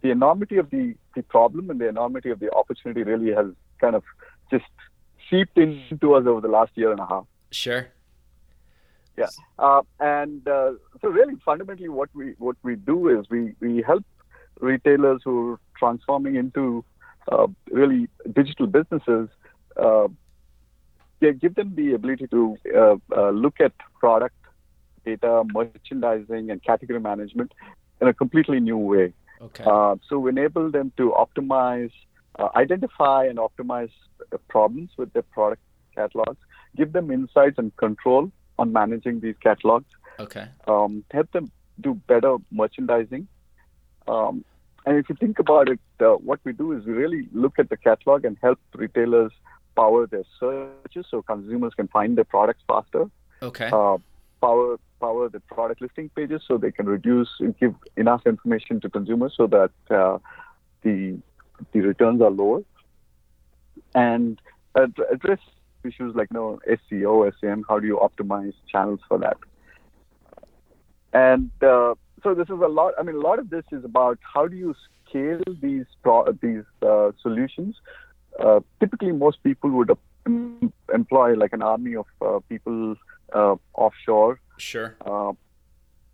the 0.02 0.10
enormity 0.10 0.58
of 0.58 0.70
the 0.70 0.94
the 1.16 1.22
problem 1.22 1.70
and 1.70 1.80
the 1.80 1.88
enormity 1.88 2.30
of 2.30 2.40
the 2.40 2.52
opportunity 2.54 3.02
really 3.02 3.32
has 3.34 3.46
kind 3.80 3.94
of 3.94 4.04
just 4.50 4.64
seeped 5.30 5.56
into 5.58 6.14
us 6.14 6.26
over 6.26 6.40
the 6.40 6.48
last 6.48 6.72
year 6.74 6.90
and 6.90 7.00
a 7.00 7.06
half. 7.06 7.26
Sure. 7.50 7.88
Yeah, 9.16 9.26
uh, 9.58 9.82
and 10.00 10.46
uh, 10.48 10.72
so 11.00 11.08
really 11.08 11.34
fundamentally, 11.44 11.88
what 11.90 12.08
we 12.14 12.34
what 12.38 12.56
we 12.62 12.76
do 12.76 13.08
is 13.08 13.26
we 13.28 13.54
we 13.60 13.82
help 13.82 14.04
retailers 14.60 15.20
who 15.24 15.52
are 15.52 15.60
transforming 15.78 16.36
into 16.36 16.84
really 17.70 18.08
digital 18.32 18.66
businesses. 18.66 19.28
Uh, 19.76 20.08
they 21.20 21.32
give 21.32 21.54
them 21.54 21.74
the 21.74 21.94
ability 21.94 22.26
to 22.28 22.56
uh, 22.76 22.96
uh, 23.16 23.30
look 23.30 23.60
at 23.60 23.72
product 23.98 24.34
data, 25.04 25.42
merchandising, 25.52 26.50
and 26.50 26.62
category 26.62 27.00
management 27.00 27.52
in 28.00 28.08
a 28.08 28.12
completely 28.12 28.60
new 28.60 28.76
way. 28.76 29.12
Okay. 29.40 29.64
Uh, 29.66 29.96
so 30.08 30.18
we 30.18 30.30
enable 30.30 30.70
them 30.70 30.92
to 30.96 31.12
optimize, 31.12 31.92
uh, 32.38 32.48
identify 32.56 33.24
and 33.26 33.38
optimize 33.38 33.90
uh, 34.32 34.36
problems 34.48 34.90
with 34.96 35.12
their 35.12 35.22
product 35.22 35.62
catalogs, 35.94 36.38
give 36.76 36.92
them 36.92 37.10
insights 37.10 37.58
and 37.58 37.76
control 37.76 38.30
on 38.58 38.72
managing 38.72 39.20
these 39.20 39.34
catalogs, 39.42 39.86
okay. 40.20 40.46
um, 40.66 41.04
help 41.10 41.30
them 41.32 41.50
do 41.80 41.94
better 42.06 42.36
merchandising. 42.50 43.26
Um, 44.06 44.44
and 44.86 44.96
if 44.98 45.08
you 45.08 45.16
think 45.16 45.38
about 45.38 45.68
it, 45.68 45.80
uh, 46.00 46.14
what 46.14 46.40
we 46.44 46.52
do 46.52 46.72
is 46.72 46.84
we 46.84 46.92
really 46.92 47.28
look 47.32 47.58
at 47.58 47.68
the 47.70 47.76
catalog 47.76 48.24
and 48.24 48.36
help 48.42 48.58
retailers 48.74 49.32
power 49.76 50.06
their 50.06 50.24
searches 50.38 51.06
so 51.10 51.22
consumers 51.22 51.72
can 51.74 51.88
find 51.88 52.16
their 52.16 52.24
products 52.24 52.62
faster 52.66 53.06
Okay. 53.42 53.66
uh, 53.72 53.96
power 54.40 54.76
power 55.00 55.28
the 55.28 55.40
product 55.40 55.80
listing 55.80 56.08
pages 56.14 56.42
so 56.46 56.58
they 56.58 56.70
can 56.70 56.86
reduce 56.86 57.28
and 57.40 57.58
give 57.58 57.74
enough 57.96 58.22
information 58.26 58.80
to 58.80 58.88
consumers 58.90 59.32
so 59.36 59.46
that 59.46 59.70
uh, 59.90 60.18
the 60.82 61.18
the 61.72 61.80
returns 61.80 62.20
are 62.20 62.30
lower 62.30 62.60
and 63.94 64.40
ad- 64.76 64.94
address 65.10 65.40
issues 65.84 66.14
like 66.14 66.28
you 66.30 66.38
know 66.38 66.60
SEO, 66.68 67.32
SEM. 67.40 67.64
How 67.68 67.78
do 67.80 67.86
you 67.86 67.98
optimize 67.98 68.54
channels 68.70 69.00
for 69.08 69.18
that? 69.18 69.36
And 71.12 71.50
uh, 71.62 71.94
so 72.22 72.34
this 72.34 72.44
is 72.44 72.60
a 72.60 72.68
lot. 72.68 72.94
I 72.98 73.02
mean, 73.02 73.16
a 73.16 73.20
lot 73.20 73.38
of 73.38 73.50
this 73.50 73.64
is 73.72 73.84
about 73.84 74.18
how 74.22 74.46
do 74.46 74.56
you 74.56 74.74
scale 75.08 75.40
these 75.60 75.86
pro- 76.02 76.32
these 76.40 76.64
uh, 76.82 77.12
solutions. 77.20 77.76
Uh, 78.38 78.60
typically, 78.80 79.12
most 79.12 79.42
people 79.42 79.70
would 79.70 79.90
employ 80.92 81.34
like 81.34 81.52
an 81.52 81.62
army 81.62 81.96
of 81.96 82.06
uh, 82.20 82.38
people 82.48 82.96
uh, 83.34 83.56
offshore 83.74 84.40
Sure. 84.58 84.94
uh, 85.04 85.32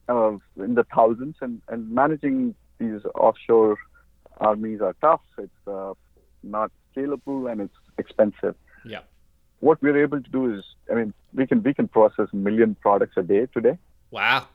uh, 0.08 0.38
in 0.56 0.74
the 0.74 0.84
thousands, 0.94 1.36
and, 1.40 1.60
and 1.68 1.90
managing 1.90 2.54
these 2.78 3.00
offshore 3.14 3.76
armies 4.38 4.80
are 4.80 4.94
tough. 5.00 5.20
It's 5.36 5.52
uh, 5.66 5.92
not 6.42 6.70
scalable 6.94 7.50
and 7.50 7.60
it's 7.60 7.74
expensive. 7.98 8.54
Yeah. 8.84 9.00
What 9.60 9.82
we're 9.82 10.00
able 10.02 10.22
to 10.22 10.30
do 10.30 10.54
is, 10.54 10.64
I 10.90 10.94
mean, 10.94 11.12
we 11.34 11.46
can 11.46 11.62
we 11.62 11.74
can 11.74 11.88
process 11.88 12.28
a 12.32 12.36
million 12.36 12.76
products 12.76 13.16
a 13.16 13.22
day 13.22 13.46
today. 13.52 13.76
Wow. 14.10 14.46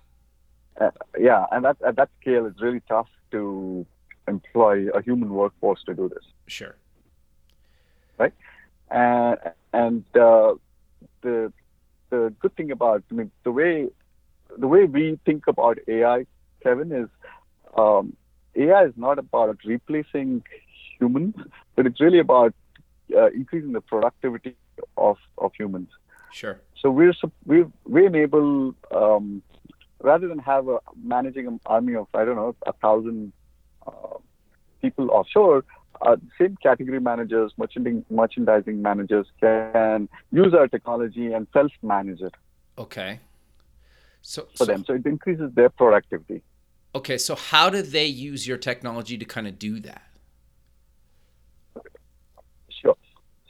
Uh, 0.79 0.91
yeah, 1.19 1.45
and 1.51 1.65
that, 1.65 1.77
at 1.85 1.95
that 1.95 2.09
scale, 2.19 2.45
it's 2.45 2.61
really 2.61 2.81
tough 2.87 3.07
to 3.31 3.85
employ 4.27 4.89
a 4.89 5.01
human 5.01 5.29
workforce 5.29 5.83
to 5.85 5.93
do 5.93 6.09
this. 6.09 6.23
Sure. 6.47 6.75
Right? 8.17 8.33
And 8.89 9.37
and 9.73 10.03
uh, 10.15 10.55
the 11.21 11.51
the 12.09 12.33
good 12.39 12.55
thing 12.55 12.71
about 12.71 13.03
I 13.11 13.13
mean 13.15 13.31
the 13.43 13.51
way 13.51 13.89
the 14.57 14.67
way 14.67 14.85
we 14.85 15.19
think 15.25 15.47
about 15.47 15.79
AI, 15.87 16.25
Kevin, 16.61 16.91
is 16.91 17.09
um, 17.75 18.15
AI 18.55 18.85
is 18.85 18.93
not 18.95 19.17
about 19.17 19.57
replacing 19.65 20.43
humans, 20.99 21.35
but 21.75 21.87
it's 21.87 21.99
really 21.99 22.19
about 22.19 22.53
uh, 23.15 23.27
increasing 23.31 23.71
the 23.71 23.81
productivity 23.81 24.55
of 24.97 25.17
of 25.37 25.51
humans. 25.57 25.89
Sure. 26.31 26.59
So 26.79 26.91
we're 26.91 27.13
we 27.45 27.65
we 27.85 28.05
enable 28.05 28.75
um, 28.91 29.41
rather 30.03 30.27
than 30.27 30.37
have 30.39 30.67
a 30.67 30.77
managing 31.03 31.47
an 31.47 31.59
army 31.65 31.95
of 31.95 32.07
I 32.13 32.25
don't 32.25 32.35
know 32.35 32.55
a 32.67 32.73
thousand 32.73 33.33
uh, 33.87 34.17
people 34.81 35.09
offshore. 35.09 35.65
Uh, 36.01 36.17
same 36.39 36.57
category 36.61 36.99
managers, 36.99 37.53
merchandising, 37.57 38.05
merchandising 38.09 38.81
managers 38.81 39.25
can 39.39 40.09
use 40.31 40.53
our 40.53 40.67
technology 40.67 41.31
and 41.31 41.47
self-manage 41.53 42.19
it 42.21 42.33
Okay. 42.77 43.19
So, 44.21 44.47
for 44.55 44.65
so 44.65 44.65
them. 44.65 44.83
So 44.85 44.93
it 44.95 45.05
increases 45.05 45.51
their 45.53 45.69
productivity. 45.69 46.41
okay, 46.95 47.17
so 47.17 47.35
how 47.35 47.69
do 47.69 47.81
they 47.81 48.05
use 48.05 48.47
your 48.47 48.57
technology 48.57 49.17
to 49.17 49.25
kind 49.25 49.47
of 49.47 49.57
do 49.59 49.79
that? 49.81 50.03
Sure. 52.69 52.95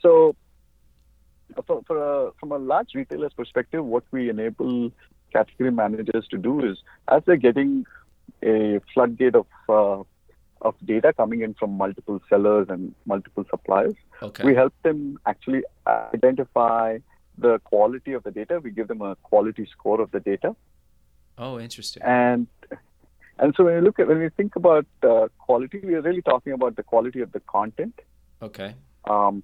So, 0.00 0.36
for, 1.66 1.82
for 1.86 1.96
a, 2.28 2.32
from 2.38 2.52
a 2.52 2.58
large 2.58 2.90
retailer's 2.94 3.32
perspective, 3.32 3.84
what 3.84 4.04
we 4.10 4.28
enable 4.30 4.92
category 5.36 5.70
managers 5.82 6.26
to 6.32 6.38
do 6.48 6.52
is, 6.70 6.76
as 7.16 7.22
they're 7.26 7.44
getting 7.48 7.70
a 8.42 8.80
floodgate 8.92 9.36
of 9.42 9.46
uh, 9.68 10.02
of 10.68 10.74
data 10.92 11.12
coming 11.20 11.40
in 11.46 11.52
from 11.60 11.70
multiple 11.84 12.20
sellers 12.30 12.66
and 12.74 12.94
multiple 13.12 13.44
suppliers, 13.50 13.96
Okay. 14.28 14.44
we 14.48 14.54
help 14.60 14.72
them 14.88 15.00
actually 15.32 15.62
identify 15.86 16.98
the 17.46 17.58
quality 17.70 18.12
of 18.18 18.22
the 18.26 18.30
data. 18.30 18.60
We 18.66 18.70
give 18.78 18.88
them 18.92 19.02
a 19.02 19.12
quality 19.30 19.66
score 19.74 20.00
of 20.06 20.10
the 20.16 20.20
data, 20.20 20.54
oh, 21.36 21.54
interesting. 21.66 22.02
and 22.02 22.46
and 23.38 23.54
so 23.56 23.64
when 23.64 23.74
we 23.78 23.80
look 23.88 23.98
at 24.04 24.08
when 24.12 24.20
we 24.24 24.30
think 24.40 24.56
about 24.62 24.86
uh, 25.02 25.26
quality, 25.46 25.80
we 25.90 25.94
are 26.00 26.02
really 26.08 26.22
talking 26.32 26.52
about 26.60 26.76
the 26.80 26.86
quality 26.94 27.20
of 27.26 27.32
the 27.32 27.40
content. 27.56 28.00
Okay. 28.48 28.74
Um, 29.14 29.42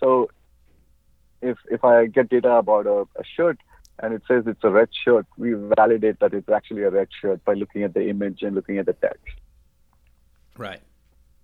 so 0.00 0.28
if 1.52 1.58
if 1.76 1.82
I 1.92 1.94
get 2.18 2.28
data 2.34 2.52
about 2.64 2.86
a, 2.86 2.98
a 3.22 3.24
shirt 3.36 3.58
and 4.00 4.12
it 4.12 4.22
says 4.26 4.44
it's 4.46 4.64
a 4.64 4.70
red 4.70 4.88
shirt, 5.04 5.26
we 5.36 5.52
validate 5.52 6.20
that 6.20 6.34
it's 6.34 6.48
actually 6.48 6.82
a 6.82 6.90
red 6.90 7.08
shirt 7.20 7.44
by 7.44 7.54
looking 7.54 7.82
at 7.82 7.94
the 7.94 8.08
image 8.08 8.42
and 8.42 8.54
looking 8.54 8.78
at 8.78 8.86
the 8.86 8.92
text. 8.94 9.34
Right. 10.56 10.80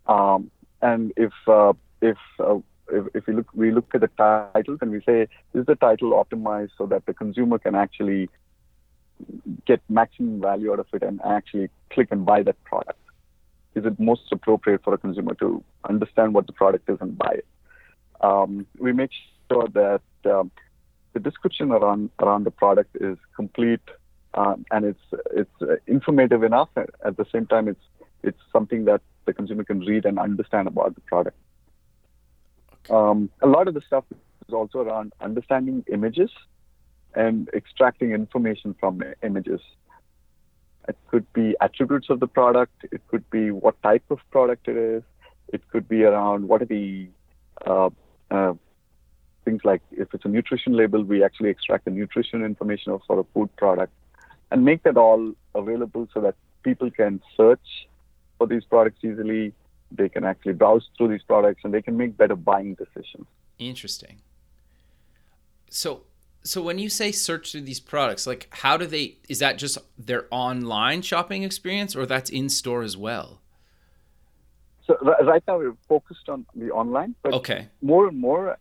Um, 0.07 0.51
and 0.83 1.13
if 1.17 1.33
uh, 1.47 1.73
if, 2.01 2.17
uh, 2.39 2.59
if 2.91 3.07
if 3.15 3.27
we 3.27 3.35
look 3.35 3.49
we 3.55 3.71
look 3.71 3.95
at 3.95 4.01
the 4.01 4.11
titles 4.17 4.79
and 4.81 4.91
we 4.91 5.01
say 5.03 5.29
is 5.55 5.67
the 5.67 5.77
title 5.77 6.13
optimized 6.13 6.71
so 6.77 6.87
that 6.87 7.07
the 7.07 7.15
consumer 7.15 7.59
can 7.59 7.75
actually 7.75 8.29
get 9.67 9.81
maximum 9.89 10.41
value 10.41 10.73
out 10.73 10.81
of 10.81 10.87
it 10.93 11.03
and 11.03 11.21
actually 11.25 11.69
click 11.91 12.09
and 12.11 12.25
buy 12.25 12.43
that 12.43 12.63
product. 12.65 12.99
is 13.75 13.85
it 13.85 14.01
most 14.01 14.23
appropriate 14.33 14.83
for 14.83 14.95
a 14.95 14.99
consumer 14.99 15.35
to 15.35 15.63
understand 15.89 16.35
what 16.35 16.47
the 16.47 16.53
product 16.53 16.89
is 16.89 16.99
and 17.01 17.17
buy 17.17 17.35
it. 17.35 17.47
Um, 18.21 18.67
we 18.79 18.93
make 18.93 19.11
sure 19.51 19.69
that 19.69 20.03
um, 20.25 20.51
the 21.13 21.21
description 21.21 21.73
around 21.73 22.11
around 22.21 22.45
the 22.45 22.51
product 22.51 22.97
is 23.01 23.19
complete 23.35 23.81
um, 24.35 24.65
and 24.71 24.85
it's 24.85 25.23
it's 25.33 25.63
uh, 25.63 25.77
informative 25.87 26.43
enough. 26.43 26.69
At 26.77 27.17
the 27.17 27.27
same 27.33 27.47
time, 27.47 27.69
it's 27.69 27.85
it's 28.23 28.41
something 28.53 28.85
that 28.85 29.01
the 29.27 29.33
consumer 29.33 29.65
can 29.65 29.81
read 29.81 30.05
and 30.05 30.19
understand 30.19 30.69
about 30.69 30.95
the 30.95 31.01
product. 31.03 31.37
Um, 32.89 33.31
a 33.43 33.47
lot 33.47 33.69
of 33.69 33.75
the 33.75 33.83
stuff 33.87 34.05
is 34.11 34.55
also 34.55 34.81
around 34.81 35.13
understanding 35.21 35.85
images 35.93 36.31
and 37.15 37.49
extracting 37.55 38.13
information 38.13 38.75
from 38.79 39.03
images. 39.23 39.61
It 40.89 40.97
could 41.09 41.31
be 41.33 41.57
attributes 41.61 42.09
of 42.09 42.21
the 42.21 42.27
product. 42.27 42.85
It 42.91 43.03
could 43.09 43.29
be 43.31 43.51
what 43.51 43.81
type 43.83 44.05
of 44.11 44.19
product 44.31 44.69
it 44.69 44.77
is. 44.77 45.03
It 45.49 45.69
could 45.71 45.89
be 45.89 46.05
around 46.05 46.49
what 46.49 46.63
are 46.63 46.67
the 46.67 47.09
uh, 47.67 47.91
uh, 48.31 48.55
things 49.51 49.65
like 49.65 49.83
if 49.93 50.09
it's 50.15 50.25
a 50.25 50.29
nutrition 50.29 50.77
label, 50.77 51.03
we 51.03 51.25
actually 51.25 51.51
extract 51.51 51.85
the 51.85 51.91
nutrition 51.91 52.45
information 52.45 52.99
for 53.07 53.19
a 53.19 53.25
food 53.35 53.55
product 53.57 53.93
and 54.51 54.65
make 54.65 54.83
that 54.85 54.97
all 54.97 55.33
available 55.55 56.09
so 56.15 56.21
that 56.21 56.35
people 56.63 56.91
can 56.91 57.21
search 57.37 57.89
for 58.39 58.47
these 58.47 58.65
products 58.65 58.99
easily. 59.03 59.53
They 59.91 60.09
can 60.09 60.25
actually 60.25 60.53
browse 60.53 60.89
through 60.97 61.09
these 61.09 61.23
products 61.23 61.63
and 61.65 61.75
they 61.75 61.83
can 61.83 61.97
make 61.97 62.17
better 62.17 62.37
buying 62.37 62.75
decisions. 62.75 63.27
Interesting. 63.59 64.21
So, 65.69 66.03
so 66.43 66.63
when 66.63 66.79
you 66.79 66.89
say 66.89 67.13
search 67.13 67.53
through 67.53 67.63
these 67.63 67.81
products, 67.81 68.27
like 68.27 68.49
how 68.51 68.77
do 68.77 68.87
they? 68.87 69.19
Is 69.29 69.41
that 69.41 69.59
just 69.59 69.79
their 69.99 70.27
online 70.31 71.03
shopping 71.03 71.43
experience, 71.43 71.95
or 71.97 72.07
that's 72.07 72.31
in 72.31 72.49
store 72.49 72.83
as 72.83 72.97
well? 72.97 73.41
So 74.87 74.97
right 75.23 75.43
now 75.47 75.59
we're 75.59 75.77
focused 75.89 76.29
on 76.29 76.47
the 76.57 76.71
online, 76.71 77.15
but 77.23 77.35
okay. 77.35 77.69
more 77.81 78.09
and 78.09 78.19
more, 78.19 78.57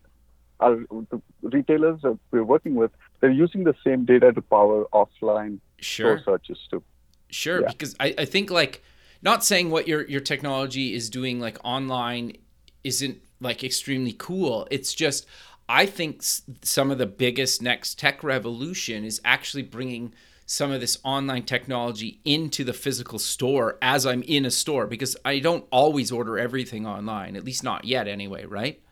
our 0.60 0.76
the 1.10 1.20
retailers 1.42 2.00
that 2.02 2.18
we're 2.30 2.44
working 2.44 2.74
with, 2.74 2.90
they're 3.20 3.30
using 3.30 3.64
the 3.64 3.74
same 3.84 4.04
data 4.04 4.32
to 4.32 4.42
power 4.42 4.84
offline 4.92 5.58
sure. 5.78 6.18
store 6.18 6.36
searches 6.38 6.58
too. 6.70 6.82
Sure, 7.30 7.62
yeah. 7.62 7.68
because 7.68 7.94
I, 8.00 8.14
I 8.18 8.24
think 8.24 8.50
like 8.50 8.82
not 9.22 9.44
saying 9.44 9.70
what 9.70 9.88
your 9.88 10.06
your 10.06 10.20
technology 10.20 10.94
is 10.94 11.10
doing 11.10 11.40
like 11.40 11.58
online 11.64 12.36
isn't 12.84 13.20
like 13.40 13.64
extremely 13.64 14.12
cool. 14.12 14.66
It's 14.70 14.94
just 14.94 15.26
I 15.68 15.86
think 15.86 16.22
some 16.62 16.90
of 16.90 16.98
the 16.98 17.06
biggest 17.06 17.62
next 17.62 17.98
tech 17.98 18.24
revolution 18.24 19.04
is 19.04 19.20
actually 19.24 19.62
bringing 19.62 20.12
some 20.44 20.72
of 20.72 20.80
this 20.80 20.98
online 21.04 21.44
technology 21.44 22.18
into 22.24 22.64
the 22.64 22.72
physical 22.72 23.20
store 23.20 23.78
as 23.80 24.04
I'm 24.04 24.22
in 24.24 24.44
a 24.44 24.50
store 24.50 24.88
because 24.88 25.16
I 25.24 25.38
don't 25.38 25.64
always 25.70 26.10
order 26.10 26.40
everything 26.40 26.88
online, 26.88 27.36
at 27.36 27.44
least 27.44 27.62
not 27.62 27.84
yet 27.84 28.08
anyway, 28.08 28.46
right? 28.46 28.82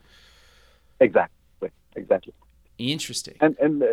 Exactly. 1.00 1.37
Exactly. 1.98 2.34
Interesting. 2.78 3.36
And 3.40 3.56
and, 3.58 3.82
uh, 3.82 3.86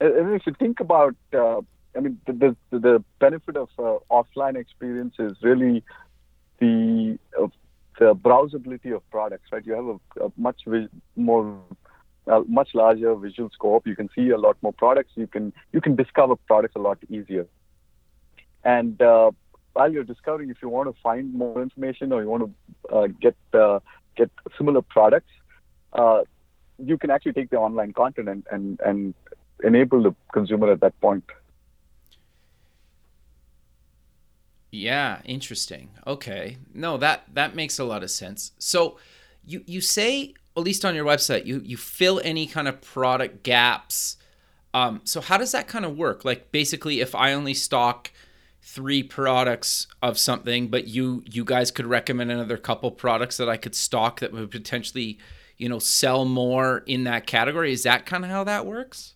and 0.00 0.34
if 0.34 0.46
you 0.46 0.54
think 0.58 0.80
about 0.80 1.16
uh, 1.32 1.60
I 1.96 2.00
mean, 2.00 2.20
the, 2.26 2.32
the, 2.70 2.78
the 2.78 3.04
benefit 3.18 3.56
of 3.56 3.68
uh, 3.78 3.98
offline 4.10 4.56
experience 4.56 5.14
is 5.18 5.32
really 5.42 5.82
the 6.58 7.18
uh, 7.40 7.46
the 7.98 8.14
browsability 8.14 8.94
of 8.94 9.08
products, 9.10 9.50
right? 9.50 9.64
You 9.64 9.72
have 9.72 9.86
a, 9.86 10.26
a 10.26 10.32
much 10.36 10.60
vi- 10.66 10.88
more, 11.16 11.58
a 12.26 12.42
much 12.46 12.74
larger 12.74 13.14
visual 13.14 13.48
scope. 13.50 13.86
You 13.86 13.96
can 13.96 14.10
see 14.14 14.28
a 14.30 14.36
lot 14.36 14.58
more 14.60 14.74
products. 14.74 15.12
You 15.14 15.26
can 15.26 15.52
you 15.72 15.80
can 15.80 15.96
discover 15.96 16.36
products 16.36 16.76
a 16.76 16.80
lot 16.80 16.98
easier. 17.08 17.46
And 18.64 19.00
uh, 19.00 19.30
while 19.72 19.90
you're 19.90 20.04
discovering, 20.04 20.50
if 20.50 20.58
you 20.60 20.68
want 20.68 20.94
to 20.94 21.02
find 21.02 21.32
more 21.32 21.62
information 21.62 22.12
or 22.12 22.20
you 22.22 22.28
want 22.28 22.42
to 22.44 22.94
uh, 22.94 23.06
get 23.20 23.36
uh, 23.54 23.80
get 24.16 24.30
similar 24.58 24.82
products, 24.82 25.32
uh, 25.94 26.22
you 26.78 26.98
can 26.98 27.10
actually 27.10 27.32
take 27.32 27.50
the 27.50 27.56
online 27.56 27.92
content 27.92 28.28
and, 28.28 28.46
and, 28.50 28.80
and 28.80 29.14
enable 29.62 30.02
the 30.02 30.14
consumer 30.32 30.70
at 30.70 30.80
that 30.80 30.98
point. 31.00 31.24
Yeah, 34.70 35.20
interesting. 35.24 35.90
Okay. 36.06 36.58
No, 36.74 36.98
that 36.98 37.22
that 37.32 37.54
makes 37.54 37.78
a 37.78 37.84
lot 37.84 38.02
of 38.02 38.10
sense. 38.10 38.52
So 38.58 38.98
you 39.44 39.62
you 39.66 39.80
say 39.80 40.34
at 40.56 40.62
least 40.62 40.84
on 40.84 40.94
your 40.94 41.04
website 41.04 41.46
you 41.46 41.62
you 41.64 41.76
fill 41.76 42.20
any 42.24 42.46
kind 42.46 42.68
of 42.68 42.82
product 42.82 43.42
gaps. 43.42 44.18
Um, 44.74 45.00
so 45.04 45.22
how 45.22 45.38
does 45.38 45.52
that 45.52 45.66
kind 45.66 45.86
of 45.86 45.96
work? 45.96 46.24
Like 46.24 46.52
basically 46.52 47.00
if 47.00 47.14
I 47.14 47.32
only 47.32 47.54
stock 47.54 48.10
three 48.60 49.02
products 49.02 49.86
of 50.02 50.18
something, 50.18 50.66
but 50.68 50.88
you 50.88 51.22
you 51.24 51.44
guys 51.44 51.70
could 51.70 51.86
recommend 51.86 52.30
another 52.32 52.56
couple 52.58 52.90
products 52.90 53.36
that 53.36 53.48
I 53.48 53.56
could 53.56 53.76
stock 53.76 54.20
that 54.20 54.32
would 54.32 54.50
potentially, 54.50 55.18
you 55.58 55.68
know, 55.68 55.78
sell 55.78 56.24
more 56.24 56.82
in 56.86 57.04
that 57.04 57.26
category. 57.26 57.72
Is 57.72 57.82
that 57.84 58.06
kind 58.06 58.24
of 58.24 58.30
how 58.30 58.44
that 58.44 58.66
works? 58.66 59.14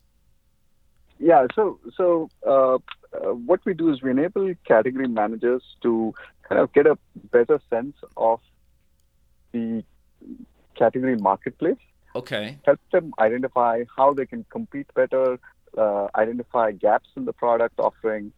Yeah. 1.19 1.47
So 1.55 1.79
so 1.97 2.31
uh, 2.47 2.75
uh, 2.75 3.35
what 3.35 3.61
we 3.65 3.75
do 3.75 3.93
is 3.93 4.03
we 4.03 4.11
enable 4.11 4.53
category 4.67 5.09
managers 5.09 5.63
to 5.83 6.15
kind 6.49 6.61
of 6.61 6.73
get 6.73 6.87
a 6.87 6.97
better 7.31 7.61
sense 7.69 7.97
of 8.17 8.41
the 9.53 9.85
category 10.77 11.17
marketplace. 11.17 11.77
Okay. 12.15 12.59
Help 12.65 12.81
them 12.93 13.13
identify 13.19 13.85
how 13.97 14.15
they 14.15 14.27
can 14.27 14.45
compete 14.51 14.87
better, 14.95 15.39
uh, 15.77 16.09
identify 16.17 16.73
gaps 16.73 17.09
in 17.17 17.25
the 17.25 17.33
product 17.33 17.79
offering, 17.79 18.33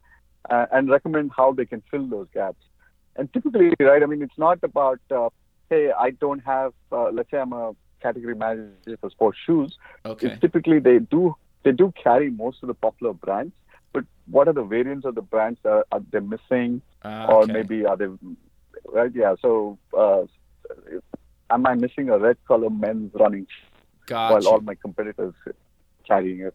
uh, 0.50 0.66
and 0.72 0.90
recommend 0.90 1.30
how 1.36 1.52
they 1.52 1.64
can 1.64 1.82
fill 1.90 2.06
those 2.06 2.26
gaps. 2.34 2.62
And 3.16 3.32
typically, 3.32 3.72
right, 3.80 4.02
I 4.02 4.06
mean, 4.06 4.22
it's 4.22 4.38
not 4.38 4.58
about, 4.62 5.00
uh, 5.10 5.28
hey, 5.70 5.90
I 5.92 6.10
don't 6.10 6.40
have, 6.40 6.72
uh, 6.90 7.10
let's 7.10 7.30
say 7.30 7.38
I'm 7.38 7.52
a 7.52 7.74
category 8.02 8.34
manager 8.34 8.96
for 9.00 9.10
sports 9.10 9.38
shoes. 9.46 9.78
Okay. 10.04 10.28
It's 10.28 10.40
typically 10.40 10.78
they 10.80 10.98
do 10.98 11.36
they 11.62 11.72
do 11.72 11.92
carry 12.02 12.30
most 12.30 12.62
of 12.62 12.66
the 12.66 12.74
popular 12.74 13.12
brands, 13.12 13.54
but 13.92 14.04
what 14.26 14.48
are 14.48 14.52
the 14.52 14.64
variants 14.64 15.06
of 15.06 15.14
the 15.14 15.22
brands 15.22 15.60
that 15.62 15.84
are 15.92 16.02
they 16.10 16.20
missing, 16.20 16.82
uh, 17.04 17.26
or 17.28 17.42
okay. 17.42 17.52
maybe 17.52 17.86
are 17.86 17.96
they 17.96 18.08
right? 18.86 19.10
Yeah. 19.14 19.34
So, 19.40 19.78
uh, 19.96 20.22
am 21.50 21.66
I 21.66 21.74
missing 21.74 22.08
a 22.08 22.18
red 22.18 22.36
color 22.46 22.70
men's 22.70 23.12
running 23.14 23.46
gotcha. 24.06 24.34
while 24.34 24.54
all 24.54 24.60
my 24.60 24.74
competitors 24.74 25.34
carrying 26.06 26.40
it? 26.40 26.54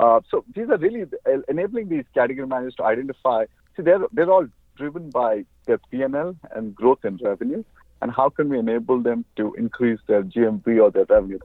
Uh, 0.00 0.20
so 0.30 0.44
these 0.54 0.68
are 0.68 0.78
really 0.78 1.04
enabling 1.48 1.88
these 1.88 2.04
category 2.14 2.46
managers 2.46 2.74
to 2.76 2.84
identify. 2.84 3.44
See, 3.76 3.82
they're 3.82 4.00
they're 4.12 4.30
all 4.30 4.46
driven 4.76 5.10
by 5.10 5.44
their 5.66 5.78
P&L 5.78 6.34
and 6.54 6.74
growth 6.74 7.04
in 7.04 7.18
revenue, 7.18 7.62
and 8.02 8.10
how 8.10 8.28
can 8.28 8.48
we 8.48 8.58
enable 8.58 9.00
them 9.00 9.24
to 9.36 9.54
increase 9.54 10.00
their 10.08 10.24
GMV 10.24 10.82
or 10.82 10.90
their 10.90 11.06
revenue? 11.08 11.38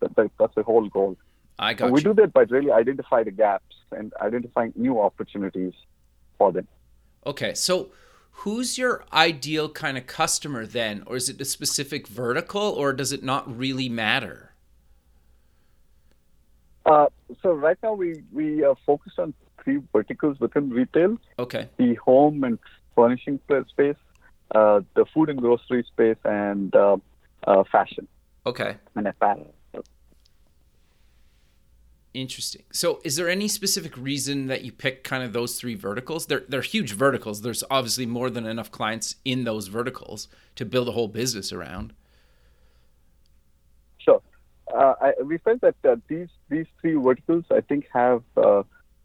That, 0.00 0.14
that, 0.16 0.30
that's 0.38 0.54
the 0.54 0.62
whole 0.62 0.86
goal. 0.88 1.16
I 1.58 1.72
got 1.72 1.86
and 1.86 1.94
we 1.94 2.00
you. 2.00 2.04
do 2.04 2.14
that 2.22 2.34
by 2.34 2.42
really 2.42 2.70
identifying 2.70 3.24
the 3.24 3.30
gaps 3.30 3.74
and 3.90 4.12
identifying 4.20 4.74
new 4.76 5.00
opportunities 5.00 5.72
for 6.36 6.52
them. 6.52 6.68
Okay, 7.26 7.54
so 7.54 7.92
who's 8.30 8.76
your 8.76 9.04
ideal 9.12 9.70
kind 9.70 9.96
of 9.96 10.06
customer 10.06 10.66
then, 10.66 11.02
or 11.06 11.16
is 11.16 11.30
it 11.30 11.40
a 11.40 11.46
specific 11.46 12.06
vertical, 12.06 12.62
or 12.62 12.92
does 12.92 13.12
it 13.12 13.22
not 13.22 13.56
really 13.56 13.88
matter? 13.88 14.52
Uh, 16.84 17.06
so 17.42 17.52
right 17.52 17.78
now 17.82 17.94
we 17.94 18.22
we 18.32 18.64
are 18.64 18.76
focused 18.84 19.18
on 19.18 19.32
three 19.62 19.80
verticals 19.92 20.38
within 20.40 20.68
retail. 20.68 21.16
Okay. 21.38 21.68
The 21.78 21.94
home 21.94 22.44
and 22.44 22.58
furnishing 22.94 23.38
space, 23.46 23.94
uh, 24.54 24.80
the 24.94 25.04
food 25.12 25.30
and 25.30 25.38
grocery 25.40 25.84
space, 25.84 26.16
and 26.24 26.74
uh, 26.74 26.96
uh 27.46 27.64
fashion. 27.70 28.06
Okay. 28.46 28.76
And 28.94 29.06
apparel. 29.06 29.54
Interesting. 32.14 32.62
So, 32.70 33.00
is 33.04 33.16
there 33.16 33.30
any 33.30 33.48
specific 33.48 33.96
reason 33.96 34.46
that 34.48 34.62
you 34.64 34.70
pick 34.70 35.02
kind 35.02 35.24
of 35.24 35.32
those 35.32 35.58
three 35.58 35.74
verticals? 35.74 36.26
They're 36.26 36.44
they're 36.46 36.60
huge 36.60 36.92
verticals. 36.92 37.40
There's 37.40 37.64
obviously 37.70 38.04
more 38.04 38.28
than 38.28 38.44
enough 38.44 38.70
clients 38.70 39.16
in 39.24 39.44
those 39.44 39.68
verticals 39.68 40.28
to 40.56 40.66
build 40.66 40.88
a 40.88 40.92
whole 40.92 41.08
business 41.08 41.52
around. 41.52 41.94
Sure. 43.96 44.20
Uh, 44.74 44.94
I, 45.00 45.22
we 45.22 45.38
felt 45.38 45.62
that 45.62 45.76
uh, 45.88 45.96
these 46.08 46.28
these 46.50 46.66
three 46.82 46.96
verticals, 46.96 47.44
I 47.50 47.62
think, 47.62 47.86
have 47.94 48.22
uh, 48.36 48.64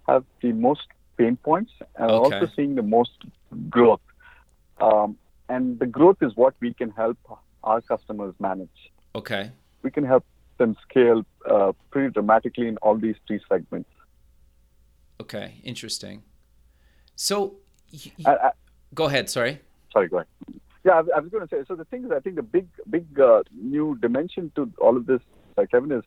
have 0.09 0.25
the 0.41 0.51
most 0.51 0.87
pain 1.17 1.37
points 1.37 1.71
and 1.95 2.11
Okay. 2.11 2.35
also 2.35 2.51
seeing 2.57 2.75
the 2.75 2.83
most 2.83 3.23
growth. 3.69 4.01
Um, 4.81 5.17
and 5.49 5.79
the 5.79 5.85
growth 5.85 6.17
is 6.21 6.35
what 6.35 6.53
we 6.59 6.73
can 6.73 6.89
help 6.91 7.17
our 7.63 7.81
customers 7.81 8.33
manage. 8.39 8.91
Okay. 9.15 9.51
We 9.81 9.91
can 9.91 10.03
help 10.03 10.25
them 10.57 10.75
scale 10.89 11.25
uh, 11.49 11.73
pretty 11.91 12.11
dramatically 12.11 12.67
in 12.67 12.77
all 12.77 12.97
these 12.97 13.15
three 13.27 13.39
segments. 13.47 13.89
Okay. 15.21 15.55
Interesting. 15.63 16.23
So, 17.15 17.55
y- 17.91 18.11
y- 18.19 18.25
I, 18.25 18.47
I, 18.47 18.51
go 18.93 19.05
ahead. 19.05 19.29
Sorry. 19.29 19.59
sorry, 19.91 20.07
go 20.09 20.17
ahead. 20.17 20.27
Yeah, 20.83 20.93
I, 20.93 21.17
I 21.17 21.19
was 21.19 21.29
going 21.31 21.47
to 21.47 21.55
say. 21.55 21.63
So 21.67 21.75
the 21.75 21.85
thing 21.85 22.05
is, 22.05 22.11
I 22.11 22.19
think 22.19 22.35
the 22.35 22.43
big, 22.43 22.67
big 22.89 23.19
uh, 23.19 23.43
new 23.59 23.97
dimension 24.01 24.51
to 24.55 24.71
all 24.79 24.95
of 24.95 25.05
this, 25.05 25.21
like 25.57 25.71
Kevin, 25.71 25.91
is 25.91 26.03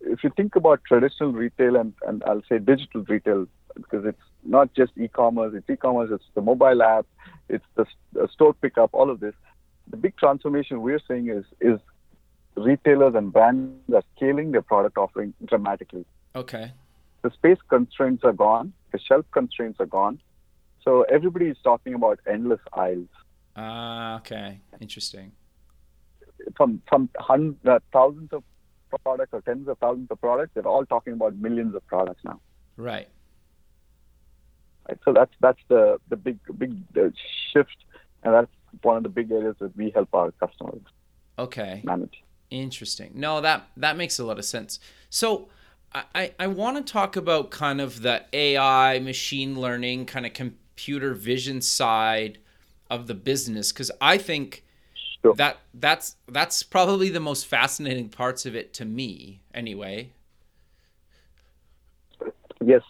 if 0.00 0.24
you 0.24 0.30
think 0.36 0.56
about 0.56 0.82
traditional 0.84 1.32
retail 1.32 1.76
and, 1.76 1.92
and 2.06 2.22
I'll 2.24 2.42
say 2.48 2.58
digital 2.58 3.02
retail, 3.02 3.46
because 3.74 4.04
it's 4.04 4.20
not 4.44 4.72
just 4.74 4.92
e-commerce, 4.96 5.54
it's 5.54 5.68
e-commerce, 5.70 6.10
it's 6.12 6.24
the 6.34 6.42
mobile 6.42 6.82
app, 6.82 7.06
it's 7.48 7.64
the, 7.74 7.86
store 8.32 8.54
pickup, 8.54 8.90
all 8.92 9.10
of 9.10 9.20
this. 9.20 9.34
The 9.90 9.96
big 9.96 10.16
transformation 10.16 10.82
we're 10.82 11.00
seeing 11.06 11.28
is 11.28 11.44
is 11.60 11.78
retailers 12.54 13.14
and 13.14 13.32
brands 13.32 13.94
are 13.94 14.02
scaling 14.16 14.52
their 14.52 14.62
product 14.62 14.96
offering 14.98 15.34
dramatically. 15.46 16.04
Okay. 16.36 16.72
The 17.22 17.30
space 17.30 17.58
constraints 17.68 18.24
are 18.24 18.32
gone, 18.32 18.72
the 18.92 18.98
shelf 18.98 19.24
constraints 19.32 19.80
are 19.80 19.86
gone. 19.86 20.20
So 20.84 21.02
everybody 21.02 21.46
is 21.46 21.56
talking 21.62 21.94
about 21.94 22.18
endless 22.26 22.60
aisles. 22.72 23.08
Ah, 23.54 24.16
okay. 24.16 24.60
Interesting. 24.80 25.32
From 26.56 26.82
from 26.88 27.08
hundreds, 27.18 27.64
uh, 27.66 27.78
thousands 27.92 28.32
of 28.32 28.42
products 29.04 29.30
or 29.32 29.40
tens 29.42 29.68
of 29.68 29.78
thousands 29.78 30.08
of 30.10 30.20
products, 30.20 30.52
they're 30.54 30.66
all 30.66 30.84
talking 30.84 31.12
about 31.12 31.36
millions 31.36 31.74
of 31.74 31.86
products 31.86 32.22
now. 32.24 32.40
Right. 32.76 33.08
Right. 34.88 34.98
So 35.04 35.12
that's 35.12 35.32
that's 35.40 35.60
the 35.68 35.98
the 36.08 36.16
big 36.16 36.38
big 36.58 36.74
uh, 36.96 37.10
shift, 37.52 37.76
and 38.22 38.34
that's 38.34 38.50
one 38.82 38.96
of 38.96 39.02
the 39.04 39.08
big 39.08 39.30
areas 39.30 39.56
that 39.60 39.76
we 39.76 39.90
help 39.90 40.08
our 40.14 40.32
customers 40.32 40.82
Okay. 41.38 41.82
manage. 41.82 42.22
Interesting. 42.50 43.12
No, 43.14 43.40
that 43.40 43.68
that 43.76 43.96
makes 43.96 44.18
a 44.18 44.24
lot 44.24 44.38
of 44.38 44.44
sense. 44.44 44.78
So 45.10 45.48
I, 45.94 46.04
I, 46.14 46.32
I 46.40 46.46
want 46.48 46.86
to 46.86 46.92
talk 46.92 47.16
about 47.16 47.50
kind 47.50 47.80
of 47.80 48.02
the 48.02 48.24
AI, 48.32 48.98
machine 49.00 49.58
learning, 49.60 50.06
kind 50.06 50.26
of 50.26 50.34
computer 50.34 51.14
vision 51.14 51.60
side 51.62 52.38
of 52.90 53.06
the 53.06 53.14
business 53.14 53.72
because 53.72 53.90
I 54.00 54.18
think 54.18 54.64
Sure. 55.22 55.36
that 55.36 55.58
that's 55.74 56.16
that's 56.28 56.62
probably 56.62 57.08
the 57.10 57.20
most 57.20 57.46
fascinating 57.46 58.10
parts 58.10 58.46
of 58.46 58.56
it 58.56 58.74
to 58.74 58.84
me 58.84 59.40
anyway. 59.54 60.12
Yes. 62.64 62.82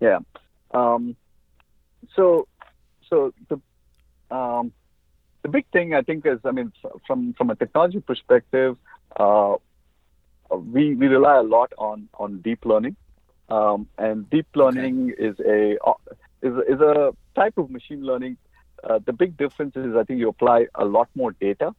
Yeah. 0.00 0.18
Um, 0.72 1.16
so, 2.14 2.46
so 3.08 3.32
the 3.48 3.60
um, 4.34 4.72
the 5.42 5.48
big 5.48 5.66
thing 5.72 5.94
I 5.94 6.02
think 6.02 6.26
is, 6.26 6.38
I 6.44 6.50
mean, 6.52 6.72
from 7.06 7.34
from 7.34 7.50
a 7.50 7.56
technology 7.56 8.00
perspective, 8.00 8.76
uh, 9.16 9.56
we 10.50 10.94
we 10.94 11.06
rely 11.08 11.36
a 11.38 11.42
lot 11.42 11.72
on 11.78 12.08
on 12.14 12.40
deep 12.40 12.64
learning, 12.64 12.96
um, 13.48 13.88
and 13.98 14.28
deep 14.30 14.46
learning 14.54 15.14
is 15.18 15.38
a 15.40 15.72
is 16.42 16.54
a- 16.54 16.72
is 16.72 16.80
a 16.80 17.12
type 17.34 17.58
of 17.58 17.70
machine 17.70 18.04
learning. 18.04 18.36
Uh, 18.82 18.98
the 19.04 19.12
big 19.12 19.36
difference 19.36 19.76
is, 19.76 19.94
I 19.94 20.04
think, 20.04 20.20
you 20.20 20.28
apply 20.30 20.66
a 20.74 20.86
lot 20.86 21.08
more 21.14 21.32
data 21.32 21.74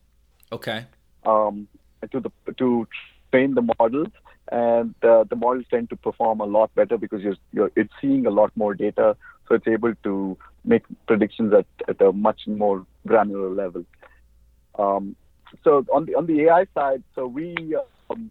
Okay. 0.51 0.85
um, 1.25 1.67
to 2.11 2.19
the 2.19 2.31
to 2.57 2.87
train 3.31 3.55
the 3.55 3.63
models, 3.79 4.09
and 4.51 4.93
uh, 5.03 5.23
the 5.29 5.35
models 5.35 5.65
tend 5.69 5.89
to 5.89 5.95
perform 5.95 6.41
a 6.41 6.45
lot 6.45 6.73
better 6.75 6.97
because 6.97 7.21
you're, 7.21 7.37
you're 7.53 7.71
it's 7.75 7.93
seeing 8.01 8.25
a 8.25 8.29
lot 8.29 8.51
more 8.55 8.73
data, 8.73 9.15
so 9.47 9.55
it's 9.55 9.67
able 9.67 9.93
to 10.03 10.37
make 10.65 10.83
predictions 11.07 11.53
at, 11.53 11.65
at 11.87 12.01
a 12.01 12.11
much 12.11 12.41
more 12.47 12.85
granular 13.07 13.49
level. 13.49 13.85
Um, 14.77 15.15
so 15.63 15.85
on 15.93 16.05
the 16.05 16.15
on 16.15 16.25
the 16.25 16.41
AI 16.43 16.65
side, 16.73 17.03
so 17.15 17.27
we 17.27 17.55
um, 18.09 18.29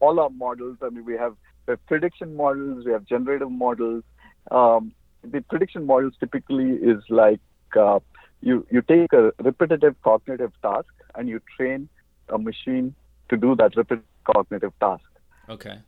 all 0.00 0.20
our 0.20 0.30
models. 0.30 0.76
I 0.82 0.90
mean, 0.90 1.04
we 1.04 1.14
have 1.14 1.36
we 1.66 1.72
have 1.72 1.86
prediction 1.86 2.36
models, 2.36 2.84
we 2.84 2.92
have 2.92 3.06
generative 3.06 3.50
models. 3.50 4.04
Um, 4.50 4.92
the 5.24 5.40
prediction 5.40 5.86
models 5.86 6.14
typically 6.20 6.70
is 6.70 7.02
like 7.08 7.40
uh, 7.78 8.00
you 8.42 8.66
you 8.70 8.82
take 8.82 9.12
a 9.12 9.32
repetitive 9.42 9.94
cognitive 10.02 10.52
task 10.62 10.88
and 11.14 11.28
you 11.28 11.40
train 11.56 11.88
a 12.28 12.38
machine 12.38 12.94
to 13.30 13.36
do 13.36 13.54
that 13.56 13.76
repetitive 13.76 14.06
cognitive 14.24 14.72
task. 14.80 15.04
Okay. 15.48 15.78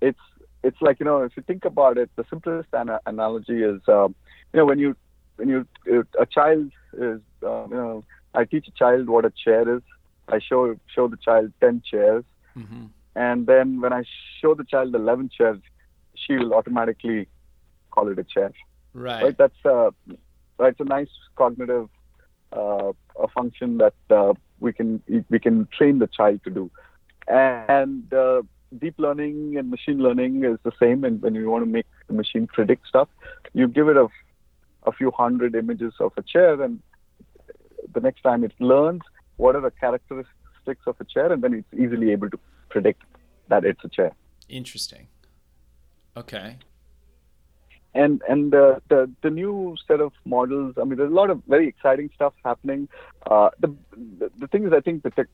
It's 0.00 0.18
it's 0.62 0.80
like 0.80 1.00
you 1.00 1.06
know 1.06 1.22
if 1.22 1.32
you 1.36 1.42
think 1.42 1.64
about 1.64 1.98
it, 1.98 2.10
the 2.16 2.24
simplest 2.30 2.68
ana- 2.74 3.00
analogy 3.06 3.62
is 3.62 3.80
um, 3.88 4.14
you 4.52 4.58
know 4.60 4.66
when 4.66 4.78
you 4.78 4.96
when 5.36 5.48
you 5.48 5.66
a 6.20 6.26
child 6.26 6.70
is 6.94 7.20
uh, 7.42 7.64
you 7.68 7.74
know 7.76 8.04
I 8.34 8.44
teach 8.44 8.66
a 8.68 8.72
child 8.72 9.08
what 9.08 9.24
a 9.24 9.32
chair 9.44 9.76
is. 9.76 9.82
I 10.28 10.38
show 10.40 10.76
show 10.94 11.08
the 11.08 11.16
child 11.16 11.52
ten 11.60 11.82
chairs, 11.84 12.24
hmm 12.54 12.86
and 13.14 13.46
then 13.46 13.80
when 13.80 13.92
I 13.92 14.04
show 14.40 14.54
the 14.54 14.64
child 14.64 14.94
eleven 14.94 15.28
chairs, 15.36 15.60
she 16.14 16.34
will 16.34 16.54
automatically 16.54 17.28
call 17.90 18.08
it 18.08 18.18
a 18.18 18.24
chair. 18.24 18.52
Right. 18.94 19.22
Right? 19.24 19.36
That's 19.36 19.64
uh, 19.64 19.90
right. 20.58 20.70
It's 20.70 20.80
a 20.80 20.84
nice 20.84 21.10
cognitive 21.36 21.88
uh, 22.52 22.92
a 23.20 23.28
function 23.28 23.78
that 23.78 23.94
uh, 24.10 24.34
we 24.60 24.72
can 24.72 25.02
we 25.30 25.38
can 25.38 25.68
train 25.76 25.98
the 25.98 26.06
child 26.06 26.40
to 26.44 26.50
do, 26.50 26.70
and 27.28 28.12
uh, 28.12 28.42
deep 28.78 28.94
learning 28.98 29.56
and 29.56 29.70
machine 29.70 29.98
learning 29.98 30.44
is 30.44 30.58
the 30.64 30.72
same. 30.80 31.04
And 31.04 31.20
when 31.22 31.34
you 31.34 31.50
want 31.50 31.64
to 31.64 31.70
make 31.70 31.86
the 32.08 32.14
machine 32.14 32.46
predict 32.46 32.86
stuff, 32.86 33.08
you 33.52 33.68
give 33.68 33.88
it 33.88 33.96
a 33.96 34.08
a 34.84 34.92
few 34.92 35.10
hundred 35.12 35.54
images 35.54 35.94
of 36.00 36.12
a 36.16 36.22
chair, 36.22 36.60
and 36.60 36.80
the 37.94 38.00
next 38.00 38.22
time 38.22 38.42
it 38.42 38.52
learns 38.58 39.02
what 39.36 39.54
are 39.54 39.60
the 39.60 39.70
characteristics 39.70 40.82
of 40.86 40.96
a 41.00 41.04
chair, 41.04 41.32
and 41.32 41.42
then 41.42 41.54
it's 41.54 41.80
easily 41.80 42.10
able 42.10 42.28
to 42.30 42.38
predict 42.68 43.02
that 43.48 43.64
it's 43.64 43.84
a 43.84 43.88
chair. 43.88 44.12
Interesting. 44.48 45.06
Okay. 46.16 46.56
And 47.94 48.22
and 48.28 48.52
the, 48.52 48.80
the 48.88 49.10
the 49.22 49.30
new 49.30 49.76
set 49.86 50.00
of 50.00 50.12
models. 50.24 50.74
I 50.80 50.84
mean, 50.84 50.96
there's 50.98 51.10
a 51.10 51.14
lot 51.14 51.30
of 51.30 51.42
very 51.46 51.68
exciting 51.68 52.10
stuff 52.14 52.32
happening. 52.44 52.88
Uh, 53.30 53.50
the, 53.60 53.74
the 54.18 54.30
the 54.38 54.46
thing 54.48 54.66
is, 54.66 54.72
I 54.72 54.80
think 54.80 55.02
the 55.02 55.10
tech, 55.10 55.26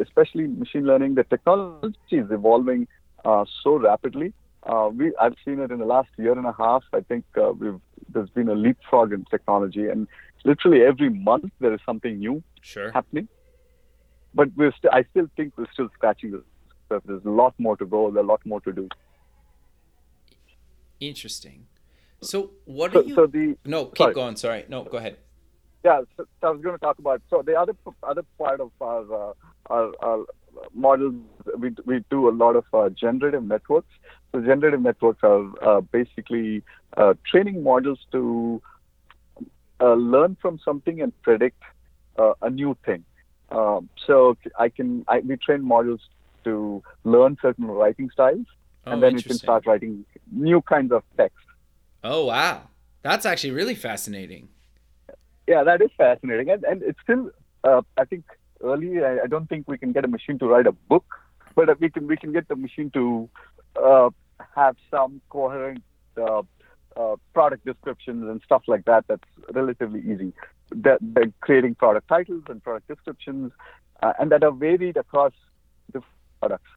especially 0.00 0.46
machine 0.46 0.86
learning, 0.86 1.14
the 1.16 1.24
technology 1.24 1.94
is 2.12 2.30
evolving 2.30 2.88
uh, 3.24 3.44
so 3.62 3.76
rapidly. 3.76 4.32
Uh, 4.64 4.90
we 4.92 5.14
I've 5.20 5.36
seen 5.44 5.60
it 5.60 5.70
in 5.70 5.78
the 5.78 5.84
last 5.86 6.08
year 6.16 6.32
and 6.32 6.46
a 6.46 6.52
half. 6.52 6.82
I 6.92 7.00
think 7.00 7.24
uh, 7.36 7.52
we've 7.52 7.80
there's 8.12 8.30
been 8.30 8.48
a 8.48 8.54
leapfrog 8.54 9.12
in 9.12 9.24
technology, 9.26 9.86
and 9.88 10.08
literally 10.44 10.82
every 10.82 11.10
month 11.10 11.52
there 11.60 11.74
is 11.74 11.80
something 11.84 12.18
new 12.18 12.42
Sure. 12.62 12.90
happening. 12.90 13.28
But 14.34 14.48
we're 14.56 14.72
st- 14.72 14.92
I 14.92 15.04
still 15.10 15.28
think 15.36 15.54
we're 15.56 15.70
still 15.72 15.88
scratching 15.94 16.30
the 16.32 16.42
surface. 16.88 17.06
There's 17.06 17.24
a 17.24 17.30
lot 17.30 17.54
more 17.58 17.76
to 17.76 17.84
go. 17.86 18.10
There's 18.10 18.24
a 18.24 18.26
lot 18.26 18.40
more 18.46 18.60
to 18.62 18.72
do. 18.72 18.88
Interesting. 21.00 21.66
So 22.20 22.50
what 22.64 22.92
So, 22.92 23.00
are 23.00 23.02
you? 23.04 23.14
so 23.14 23.26
the 23.26 23.56
no, 23.64 23.86
keep 23.86 23.98
sorry. 23.98 24.14
going. 24.14 24.36
Sorry. 24.36 24.64
No, 24.68 24.84
go 24.84 24.98
ahead. 24.98 25.18
Yeah, 25.84 26.00
so, 26.16 26.24
so 26.40 26.48
I 26.48 26.50
was 26.50 26.60
going 26.60 26.74
to 26.74 26.80
talk 26.80 26.98
about. 26.98 27.22
So 27.30 27.42
the 27.42 27.54
other 27.54 27.74
other 28.02 28.24
part 28.36 28.60
of 28.60 28.72
our 28.80 29.30
uh, 29.30 29.32
our, 29.70 29.92
our 30.02 30.24
models, 30.74 31.14
we 31.56 31.74
we 31.84 32.04
do 32.10 32.28
a 32.28 32.34
lot 32.42 32.56
of 32.56 32.64
uh, 32.74 32.88
generative 32.88 33.44
networks. 33.44 33.92
So 34.32 34.40
generative 34.40 34.82
networks 34.82 35.20
are 35.22 35.44
uh, 35.62 35.80
basically 35.80 36.62
uh, 36.96 37.14
training 37.30 37.62
models 37.62 38.00
to 38.12 38.60
uh, 39.80 39.94
learn 39.94 40.36
from 40.42 40.58
something 40.64 41.00
and 41.00 41.12
predict 41.22 41.62
uh, 42.18 42.34
a 42.42 42.50
new 42.50 42.76
thing. 42.84 43.04
Um, 43.50 43.88
so 44.06 44.36
I 44.58 44.68
can 44.68 45.04
I, 45.08 45.20
we 45.20 45.36
train 45.36 45.62
models 45.62 46.00
to 46.44 46.82
learn 47.04 47.36
certain 47.40 47.66
writing 47.66 48.10
styles, 48.12 48.46
Oh, 48.86 48.92
and 48.92 49.02
then 49.02 49.14
we 49.14 49.22
can 49.22 49.36
start 49.38 49.66
writing 49.66 50.04
new 50.32 50.60
kinds 50.62 50.92
of 50.92 51.04
text. 51.16 51.38
Oh 52.02 52.26
wow, 52.26 52.68
that's 53.02 53.26
actually 53.26 53.50
really 53.52 53.74
fascinating. 53.74 54.48
Yeah, 55.46 55.64
that 55.64 55.82
is 55.82 55.90
fascinating, 55.96 56.50
and 56.50 56.64
and 56.64 56.82
it's 56.82 57.00
still, 57.02 57.30
uh, 57.64 57.82
I 57.96 58.04
think, 58.04 58.24
early. 58.62 59.02
I, 59.02 59.20
I 59.24 59.26
don't 59.26 59.48
think 59.48 59.66
we 59.66 59.78
can 59.78 59.92
get 59.92 60.04
a 60.04 60.08
machine 60.08 60.38
to 60.38 60.46
write 60.46 60.66
a 60.66 60.72
book, 60.72 61.06
but 61.54 61.80
we 61.80 61.90
can 61.90 62.06
we 62.06 62.16
can 62.16 62.32
get 62.32 62.48
the 62.48 62.56
machine 62.56 62.90
to 62.90 63.28
uh, 63.82 64.10
have 64.54 64.76
some 64.90 65.20
coherent 65.30 65.82
uh, 66.16 66.42
uh, 66.96 67.16
product 67.32 67.64
descriptions 67.64 68.28
and 68.28 68.40
stuff 68.44 68.62
like 68.68 68.84
that. 68.84 69.04
That's 69.08 69.28
relatively 69.52 70.00
easy. 70.00 70.32
That 70.70 70.98
they're 71.00 71.32
creating 71.40 71.76
product 71.76 72.08
titles 72.08 72.44
and 72.48 72.62
product 72.62 72.88
descriptions, 72.88 73.52
uh, 74.02 74.12
and 74.20 74.30
that 74.30 74.44
are 74.44 74.52
varied 74.52 74.96
across 74.96 75.32
different 75.86 76.14
products. 76.40 76.70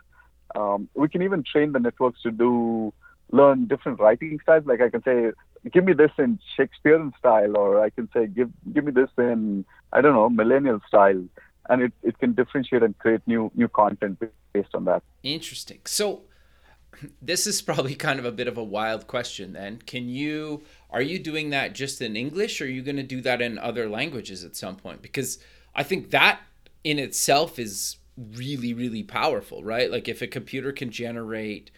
Um, 0.56 0.90
we 0.96 1.10
can 1.10 1.22
even 1.22 1.44
train 1.44 1.72
the 1.74 1.80
networks 1.80 2.22
to 2.24 2.32
do 2.32 2.94
learn 3.32 3.67
different 3.67 4.00
writing 4.00 4.40
styles. 4.44 4.65
Like 4.65 4.82
I 4.82 4.90
can 4.90 5.04
say, 5.04 5.32
give 5.71 5.84
me 5.84 5.94
this 5.94 6.12
in 6.17 6.40
Shakespearean 6.56 7.13
style, 7.17 7.58
or 7.58 7.82
I 7.82 7.90
can 7.90 8.10
say, 8.13 8.27
give 8.27 8.50
give 8.73 8.84
me 8.84 8.92
this 8.92 9.10
in 9.17 9.65
I 9.94 10.02
don't 10.02 10.13
know 10.13 10.29
millennial 10.29 10.82
style, 10.88 11.23
and 11.69 11.82
it, 11.82 11.94
it 12.04 12.19
can 12.19 12.34
differentiate 12.34 12.84
and 12.84 12.98
create 12.98 13.21
new 13.25 13.52
new 13.56 13.67
content 13.67 14.21
based 14.54 14.75
on 14.75 14.86
that. 14.86 15.04
Interesting. 15.23 15.79
So 15.86 16.23
this 17.21 17.48
is 17.48 17.62
probably 17.62 17.96
kind 17.96 18.19
of 18.19 18.25
a 18.25 18.32
bit 18.32 18.48
of 18.48 18.58
a 18.58 18.63
wild 18.63 19.08
question 19.08 19.54
then. 19.54 19.77
Can 19.86 20.10
you 20.10 20.63
are 20.90 21.02
you 21.02 21.19
doing 21.19 21.50
that 21.52 21.73
just 21.73 22.02
in 22.02 22.15
English 22.15 22.62
or 22.62 22.65
are 22.65 22.67
you 22.67 22.82
going 22.82 22.98
to 22.98 23.04
do 23.04 23.21
that 23.21 23.42
in 23.42 23.58
other 23.58 23.90
languages 23.90 24.44
at 24.44 24.56
some 24.56 24.75
point? 24.75 25.02
Because 25.02 25.40
I 25.75 25.84
think 25.84 26.12
that 26.12 26.42
in 26.84 27.00
itself 27.00 27.60
is 27.60 27.98
really 28.17 28.73
really 28.73 29.04
powerful, 29.04 29.63
right? 29.63 29.90
Like 29.92 30.08
if 30.08 30.21
a 30.21 30.27
computer 30.27 30.71
can 30.71 30.92
generate 30.92 31.71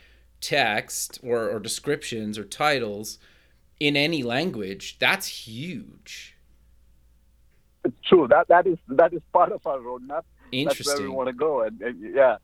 text 0.44 1.20
or, 1.24 1.50
or 1.50 1.60
descriptions 1.60 2.38
or 2.38 2.44
titles 2.44 3.18
in 3.80 3.96
any 3.96 4.22
language, 4.24 4.98
that's 5.00 5.28
huge. 5.28 6.36
It's 7.86 7.98
true. 8.08 8.28
That 8.30 8.48
that 8.50 8.68
is 8.68 8.78
that 8.90 9.14
is 9.14 9.22
part 9.32 9.52
of 9.52 9.66
our 9.66 9.80
roadmap. 9.80 10.24
That's 10.52 10.86
where 10.86 11.02
we 11.02 11.10
want 11.10 11.28
to 11.28 11.34
go, 11.34 11.64
and, 11.64 11.82
and 11.82 12.16
yeah. 12.16 12.38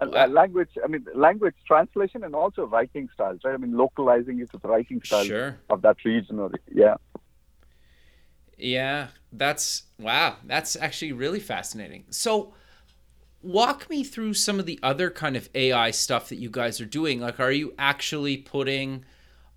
Wow. 0.00 0.26
language, 0.26 0.70
I 0.82 0.88
mean, 0.88 1.06
language 1.14 1.54
translation 1.64 2.24
and 2.24 2.34
also 2.34 2.66
writing 2.66 3.08
styles, 3.14 3.40
right? 3.44 3.54
I 3.54 3.56
mean, 3.56 3.76
localizing 3.76 4.40
it 4.40 4.52
with 4.52 4.64
writing 4.64 5.00
styles 5.04 5.28
Sure. 5.28 5.60
of 5.70 5.82
that 5.82 5.96
region, 6.04 6.40
or 6.40 6.50
yeah. 6.74 6.96
Yeah, 8.58 9.08
that's 9.32 9.84
wow. 9.98 10.36
That's 10.44 10.74
actually 10.76 11.12
really 11.12 11.40
fascinating. 11.40 12.04
So, 12.10 12.54
walk 13.42 13.90
me 13.90 14.04
through 14.04 14.34
some 14.34 14.58
of 14.58 14.66
the 14.66 14.78
other 14.82 15.10
kind 15.10 15.36
of 15.36 15.48
AI 15.54 15.90
stuff 15.90 16.28
that 16.28 16.36
you 16.36 16.50
guys 16.50 16.80
are 16.80 16.86
doing. 16.86 17.20
Like, 17.20 17.40
are 17.40 17.52
you 17.52 17.74
actually 17.78 18.36
putting, 18.36 19.04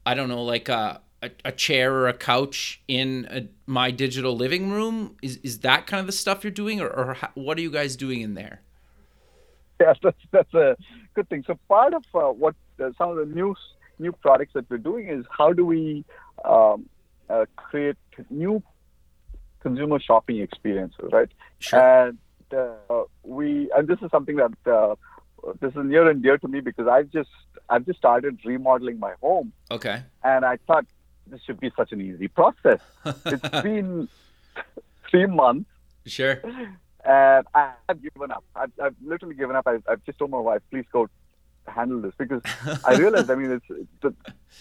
I 0.05 0.13
don't 0.13 0.29
know, 0.29 0.43
like 0.43 0.69
a 0.69 1.01
a, 1.21 1.31
a 1.45 1.51
chair 1.51 1.93
or 1.93 2.07
a 2.07 2.13
couch 2.13 2.81
in 2.87 3.27
a, 3.31 3.47
my 3.65 3.91
digital 3.91 4.35
living 4.35 4.71
room? 4.71 5.15
Is 5.21 5.37
is 5.37 5.59
that 5.59 5.87
kind 5.87 5.99
of 5.99 6.05
the 6.05 6.11
stuff 6.11 6.43
you're 6.43 6.51
doing, 6.51 6.81
or, 6.81 6.87
or 6.87 7.13
how, 7.15 7.29
what 7.33 7.57
are 7.57 7.61
you 7.61 7.71
guys 7.71 7.95
doing 7.95 8.21
in 8.21 8.33
there? 8.35 8.61
Yes, 9.79 9.97
that's 10.03 10.17
that's 10.31 10.53
a 10.53 10.77
good 11.13 11.29
thing. 11.29 11.43
So 11.47 11.57
part 11.67 11.93
of 11.93 12.03
uh, 12.13 12.31
what 12.31 12.55
uh, 12.79 12.91
some 12.97 13.09
of 13.09 13.17
the 13.17 13.25
new 13.25 13.55
new 13.99 14.11
products 14.11 14.53
that 14.53 14.69
we're 14.69 14.77
doing 14.77 15.09
is 15.09 15.25
how 15.29 15.53
do 15.53 15.65
we 15.65 16.03
um, 16.43 16.87
uh, 17.29 17.45
create 17.55 17.95
new 18.29 18.61
consumer 19.61 19.99
shopping 19.99 20.39
experiences, 20.41 21.09
right? 21.11 21.29
Sure. 21.59 21.79
And 21.79 22.17
uh, 22.53 23.03
we 23.23 23.69
and 23.75 23.87
this 23.87 23.99
is 24.01 24.11
something 24.11 24.37
that 24.37 24.51
uh, 24.71 24.95
this 25.59 25.71
is 25.71 25.85
near 25.85 26.09
and 26.09 26.21
dear 26.23 26.37
to 26.37 26.47
me 26.47 26.59
because 26.59 26.87
I've 26.87 27.09
just 27.11 27.29
I've 27.69 27.85
just 27.85 27.97
started 27.99 28.39
remodeling 28.45 28.99
my 28.99 29.13
home, 29.21 29.51
Okay. 29.71 30.03
and 30.23 30.45
I 30.45 30.57
thought 30.67 30.85
this 31.27 31.41
should 31.45 31.59
be 31.59 31.71
such 31.75 31.91
an 31.91 32.01
easy 32.01 32.27
process. 32.27 32.79
it's 33.25 33.49
been 33.63 34.07
three 35.09 35.25
months, 35.25 35.69
Sure. 36.05 36.41
and 37.03 37.47
I 37.53 37.71
have 37.89 38.01
given 38.01 38.31
up. 38.31 38.43
I've, 38.55 38.71
I've 38.81 38.95
literally 39.03 39.35
given 39.35 39.55
up. 39.55 39.65
I've, 39.67 39.83
I've 39.89 40.03
just 40.05 40.19
told 40.19 40.31
my 40.31 40.39
wife, 40.39 40.61
please 40.69 40.85
go 40.91 41.09
handle 41.67 41.99
this 41.99 42.13
because 42.17 42.43
I 42.83 42.93
realized. 43.03 43.29
I 43.31 43.35
mean, 43.35 43.51
it's, 43.53 43.67
the, 44.01 44.13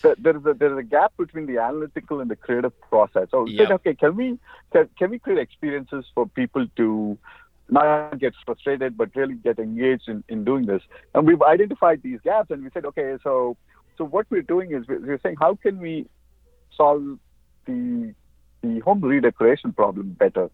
the, 0.03 0.17
there 0.19 0.37
is 0.37 0.47
a 0.47 0.55
there 0.55 0.73
is 0.73 0.79
a 0.79 0.83
gap 0.83 1.13
between 1.19 1.45
the 1.47 1.59
analytical 1.59 2.21
and 2.21 2.31
the 2.31 2.37
creative 2.37 2.79
process. 2.89 3.29
So 3.31 3.43
we 3.43 3.57
said, 3.59 3.71
okay, 3.73 3.95
can 3.95 4.17
we 4.17 4.39
can, 4.73 4.89
can 4.99 5.11
we 5.11 5.19
create 5.19 5.39
experiences 5.39 6.07
for 6.15 6.27
people 6.27 6.67
to 6.77 7.19
not 7.69 8.19
get 8.19 8.35
frustrated 8.45 8.97
but 8.97 9.09
really 9.17 9.35
get 9.35 9.59
engaged 9.59 10.09
in, 10.09 10.23
in 10.29 10.45
doing 10.45 10.67
this? 10.67 10.83
And 11.15 11.27
we've 11.27 11.43
identified 11.43 12.03
these 12.03 12.21
gaps, 12.23 12.51
and 12.51 12.63
we 12.63 12.71
said, 12.73 12.85
okay, 12.87 13.17
so 13.23 13.57
so 13.97 14.05
what 14.05 14.27
we're 14.31 14.43
doing 14.43 14.73
is 14.73 14.87
we're 14.89 15.01
we're 15.01 15.21
saying, 15.23 15.37
how 15.41 15.55
can 15.57 15.79
we 15.79 16.07
solve 16.77 17.19
the 17.67 18.15
the 18.63 18.81
home 18.81 19.01
redecoration 19.01 19.73
problem 19.73 20.11
better? 20.11 20.51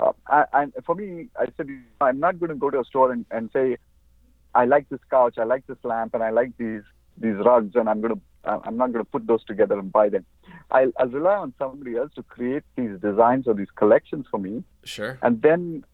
Uh, 0.00 0.12
and 0.52 0.72
and 0.74 0.84
for 0.84 0.94
me, 0.94 1.28
I 1.38 1.46
said 1.56 1.68
I'm 2.00 2.20
not 2.20 2.38
going 2.38 2.50
to 2.50 2.56
go 2.56 2.70
to 2.70 2.80
a 2.80 2.84
store 2.84 3.12
and, 3.12 3.26
and 3.30 3.50
say 3.52 3.76
I 4.54 4.64
like 4.64 4.88
this 4.88 5.00
couch, 5.10 5.38
I 5.38 5.44
like 5.44 5.66
this 5.66 5.78
lamp, 5.84 6.14
and 6.14 6.22
I 6.22 6.30
like 6.30 6.56
these 6.56 6.82
these 7.18 7.36
rugs, 7.44 7.74
and 7.74 7.88
I'm 7.88 8.00
going 8.00 8.14
to 8.14 8.20
I'm 8.44 8.76
not 8.76 8.92
going 8.92 9.04
to 9.04 9.10
put 9.10 9.26
those 9.26 9.44
together 9.44 9.78
and 9.78 9.92
buy 9.92 10.08
them. 10.08 10.24
I'll, 10.70 10.92
I'll 10.98 11.08
rely 11.08 11.34
on 11.34 11.52
somebody 11.58 11.96
else 11.96 12.12
to 12.14 12.22
create 12.22 12.62
these 12.76 12.98
designs 13.00 13.46
or 13.46 13.54
these 13.54 13.70
collections 13.74 14.26
for 14.30 14.38
me, 14.38 14.62
Sure. 14.84 15.18
and 15.22 15.42
then 15.42 15.84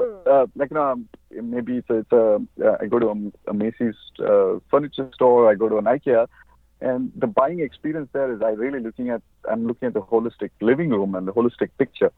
uh, 0.00 0.46
like 0.56 0.70
you 0.70 0.74
know 0.74 1.02
maybe 1.30 1.78
it's 1.78 1.90
a, 1.90 1.98
it's 1.98 2.12
a 2.12 2.40
uh, 2.64 2.76
I 2.80 2.86
go 2.86 2.98
to 2.98 3.08
a, 3.08 3.50
a 3.50 3.54
Macy's 3.54 3.94
uh, 4.18 4.58
furniture 4.70 5.10
store, 5.14 5.50
I 5.50 5.54
go 5.54 5.68
to 5.68 5.78
an 5.78 5.84
IKEA, 5.84 6.26
and 6.80 7.12
the 7.16 7.26
buying 7.26 7.60
experience 7.60 8.08
there 8.12 8.32
is 8.32 8.42
I 8.42 8.50
really 8.50 8.80
looking 8.80 9.10
at 9.10 9.22
I'm 9.50 9.66
looking 9.66 9.86
at 9.88 9.94
the 9.94 10.00
holistic 10.02 10.50
living 10.60 10.90
room 10.90 11.14
and 11.14 11.26
the 11.26 11.32
holistic 11.32 11.70
picture, 11.78 12.12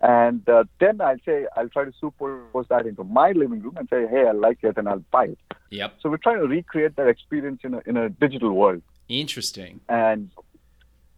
and 0.00 0.48
uh, 0.48 0.64
then 0.80 1.00
I'll 1.00 1.18
say 1.24 1.46
I'll 1.56 1.68
try 1.68 1.84
to 1.84 1.92
superimpose 2.00 2.66
that 2.68 2.86
into 2.86 3.04
my 3.04 3.32
living 3.32 3.60
room 3.60 3.76
and 3.76 3.88
say 3.88 4.06
hey 4.08 4.26
I 4.26 4.32
like 4.32 4.58
it 4.62 4.76
and 4.76 4.88
I'll 4.88 5.04
buy 5.10 5.26
it. 5.26 5.38
Yep. 5.70 5.94
So 6.00 6.08
we're 6.08 6.18
trying 6.18 6.38
to 6.38 6.46
recreate 6.46 6.96
that 6.96 7.08
experience 7.08 7.60
in 7.64 7.74
a 7.74 7.82
in 7.86 7.96
a 7.96 8.08
digital 8.08 8.52
world 8.52 8.82
Interesting. 9.08 9.80
and 9.88 10.30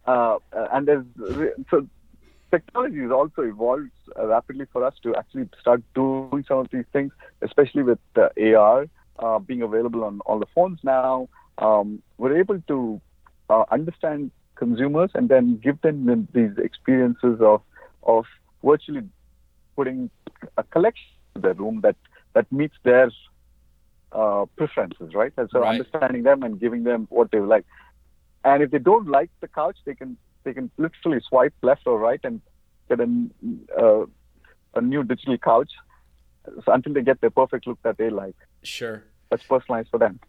uh, 0.07 0.37
uh, 0.51 0.67
and 0.73 0.87
there's 0.87 1.05
so 1.69 1.87
technology 2.51 2.99
has 3.01 3.11
also 3.11 3.41
evolved 3.43 3.89
uh, 4.19 4.27
rapidly 4.27 4.65
for 4.71 4.83
us 4.85 4.93
to 5.03 5.15
actually 5.15 5.49
start 5.59 5.81
doing 5.95 6.27
some 6.29 6.41
of 6.41 6.49
these 6.53 6.67
things, 6.73 6.93
especially 7.23 7.65
with 7.67 7.81
uh, 7.99 8.13
AR 8.29 8.75
uh, 9.07 9.39
being 9.39 9.61
available 9.61 10.03
on 10.03 10.19
all 10.25 10.39
the 10.39 10.45
phones 10.53 10.79
now. 10.83 11.27
Um, 11.57 12.01
we're 12.17 12.37
able 12.37 12.61
to 12.67 13.01
uh, 13.49 13.63
understand 13.71 14.31
consumers 14.55 15.11
and 15.15 15.29
then 15.29 15.59
give 15.63 15.81
them 15.81 16.27
these 16.33 16.51
experiences 16.57 17.39
of 17.41 17.61
of 18.03 18.25
virtually 18.63 19.01
putting 19.75 20.09
a 20.57 20.63
collection 20.63 21.05
in 21.35 21.41
their 21.41 21.53
room 21.53 21.81
that 21.83 21.95
that 22.33 22.51
meets 22.51 22.75
their 22.83 23.11
uh, 24.11 24.45
preferences, 24.57 25.13
right? 25.13 25.33
And 25.37 25.49
so 25.51 25.61
Right. 25.61 25.69
understanding 25.69 26.23
them 26.23 26.43
and 26.43 26.59
giving 26.59 26.83
them 26.83 27.07
what 27.09 27.31
they 27.31 27.39
like. 27.39 27.65
And 28.43 28.61
if 28.63 28.71
they 28.71 28.79
don't 28.79 29.07
like 29.07 29.29
the 29.41 29.47
couch, 29.47 29.77
they 29.85 29.95
can 29.95 30.17
they 30.43 30.53
can 30.53 30.69
literally 30.77 31.19
swipe 31.27 31.53
left 31.61 31.85
or 31.85 31.99
right 31.99 32.19
and 32.23 32.41
get 32.89 32.99
a 32.99 33.07
uh, 33.79 34.05
a 34.75 34.81
new 34.81 35.03
digital 35.03 35.37
couch 35.37 35.71
so 36.45 36.73
until 36.73 36.93
they 36.93 37.01
get 37.01 37.21
the 37.21 37.29
perfect 37.29 37.67
look 37.67 37.81
that 37.83 37.97
they 37.97 38.09
like. 38.09 38.35
Sure. 38.63 39.03
That's 39.29 39.43
personalized 39.43 39.89
for 39.89 39.99
them. 39.99 40.19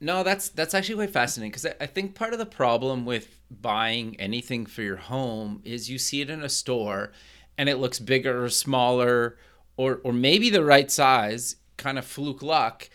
No, 0.00 0.22
that's 0.22 0.48
that's 0.48 0.74
actually 0.74 0.96
quite 0.96 1.10
fascinating 1.10 1.50
because 1.52 1.66
I, 1.66 1.74
I 1.80 1.86
think 1.86 2.14
part 2.14 2.32
of 2.32 2.38
the 2.38 2.46
problem 2.46 3.04
with 3.04 3.38
buying 3.50 4.16
anything 4.18 4.66
for 4.66 4.82
your 4.82 4.96
home 4.96 5.62
is 5.64 5.88
you 5.88 5.98
see 5.98 6.20
it 6.20 6.28
in 6.30 6.42
a 6.42 6.48
store 6.48 7.12
and 7.56 7.68
it 7.68 7.76
looks 7.76 7.98
bigger 7.98 8.44
or 8.44 8.48
smaller 8.48 9.38
or 9.76 10.00
or 10.02 10.12
maybe 10.12 10.50
the 10.50 10.64
right 10.64 10.90
size, 10.90 11.56
kind 11.76 11.98
of 11.98 12.04
fluke 12.04 12.42
luck. 12.42 12.90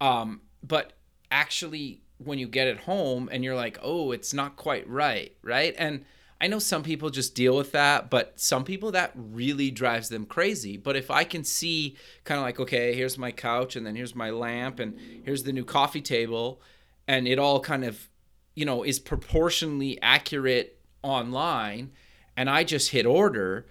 Um, 0.00 0.42
but 0.62 0.92
actually, 1.30 2.02
when 2.18 2.38
you 2.38 2.46
get 2.46 2.68
it 2.68 2.80
home 2.80 3.28
and 3.32 3.42
you're 3.42 3.56
like, 3.56 3.78
oh, 3.82 4.12
it's 4.12 4.32
not 4.32 4.56
quite 4.56 4.88
right, 4.88 5.34
right? 5.42 5.74
And 5.76 6.04
I 6.42 6.48
know 6.48 6.58
some 6.58 6.82
people 6.82 7.08
just 7.08 7.36
deal 7.36 7.56
with 7.56 7.70
that, 7.70 8.10
but 8.10 8.32
some 8.40 8.64
people 8.64 8.90
that 8.92 9.12
really 9.14 9.70
drives 9.70 10.08
them 10.08 10.26
crazy. 10.26 10.76
But 10.76 10.96
if 10.96 11.08
I 11.08 11.22
can 11.22 11.44
see 11.44 11.96
kind 12.24 12.38
of 12.38 12.42
like, 12.44 12.58
okay, 12.58 12.94
here's 12.94 13.16
my 13.16 13.30
couch 13.30 13.76
and 13.76 13.86
then 13.86 13.94
here's 13.94 14.16
my 14.16 14.30
lamp 14.30 14.80
and 14.80 14.98
here's 15.24 15.44
the 15.44 15.52
new 15.52 15.64
coffee 15.64 16.00
table 16.02 16.60
and 17.06 17.28
it 17.28 17.38
all 17.38 17.60
kind 17.60 17.84
of, 17.84 18.08
you 18.56 18.64
know, 18.64 18.82
is 18.82 18.98
proportionally 18.98 20.02
accurate 20.02 20.80
online 21.04 21.92
and 22.36 22.50
I 22.50 22.64
just 22.64 22.90
hit 22.90 23.06
order, 23.06 23.66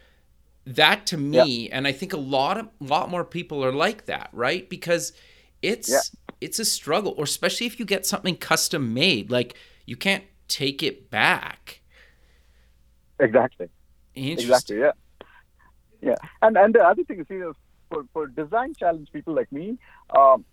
that 0.66 1.06
to 1.08 1.18
me 1.18 1.70
and 1.70 1.86
I 1.88 1.92
think 1.92 2.14
a 2.14 2.18
lot 2.18 2.58
of 2.58 2.70
lot 2.80 3.10
more 3.10 3.26
people 3.26 3.66
are 3.66 3.74
like 3.74 4.06
that, 4.06 4.30
right? 4.32 4.70
Because 4.70 5.12
it's 5.62 5.90
Yeah. 5.90 6.00
it's 6.40 6.60
a 6.60 6.66
struggle 6.66 7.14
or 7.18 7.26
especially 7.26 7.68
if 7.68 7.80
you 7.80 7.86
get 7.86 8.06
something 8.06 8.38
custom 8.38 8.94
made, 8.94 9.30
like 9.30 9.56
you 9.86 9.98
can't 9.98 10.24
take 10.48 10.82
it 10.82 11.10
back. 11.10 11.81
Exactly. 13.22 13.70
Exactly. 14.16 14.80
Yeah. 14.80 14.92
Yeah. 16.02 16.16
And 16.42 16.58
and 16.58 16.76
the 16.76 16.84
other 16.84 17.04
thing 17.04 17.20
is, 17.20 17.28
you 17.30 17.40
know, 17.40 17.54
for 17.90 18.04
for 18.14 18.28
design 18.28 18.74
challenge 18.78 19.10
people 19.14 19.34
like 19.34 19.52
me, 19.52 19.78
um, 20.10 20.44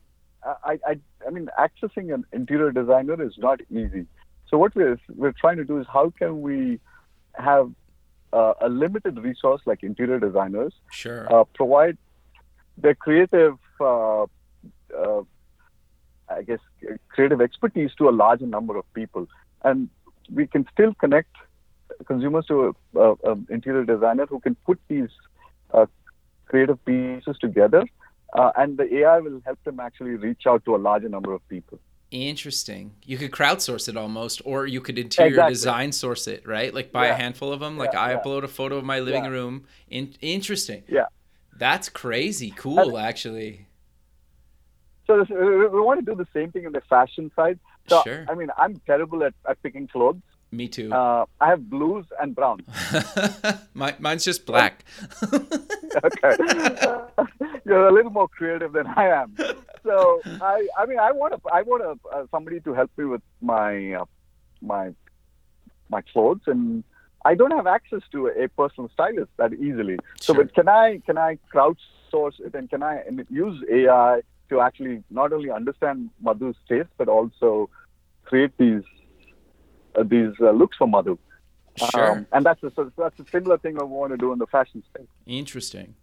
I, 0.44 0.78
I 0.86 1.00
I 1.26 1.30
mean, 1.30 1.48
accessing 1.58 2.12
an 2.14 2.24
interior 2.32 2.70
designer 2.70 3.20
is 3.22 3.36
not 3.38 3.60
easy. 3.70 4.06
So 4.50 4.58
what 4.58 4.74
we're 4.74 4.98
we're 5.14 5.32
trying 5.32 5.56
to 5.56 5.64
do 5.64 5.80
is 5.80 5.86
how 5.92 6.10
can 6.10 6.42
we 6.42 6.80
have 7.34 7.70
uh, 8.32 8.54
a 8.60 8.68
limited 8.68 9.18
resource 9.18 9.62
like 9.64 9.82
interior 9.82 10.20
designers 10.20 10.74
Sure. 10.90 11.32
uh, 11.32 11.44
provide 11.54 11.96
their 12.76 12.94
creative, 12.94 13.56
uh, 13.80 14.22
uh, 14.22 15.22
I 16.28 16.42
guess, 16.46 16.60
creative 17.08 17.40
expertise 17.40 17.90
to 17.98 18.08
a 18.08 18.14
larger 18.22 18.46
number 18.46 18.76
of 18.76 18.84
people, 18.92 19.26
and 19.64 19.88
we 20.32 20.46
can 20.46 20.66
still 20.72 20.94
connect 20.94 21.34
consumers 22.04 22.46
to 22.46 22.74
interior 23.50 23.84
designer 23.84 24.26
who 24.26 24.40
can 24.40 24.54
put 24.66 24.78
these 24.88 25.08
uh, 25.72 25.86
creative 26.46 26.82
pieces 26.84 27.36
together, 27.40 27.84
uh, 28.34 28.52
and 28.56 28.76
the 28.78 28.92
AI 28.98 29.18
will 29.20 29.40
help 29.44 29.62
them 29.64 29.80
actually 29.80 30.14
reach 30.16 30.42
out 30.46 30.64
to 30.64 30.74
a 30.74 30.78
larger 30.78 31.08
number 31.08 31.32
of 31.32 31.46
people. 31.48 31.78
Interesting. 32.10 32.92
You 33.04 33.18
could 33.18 33.32
crowdsource 33.32 33.86
it 33.88 33.96
almost, 33.96 34.40
or 34.46 34.66
you 34.66 34.80
could 34.80 34.98
interior 34.98 35.28
Exactly. 35.30 35.52
design 35.54 35.92
source 35.92 36.26
it, 36.26 36.46
right? 36.48 36.72
Like 36.72 36.90
buy 36.90 37.06
a 37.08 37.14
handful 37.14 37.52
of 37.52 37.60
them. 37.60 37.76
Like 37.76 37.92
Yeah, 37.92 38.00
I 38.00 38.10
yeah. 38.12 38.20
upload 38.20 38.44
a 38.44 38.48
photo 38.48 38.76
of 38.78 38.84
my 38.84 39.00
living 39.00 39.24
Yeah. 39.24 39.30
room. 39.30 39.64
In- 39.90 40.14
interesting. 40.22 40.84
Yeah. 40.88 41.06
That's 41.58 41.90
crazy. 41.90 42.50
Cool, 42.56 42.96
actually. 42.96 43.66
So 45.06 45.18
this, 45.18 45.28
we 45.28 45.66
we 45.66 45.80
want 45.80 46.00
to 46.00 46.06
do 46.06 46.16
the 46.16 46.26
same 46.32 46.50
thing 46.52 46.64
in 46.64 46.72
the 46.72 46.80
fashion 46.82 47.30
side. 47.36 47.58
So 47.88 48.02
Sure. 48.04 48.26
I 48.28 48.34
mean, 48.34 48.48
I'm 48.56 48.80
terrible 48.86 49.24
at, 49.24 49.34
at 49.48 49.62
picking 49.62 49.88
clothes. 49.88 50.22
Me 50.50 50.66
too. 50.66 50.92
Uh, 50.92 51.26
I 51.40 51.48
have 51.48 51.68
blues 51.68 52.06
and 52.20 52.34
browns. 52.34 52.62
My, 53.74 53.94
mine's 53.98 54.24
just 54.24 54.46
black. 54.46 54.84
okay. 55.22 56.36
You're 57.66 57.88
a 57.88 57.92
little 57.92 58.10
more 58.10 58.28
creative 58.28 58.72
than 58.72 58.86
I 58.86 59.08
am. 59.08 59.36
So 59.84 60.22
I, 60.24 60.66
I 60.78 60.86
mean, 60.86 60.98
I 60.98 61.12
want 61.12 61.34
to, 61.34 61.50
I 61.52 61.62
want 61.62 61.82
to, 61.82 62.08
uh, 62.08 62.26
somebody 62.30 62.60
to 62.60 62.72
help 62.72 62.90
me 62.96 63.04
with 63.04 63.20
my, 63.42 63.92
uh, 63.92 64.04
my, 64.62 64.94
my 65.90 66.00
clothes, 66.00 66.40
and 66.46 66.82
I 67.26 67.34
don't 67.34 67.50
have 67.50 67.66
access 67.66 68.00
to 68.12 68.28
a 68.28 68.48
personal 68.48 68.90
stylist 68.94 69.30
that 69.36 69.52
easily. 69.52 69.98
Sure. 70.20 70.34
So, 70.34 70.34
but 70.34 70.54
can 70.54 70.68
I, 70.68 71.02
can 71.04 71.18
I 71.18 71.38
crowdsource 71.52 72.40
it, 72.40 72.54
and 72.54 72.70
can 72.70 72.82
I 72.82 73.02
use 73.28 73.62
AI 73.70 74.22
to 74.48 74.60
actually 74.60 75.02
not 75.10 75.32
only 75.34 75.50
understand 75.50 76.10
Madhu's 76.24 76.56
taste, 76.68 76.88
but 76.96 77.08
also 77.08 77.68
create 78.28 78.52
these, 78.58 78.82
uh, 79.96 80.04
these 80.04 80.34
uh, 80.40 80.50
looks 80.50 80.76
for 80.76 80.86
Madhu? 80.86 81.18
Sure. 81.92 82.10
Um, 82.12 82.26
and 82.32 82.44
that's 82.44 82.62
a, 82.62 82.72
so 82.74 82.90
that's 82.96 83.18
a 83.20 83.24
similar 83.30 83.58
thing 83.58 83.80
I 83.80 83.84
want 83.84 84.12
to 84.12 84.16
do 84.16 84.32
in 84.32 84.38
the 84.38 84.46
fashion 84.46 84.82
space. 84.90 85.06
Interesting. 85.26 85.94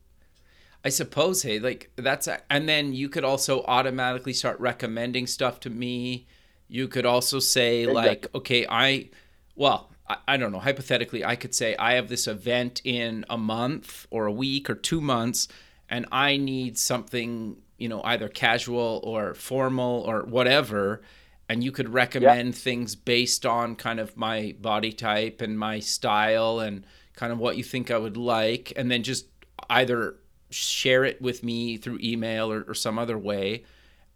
I 0.84 0.90
suppose, 0.90 1.44
hey, 1.44 1.60
like 1.60 1.92
that's, 1.96 2.28
a, 2.28 2.40
and 2.50 2.70
then 2.70 2.94
you 2.94 3.10
could 3.10 3.24
also 3.24 3.64
automatically 3.64 4.34
start 4.34 4.60
recommending 4.60 5.28
stuff 5.28 5.60
to 5.62 5.70
me. 5.70 6.28
You 6.68 6.88
could 6.88 7.06
also 7.06 7.40
say, 7.40 7.84
Exactly. 7.84 8.10
like, 8.10 8.28
okay, 8.36 8.66
I, 8.70 9.10
well, 9.56 9.90
I, 10.08 10.18
I 10.28 10.38
don't 10.38 10.52
know. 10.52 10.60
Hypothetically, 10.60 11.26
I 11.26 11.36
could 11.36 11.54
say 11.54 11.76
I 11.78 11.94
have 11.94 12.08
this 12.08 12.28
event 12.28 12.82
in 12.84 13.26
a 13.30 13.38
month 13.38 14.08
or 14.12 14.28
a 14.28 14.32
week 14.32 14.70
or 14.70 14.76
two 14.76 15.02
months, 15.02 15.48
and 15.90 16.06
I 16.12 16.38
need 16.38 16.78
something, 16.78 17.58
you 17.78 17.90
know, 17.90 18.02
either 18.04 18.30
casual 18.30 19.02
or 19.04 19.34
formal 19.34 20.04
or 20.08 20.24
whatever. 20.24 21.02
And 21.48 21.64
you 21.64 21.72
could 21.72 21.90
recommend 21.90 22.56
things 22.56 22.96
based 22.96 23.46
on 23.46 23.76
kind 23.76 24.00
of 24.00 24.18
my 24.18 24.56
body 24.60 24.92
type 24.92 25.42
and 25.42 25.60
my 25.60 25.80
style 25.80 26.60
and 26.60 26.86
kind 27.16 27.32
of 27.32 27.38
what 27.38 27.56
you 27.56 27.64
think 27.64 27.92
I 27.92 27.98
would 27.98 28.18
like, 28.18 28.74
and 28.76 28.90
then 28.90 29.04
just 29.04 29.28
either 29.70 30.16
share 30.50 31.04
it 31.04 31.22
with 31.22 31.44
me 31.44 31.78
through 31.78 32.00
email 32.02 32.52
or, 32.52 32.64
or 32.68 32.74
some 32.74 32.98
other 32.98 33.18
way 33.18 33.64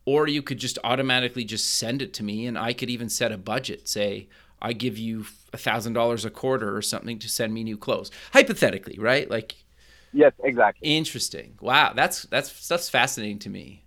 or 0.05 0.27
you 0.27 0.41
could 0.41 0.57
just 0.57 0.79
automatically 0.83 1.43
just 1.43 1.71
send 1.73 2.01
it 2.01 2.13
to 2.13 2.23
me 2.23 2.45
and 2.47 2.57
i 2.57 2.73
could 2.73 2.89
even 2.89 3.09
set 3.09 3.31
a 3.31 3.37
budget. 3.37 3.87
Say 3.87 4.27
i 4.61 4.73
give 4.73 4.97
you 4.97 5.25
a 5.53 5.57
thousand 5.57 5.93
dollars 5.93 6.25
a 6.25 6.29
quarter 6.29 6.75
or 6.75 6.81
something 6.81 7.19
to 7.19 7.29
send 7.29 7.53
me 7.53 7.63
new 7.63 7.77
clothes. 7.77 8.11
Hypothetically 8.33 8.97
right? 8.99 9.29
Like 9.29 9.55
Yes, 10.11 10.33
exactly. 10.43 10.87
interesting. 10.97 11.57
Wow 11.61 11.93
that's 11.95 12.23
that's 12.23 12.67
that's 12.67 12.89
fascinating 12.89 13.39
to 13.39 13.49
me 13.49 13.83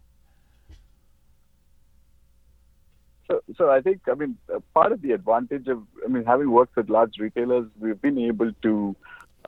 So, 3.33 3.43
so 3.57 3.71
I 3.71 3.81
think, 3.81 4.03
I 4.11 4.15
mean, 4.15 4.37
uh, 4.55 4.61
part 4.75 4.93
of 4.93 5.01
the 5.01 5.13
advantage 5.13 5.67
of, 5.67 5.83
I 6.05 6.09
mean, 6.09 6.25
having 6.25 6.51
worked 6.51 6.77
with 6.77 6.91
large 6.91 7.17
retailers, 7.19 7.67
we've 7.81 8.01
been 8.01 8.19
able 8.19 8.53
to 8.63 8.97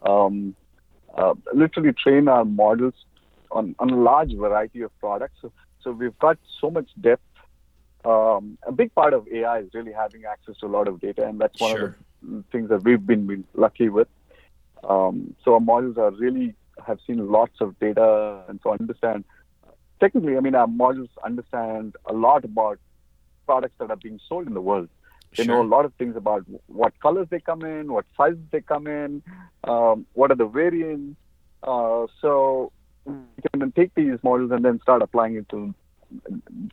um, 0.07 0.55
uh, 1.15 1.35
literally 1.53 1.93
train 1.93 2.27
our 2.29 2.47
models 2.47 2.95
on, 3.51 3.75
on 3.79 3.91
a 3.91 3.97
large 3.97 4.33
variety 4.35 4.81
of 4.81 4.99
products. 5.01 5.37
So, 5.43 5.53
so 5.83 5.91
we've 5.91 6.19
got 6.19 6.39
so 6.63 6.71
much 6.71 6.89
depth. 6.99 7.23
Um, 8.07 8.57
a 8.67 8.73
big 8.73 8.95
part 8.95 9.13
of 9.13 9.29
AI 9.29 9.59
is 9.59 9.69
really 9.75 9.93
having 9.93 10.25
access 10.25 10.57
to 10.61 10.67
a 10.67 10.69
lot 10.69 10.89
of 10.89 10.99
data, 11.01 11.27
and 11.27 11.39
that's 11.39 11.61
one 11.61 11.77
Sure. 11.77 11.85
of 11.87 11.95
the 12.23 12.45
things 12.53 12.71
that 12.71 12.85
we've 12.85 13.07
been, 13.07 13.27
been 13.27 13.45
lucky 13.53 13.91
with. 13.91 14.09
Um, 14.83 15.35
so 15.45 15.55
our 15.55 15.61
models 15.61 15.99
are 15.99 16.11
really 16.13 16.55
have 16.87 17.01
seen 17.07 17.31
lots 17.31 17.61
of 17.61 17.79
data, 17.81 18.45
and 18.49 18.61
so 18.63 18.73
understand. 18.73 19.25
Technically, 20.01 20.39
I 20.39 20.41
mean, 20.41 20.55
our 20.55 20.67
models 20.67 21.11
understand 21.23 21.97
a 22.07 22.15
lot 22.15 22.45
about 22.45 22.79
products 23.47 23.75
that 23.79 23.91
are 23.91 23.97
being 23.97 24.21
sold 24.29 24.47
in 24.47 24.55
the 24.55 24.61
world. 24.61 24.89
They 25.37 25.45
know 25.45 25.63
a 25.63 25.67
lot 25.67 25.85
of 25.85 25.93
things 25.95 26.15
about 26.17 26.45
what 26.67 26.93
colors 27.01 27.27
they 27.29 27.41
come 27.41 27.63
in, 27.63 27.93
what 27.93 28.05
sizes 28.17 28.39
they 28.53 28.61
come 28.61 28.87
in, 28.87 29.23
um, 29.65 30.07
what 30.13 30.31
are 30.31 30.37
the 30.37 30.47
variants. 30.47 31.17
Uh, 31.63 32.07
so 32.21 32.71
we 33.05 33.15
can 33.51 33.61
then 33.61 33.73
take 33.73 33.95
these 33.95 34.19
models 34.23 34.53
and 34.53 34.65
then 34.65 34.81
start 34.81 35.03
applying 35.03 35.35
it 35.35 35.49
to 35.49 35.75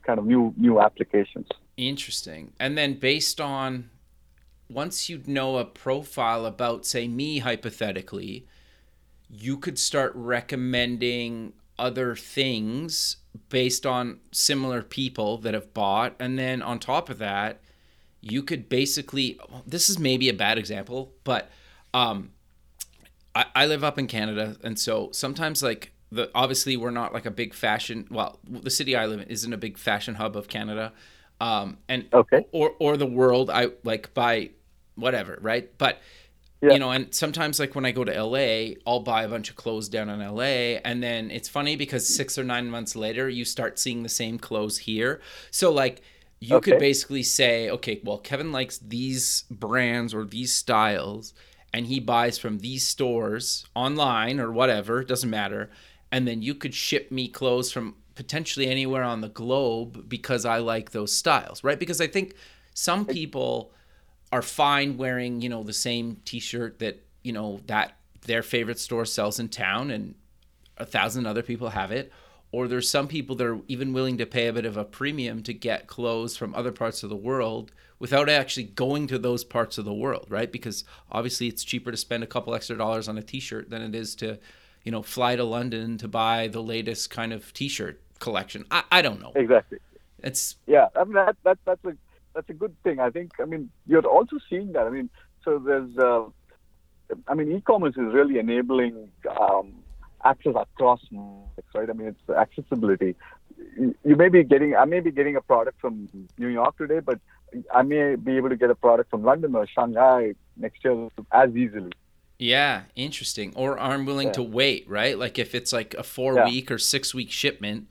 kind 0.03 0.19
of 0.19 0.25
new 0.25 0.53
new 0.57 0.79
applications. 0.79 1.47
Interesting. 1.77 2.53
And 2.59 2.77
then 2.77 2.95
based 2.95 3.41
on 3.41 3.89
once 4.69 5.09
you 5.09 5.21
know 5.25 5.57
a 5.57 5.65
profile 5.65 6.45
about 6.45 6.85
say 6.85 7.07
me 7.07 7.39
hypothetically, 7.39 8.45
you 9.29 9.57
could 9.57 9.79
start 9.79 10.11
recommending 10.15 11.53
other 11.81 12.15
things 12.15 13.17
based 13.49 13.85
on 13.85 14.19
similar 14.31 14.81
people 14.83 15.37
that 15.39 15.53
have 15.53 15.73
bought 15.73 16.15
and 16.19 16.37
then 16.39 16.61
on 16.61 16.79
top 16.79 17.09
of 17.09 17.17
that, 17.17 17.61
you 18.21 18.43
could 18.43 18.69
basically 18.69 19.39
this 19.65 19.89
is 19.89 19.97
maybe 19.99 20.29
a 20.29 20.33
bad 20.33 20.57
example, 20.57 21.13
but 21.23 21.49
um 21.93 22.31
I, 23.35 23.45
I 23.55 23.65
live 23.65 23.83
up 23.83 23.97
in 23.97 24.07
Canada, 24.07 24.57
and 24.63 24.77
so 24.77 25.09
sometimes 25.13 25.63
like 25.63 25.93
the 26.11 26.29
obviously 26.35 26.75
we're 26.77 26.91
not 26.91 27.13
like 27.13 27.25
a 27.25 27.31
big 27.31 27.53
fashion. 27.53 28.07
Well, 28.11 28.39
the 28.47 28.69
city 28.69 28.95
I 28.95 29.05
live 29.05 29.21
in 29.21 29.27
isn't 29.27 29.53
a 29.53 29.57
big 29.57 29.77
fashion 29.77 30.15
hub 30.15 30.35
of 30.35 30.47
Canada, 30.47 30.91
um, 31.39 31.77
and 31.87 32.07
Okay. 32.13 32.45
or 32.51 32.73
or 32.79 32.97
the 32.97 33.05
world. 33.05 33.49
I 33.49 33.69
like 33.83 34.13
buy 34.13 34.51
whatever, 34.95 35.37
right? 35.41 35.69
But 35.77 35.99
Yeah. 36.61 36.73
you 36.73 36.79
know, 36.79 36.91
and 36.91 37.13
sometimes 37.13 37.59
like 37.59 37.73
when 37.73 37.85
I 37.85 37.91
go 37.91 38.03
to 38.03 38.23
LA, 38.23 38.75
I'll 38.85 38.99
buy 38.99 39.23
a 39.23 39.27
bunch 39.29 39.49
of 39.49 39.55
clothes 39.55 39.89
down 39.89 40.09
in 40.09 40.19
LA, 40.19 40.77
and 40.85 41.01
then 41.01 41.31
it's 41.31 41.49
funny 41.49 41.75
because 41.75 42.07
six 42.07 42.37
or 42.37 42.43
nine 42.43 42.69
months 42.69 42.95
later, 42.95 43.27
you 43.27 43.45
start 43.45 43.79
seeing 43.79 44.03
the 44.03 44.09
same 44.09 44.37
clothes 44.39 44.79
here. 44.79 45.21
So 45.51 45.71
like. 45.71 46.01
You 46.43 46.59
could 46.59 46.79
basically 46.79 47.21
say, 47.21 47.69
okay, 47.69 48.01
well, 48.03 48.17
Kevin 48.17 48.51
likes 48.51 48.79
these 48.79 49.43
brands 49.51 50.11
or 50.11 50.25
these 50.25 50.51
styles, 50.51 51.35
and 51.71 51.85
he 51.85 51.99
buys 51.99 52.39
from 52.39 52.57
these 52.59 52.83
stores 52.83 53.63
online 53.75 54.39
or 54.39 54.51
whatever, 54.51 55.03
doesn't 55.03 55.29
matter. 55.29 55.69
And 56.11 56.27
then 56.27 56.41
you 56.41 56.55
could 56.55 56.73
ship 56.73 57.11
me 57.11 57.27
clothes 57.27 57.71
from 57.71 57.95
potentially 58.15 58.65
anywhere 58.67 59.03
on 59.03 59.21
the 59.21 59.29
globe 59.29 60.09
because 60.09 60.43
I 60.43 60.57
like 60.57 60.89
those 60.91 61.15
styles, 61.15 61.63
right? 61.63 61.79
Because 61.79 62.01
I 62.01 62.07
think 62.07 62.33
some 62.73 63.05
people 63.05 63.71
are 64.31 64.41
fine 64.41 64.97
wearing, 64.97 65.41
you 65.41 65.49
know, 65.49 65.63
the 65.63 65.73
same 65.73 66.17
t-shirt 66.25 66.79
that, 66.79 67.05
you 67.23 67.33
know, 67.33 67.59
that 67.67 67.97
their 68.25 68.43
favorite 68.43 68.79
store 68.79 69.05
sells 69.05 69.39
in 69.39 69.49
town 69.49 69.91
and 69.91 70.15
a 70.77 70.85
thousand 70.85 71.25
other 71.25 71.43
people 71.43 71.69
have 71.69 71.91
it. 71.91 72.11
Or 72.53 72.67
there's 72.67 72.89
some 72.89 73.07
people 73.07 73.35
that 73.37 73.47
are 73.47 73.59
even 73.67 73.93
willing 73.93 74.17
to 74.17 74.25
pay 74.25 74.47
a 74.47 74.53
bit 74.53 74.65
of 74.65 74.75
a 74.75 74.83
premium 74.83 75.41
to 75.43 75.53
get 75.53 75.87
clothes 75.87 76.35
from 76.35 76.53
other 76.53 76.71
parts 76.71 77.01
of 77.01 77.09
the 77.09 77.15
world 77.15 77.71
without 77.97 78.27
actually 78.29 78.63
going 78.63 79.07
to 79.07 79.17
those 79.17 79.43
parts 79.43 79.77
of 79.77 79.85
the 79.85 79.93
world, 79.93 80.25
right? 80.27 80.51
Because 80.51 80.83
obviously 81.11 81.47
it's 81.47 81.63
cheaper 81.63 81.91
to 81.91 81.97
spend 81.97 82.23
a 82.23 82.27
couple 82.27 82.53
extra 82.53 82.77
dollars 82.77 83.07
on 83.07 83.17
a 83.17 83.21
t-shirt 83.21 83.69
than 83.69 83.81
it 83.81 83.95
is 83.95 84.15
to, 84.15 84.37
you 84.83 84.91
know, 84.91 85.01
fly 85.01 85.35
to 85.35 85.43
London 85.43 85.97
to 85.99 86.07
buy 86.07 86.47
the 86.47 86.61
latest 86.61 87.09
kind 87.09 87.31
of 87.31 87.53
t-shirt 87.53 88.01
collection. 88.19 88.65
I, 88.69 88.83
I 88.91 89.01
don't 89.01 89.21
know. 89.21 89.31
Exactly. 89.35 89.79
It's 90.19 90.55
Yeah, 90.67 90.87
I 90.95 91.03
mean 91.03 91.13
that, 91.13 91.35
that 91.43 91.57
that's 91.65 91.85
a 91.85 91.93
that's 92.33 92.49
a 92.49 92.53
good 92.53 92.75
thing. 92.83 92.99
I 92.99 93.09
think. 93.09 93.31
I 93.39 93.45
mean, 93.45 93.69
you're 93.87 94.05
also 94.05 94.37
seeing 94.49 94.73
that. 94.73 94.85
I 94.87 94.89
mean, 94.89 95.09
so 95.43 95.59
there's. 95.59 95.97
Uh, 95.97 96.25
I 97.27 97.33
mean, 97.33 97.51
e-commerce 97.51 97.95
is 97.97 98.13
really 98.13 98.39
enabling 98.39 99.09
um, 99.39 99.73
access 100.23 100.53
across 100.55 101.01
markets, 101.11 101.67
right? 101.75 101.89
I 101.89 101.93
mean, 101.93 102.07
it's 102.07 102.29
accessibility. 102.29 103.15
You 103.77 104.15
may 104.15 104.29
be 104.29 104.43
getting, 104.45 104.77
I 104.77 104.85
may 104.85 105.01
be 105.01 105.11
getting 105.11 105.35
a 105.35 105.41
product 105.41 105.81
from 105.81 106.07
New 106.37 106.47
York 106.47 106.77
today, 106.77 106.99
but 106.99 107.19
I 107.73 107.81
may 107.81 108.15
be 108.15 108.37
able 108.37 108.47
to 108.47 108.55
get 108.55 108.69
a 108.69 108.75
product 108.75 109.09
from 109.09 109.23
London 109.23 109.55
or 109.55 109.67
Shanghai 109.67 110.35
next 110.55 110.85
year 110.85 111.09
as 111.33 111.53
easily. 111.53 111.91
Yeah, 112.39 112.83
interesting. 112.95 113.51
Or 113.57 113.77
I'm 113.77 114.05
willing 114.05 114.27
Yeah. 114.29 114.33
to 114.33 114.43
wait, 114.43 114.89
right? 114.89 115.19
Like 115.19 115.37
if 115.37 115.53
it's 115.53 115.73
like 115.73 115.93
a 115.95 116.03
four 116.03 116.35
Yeah. 116.35 116.45
week 116.45 116.71
or 116.71 116.77
six 116.77 117.13
week 117.13 117.29
shipment, 117.29 117.87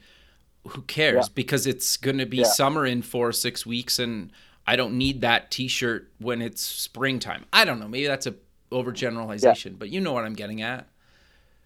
who 0.69 0.83
cares? 0.83 1.27
Yeah. 1.27 1.33
Because 1.35 1.67
it's 1.67 1.97
going 1.97 2.19
to 2.19 2.27
be 2.27 2.39
Yeah. 2.39 2.45
summer 2.45 2.85
in 2.87 3.03
four 3.03 3.29
or 3.29 3.33
six 3.33 3.65
weeks 3.67 3.99
and 3.99 4.31
I 4.67 4.77
don't 4.77 4.97
need 4.99 5.21
that 5.23 5.51
t 5.51 5.69
shirt 5.69 6.11
when 6.19 6.43
it's 6.43 6.63
springtime. 6.63 7.45
I 7.53 7.65
don't 7.65 7.81
know. 7.81 7.89
Maybe 7.89 8.07
that's 8.07 8.27
a 8.27 8.35
overgeneralization, 8.71 9.79
but 9.79 9.89
you 9.89 10.01
know 10.01 10.13
what 10.13 10.25
I'm 10.25 10.35
getting 10.35 10.63
at. 10.63 10.87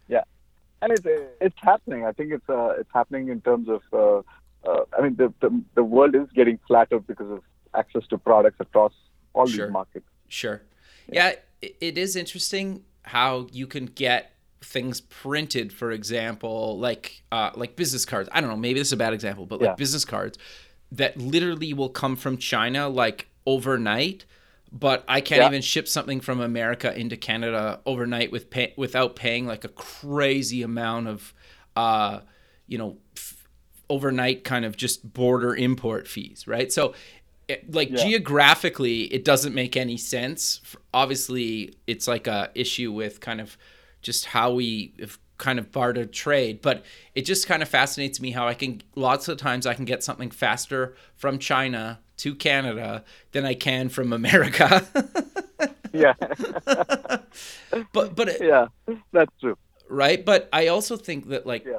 Yeah, 0.08 0.22
and 0.80 0.92
it's 0.92 1.02
it's 1.40 1.56
happening. 1.60 2.04
I 2.06 2.12
think 2.12 2.32
it's 2.32 2.48
uh, 2.48 2.74
it's 2.78 2.90
happening 2.94 3.28
in 3.28 3.40
terms 3.40 3.68
of. 3.68 3.82
Uh, 3.92 4.22
uh, 4.66 4.84
I 4.96 5.02
mean, 5.02 5.16
the, 5.16 5.32
the 5.40 5.62
the 5.74 5.84
world 5.84 6.14
is 6.14 6.28
getting 6.34 6.58
flatter 6.66 6.98
because 6.98 7.30
of 7.30 7.42
access 7.74 8.06
to 8.08 8.16
products 8.16 8.56
across 8.60 8.92
all 9.34 9.46
Sure. 9.46 9.66
these 9.66 9.72
markets. 9.72 10.06
Sure. 10.28 10.62
Yeah, 11.12 11.32
it, 11.60 11.76
it 11.80 11.98
is 11.98 12.16
interesting 12.16 12.84
how 13.02 13.48
you 13.52 13.66
can 13.66 13.84
get 13.86 14.32
things 14.64 15.00
printed, 15.00 15.72
for 15.72 15.90
example, 15.92 16.78
like 16.78 17.22
uh, 17.30 17.50
like 17.54 17.76
business 17.76 18.04
cards. 18.04 18.28
I 18.32 18.40
don't 18.40 18.50
know, 18.50 18.56
maybe 18.56 18.78
this 18.80 18.88
is 18.88 18.92
a 18.92 18.96
bad 18.96 19.12
example, 19.12 19.46
but 19.46 19.60
like 19.60 19.68
Yeah. 19.70 19.74
business 19.74 20.04
cards 20.04 20.38
that 20.92 21.16
literally 21.18 21.72
will 21.72 21.88
come 21.88 22.16
from 22.16 22.38
China 22.38 22.88
like 22.88 23.28
overnight. 23.46 24.24
But 24.72 25.04
I 25.06 25.20
can't 25.20 25.40
Yeah. 25.42 25.48
even 25.48 25.62
ship 25.62 25.86
something 25.86 26.20
from 26.20 26.40
America 26.40 26.92
into 26.98 27.16
Canada 27.16 27.80
overnight 27.86 28.32
with 28.32 28.50
pay- 28.50 28.74
without 28.76 29.14
paying 29.14 29.46
like 29.46 29.64
a 29.64 29.68
crazy 29.68 30.62
amount 30.62 31.06
of, 31.06 31.32
uh, 31.76 32.20
you 32.66 32.78
know, 32.78 32.96
f- 33.16 33.46
overnight 33.88 34.42
kind 34.42 34.64
of 34.64 34.76
just 34.76 35.12
border 35.12 35.54
import 35.54 36.08
fees, 36.08 36.46
right? 36.48 36.72
So, 36.72 36.94
it, 37.46 37.72
like 37.72 37.90
Yeah. 37.90 37.96
geographically, 38.04 39.02
it 39.12 39.24
doesn't 39.24 39.54
make 39.54 39.76
any 39.76 39.96
sense. 39.98 40.60
Obviously, 40.92 41.74
it's 41.86 42.08
like 42.08 42.26
a 42.26 42.50
issue 42.54 42.90
with 42.90 43.20
kind 43.20 43.40
of 43.40 43.56
just 44.04 44.26
how 44.26 44.52
we 44.52 44.94
have 45.00 45.18
kind 45.38 45.58
of 45.58 45.72
barter 45.72 46.04
trade, 46.06 46.62
but 46.62 46.84
it 47.16 47.22
just 47.22 47.48
kind 47.48 47.60
of 47.62 47.68
fascinates 47.68 48.20
me 48.20 48.30
how 48.30 48.46
I 48.46 48.54
can 48.54 48.80
lots 48.94 49.26
of 49.26 49.36
times 49.36 49.66
I 49.66 49.74
can 49.74 49.84
get 49.84 50.04
something 50.04 50.30
faster 50.30 50.94
from 51.16 51.38
China 51.40 51.98
to 52.18 52.36
Canada 52.36 53.04
than 53.32 53.44
I 53.44 53.54
can 53.54 53.88
from 53.88 54.12
America. 54.12 54.86
Yeah, 55.96 56.14
but 57.92 58.16
but 58.16 58.40
yeah, 58.42 58.66
that's 59.12 59.30
true. 59.40 59.56
right? 59.88 60.24
But 60.24 60.48
I 60.52 60.66
also 60.68 60.96
think 60.96 61.28
that 61.28 61.46
like 61.46 61.64
Yeah. 61.64 61.78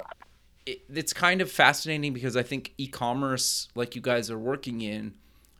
it, 0.65 0.81
it's 0.93 1.11
kind 1.13 1.41
of 1.41 1.51
fascinating 1.51 2.13
because 2.13 2.37
I 2.37 2.43
think 2.43 2.73
e-commerce, 2.77 3.67
like 3.75 3.95
you 3.95 4.01
guys 4.01 4.31
are 4.31 4.39
working 4.39 4.79
in, 4.81 5.15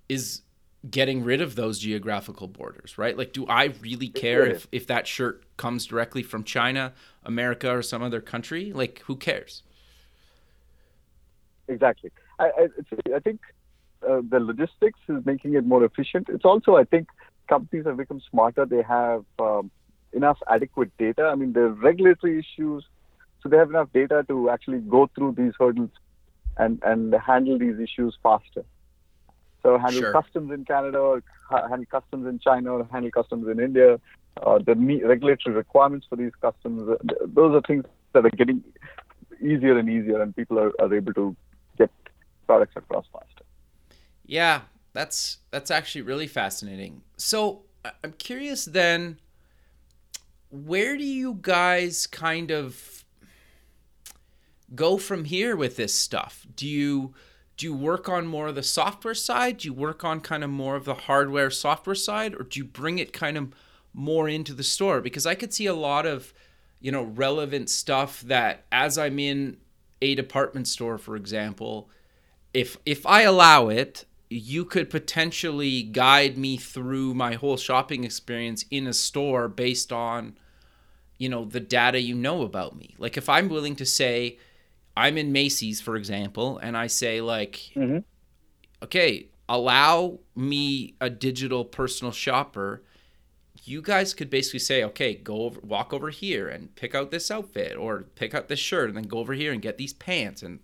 is 0.08 0.42
getting 0.90 1.24
rid 1.24 1.42
of 1.42 1.56
those 1.56 1.80
geographical 1.80 2.48
borders, 2.48 2.98
right? 2.98 3.18
Like, 3.18 3.34
do 3.34 3.46
I 3.48 3.66
really 3.82 4.10
care 4.10 4.46
if, 4.46 4.68
if 4.72 4.88
that 4.88 5.08
shirt 5.08 5.44
comes 5.58 5.86
directly 5.86 6.24
from 6.24 6.44
China, 6.44 6.94
America, 7.24 7.72
or 7.76 7.82
some 7.82 8.04
other 8.04 8.22
country? 8.22 8.72
Like, 8.74 9.00
who 9.06 9.16
cares? 9.16 9.64
Exactly. 11.68 12.12
I, 12.40 12.46
I, 12.46 13.16
I 13.16 13.20
think 13.20 13.40
uh, 14.08 14.22
the 14.30 14.40
logistics 14.40 15.00
is 15.10 15.26
making 15.26 15.56
it 15.56 15.66
more 15.66 15.84
efficient. 15.84 16.30
It's 16.30 16.46
also, 16.46 16.76
I 16.76 16.84
think, 16.84 17.08
companies 17.48 17.86
have 17.86 17.98
become 17.98 18.22
smarter. 18.30 18.66
They 18.66 18.84
have 18.84 19.24
um, 19.40 19.72
enough 20.14 20.38
adequate 20.48 20.96
data. 20.98 21.24
I 21.24 21.36
mean, 21.36 21.54
the 21.54 21.70
regulatory 21.70 22.40
issues, 22.40 22.86
so 23.42 23.50
they 23.50 23.58
have 23.58 23.70
enough 23.70 23.92
data 23.94 24.24
to 24.28 24.50
actually 24.50 24.80
go 24.80 25.10
through 25.16 25.34
these 25.38 25.54
hurdles 25.60 25.92
and, 26.58 26.82
and 26.84 27.14
handle 27.16 27.58
these 27.58 27.80
issues 27.80 28.18
faster. 28.22 28.64
So 29.66 29.80
handle 29.80 30.02
sure. 30.02 30.12
customs 30.14 30.52
in 30.52 30.64
Canada, 30.64 31.00
or 31.00 31.24
handle 31.50 31.88
customs 31.90 32.28
in 32.28 32.38
China, 32.38 32.74
or 32.74 32.88
handle 32.92 33.10
customs 33.10 33.48
in 33.48 33.60
India. 33.60 34.00
Uh, 34.44 34.60
the 34.60 34.76
regulatory 35.04 35.56
requirements 35.56 36.06
for 36.08 36.18
these 36.18 36.34
customs, 36.40 36.88
uh, 36.88 36.98
those 37.26 37.56
are 37.56 37.62
things 37.62 37.84
that 38.14 38.28
are 38.28 38.30
getting 38.30 38.64
easier 39.42 39.76
and 39.80 39.90
easier, 39.90 40.22
and 40.22 40.36
people 40.36 40.60
are, 40.60 40.72
are 40.80 40.94
able 40.94 41.14
to 41.14 41.36
get 41.80 41.90
products 42.46 42.74
across 42.76 43.06
faster. 43.12 43.44
Yeah, 44.28 44.62
that's 44.94 45.40
that's 45.50 45.72
actually 45.72 46.04
really 46.04 46.28
fascinating. 46.28 47.02
So 47.18 47.64
I'm 48.04 48.14
curious 48.20 48.66
then, 48.66 49.20
where 50.52 50.96
do 50.96 51.04
you 51.06 51.40
guys 51.42 52.06
kind 52.06 52.52
of 52.52 53.04
go 54.76 55.00
from 55.00 55.26
here 55.26 55.56
with 55.56 55.76
this 55.76 55.96
stuff? 55.96 56.46
Do 56.56 56.68
you 56.68 57.16
do 57.58 57.66
you 57.66 57.74
work 57.74 58.10
on 58.10 58.28
more 58.28 58.48
of 58.48 58.56
the 58.56 58.64
software 58.64 59.14
side? 59.14 59.60
Do 59.60 59.68
you 59.68 59.74
work 59.74 60.04
on 60.04 60.20
kind 60.20 60.44
of 60.44 60.50
more 60.50 60.76
of 60.76 60.86
the 60.86 60.94
hardware 60.94 61.50
software 61.50 61.96
side, 61.96 62.36
or 62.36 62.44
do 62.44 62.60
you 62.60 62.66
bring 62.66 63.00
it 63.00 63.14
kind 63.14 63.38
of 63.38 63.54
more 63.94 64.28
into 64.28 64.54
the 64.54 64.64
store? 64.64 65.00
Because 65.02 65.26
I 65.26 65.36
could 65.36 65.54
see 65.54 65.66
a 65.66 65.74
lot 65.74 66.06
of 66.06 66.34
you 66.82 66.92
know 66.92 67.04
relevant 67.04 67.70
stuff 67.70 68.22
that 68.22 68.66
as 68.72 68.98
I'm 68.98 69.20
in 69.20 69.58
a 70.02 70.16
department 70.16 70.68
store, 70.68 70.98
for 70.98 71.16
example, 71.16 71.90
if 72.54 72.78
if 72.86 73.06
I 73.06 73.22
allow 73.22 73.70
it, 73.70 74.06
you 74.30 74.66
could 74.66 74.90
potentially 74.90 75.84
guide 75.84 76.38
me 76.38 76.58
through 76.58 77.14
my 77.14 77.36
whole 77.36 77.58
shopping 77.58 78.04
experience 78.04 78.66
in 78.72 78.88
a 78.88 78.94
store 78.94 79.48
based 79.48 79.94
on 79.94 80.38
you 81.18 81.30
know 81.30 81.46
the 81.46 81.60
data 81.60 82.02
you 82.02 82.16
know 82.16 82.42
about 82.42 82.76
me 82.76 82.96
like 82.98 83.18
if 83.18 83.30
i'm 83.30 83.48
willing 83.48 83.76
to 83.76 83.86
say 83.86 84.38
i'm 84.96 85.18
in 85.18 85.32
macy's 85.32 85.82
for 85.82 85.96
example 85.96 86.58
and 86.60 86.78
i 86.78 86.88
say 86.88 87.22
like 87.22 87.72
mm-hmm. 87.76 88.00
okay 88.84 89.28
allow 89.48 90.20
me 90.36 90.96
a 91.00 91.10
digital 91.10 91.64
personal 91.64 92.12
shopper 92.12 92.84
you 93.64 93.82
guys 93.82 94.14
could 94.14 94.30
basically 94.30 94.60
say 94.60 94.84
okay 94.84 95.16
go 95.16 95.44
over 95.44 95.60
walk 95.62 95.94
over 95.94 96.10
here 96.10 96.48
and 96.48 96.74
pick 96.76 96.94
out 96.94 97.12
this 97.12 97.32
outfit 97.32 97.76
or 97.78 98.04
pick 98.16 98.34
out 98.34 98.48
this 98.48 98.60
shirt 98.60 98.90
and 98.90 98.98
then 98.98 99.04
go 99.04 99.20
over 99.20 99.34
here 99.34 99.52
and 99.52 99.62
get 99.62 99.78
these 99.78 99.94
pants 99.94 100.44
and 100.44 100.60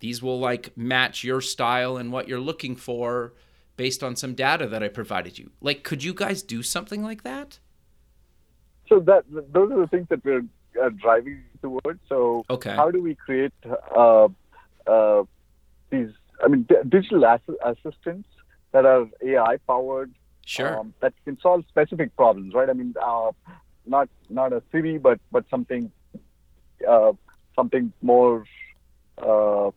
these 0.00 0.22
will 0.22 0.38
like 0.38 0.76
match 0.76 1.24
your 1.24 1.40
style 1.40 1.96
and 1.96 2.12
what 2.12 2.28
you're 2.28 2.38
looking 2.38 2.76
for 2.76 3.32
based 3.76 4.02
on 4.02 4.16
some 4.16 4.34
data 4.34 4.66
that 4.66 4.82
I 4.82 4.88
provided 4.88 5.38
you. 5.38 5.50
Like, 5.60 5.82
could 5.82 6.04
you 6.04 6.14
guys 6.14 6.42
do 6.42 6.62
something 6.62 7.02
like 7.02 7.22
that? 7.22 7.58
So 8.88 9.00
that 9.00 9.24
those 9.30 9.72
are 9.72 9.80
the 9.80 9.86
things 9.86 10.06
that 10.10 10.24
we're 10.24 10.44
uh, 10.82 10.90
driving 10.90 11.42
towards. 11.64 12.00
So 12.08 12.44
okay. 12.50 12.74
how 12.74 12.90
do 12.90 13.02
we 13.02 13.14
create 13.14 13.52
uh, 13.96 14.28
uh, 14.86 15.22
these? 15.90 16.10
I 16.44 16.48
mean, 16.48 16.62
d- 16.68 16.84
digital 16.88 17.24
ass- 17.24 17.60
assistants 17.64 18.28
that 18.72 18.84
are 18.84 19.06
AI 19.22 19.56
powered. 19.66 20.12
Sure. 20.46 20.78
Um, 20.78 20.92
that 21.00 21.14
can 21.24 21.38
solve 21.40 21.64
specific 21.68 22.14
problems, 22.16 22.52
right? 22.52 22.68
I 22.68 22.74
mean, 22.74 22.94
uh, 23.02 23.30
not 23.86 24.08
not 24.28 24.52
a 24.52 24.62
Siri, 24.70 24.98
but 24.98 25.18
but 25.32 25.44
something 25.50 25.90
uh, 26.86 27.12
something 27.56 27.92
more 28.02 28.44
uh, 29.16 29.70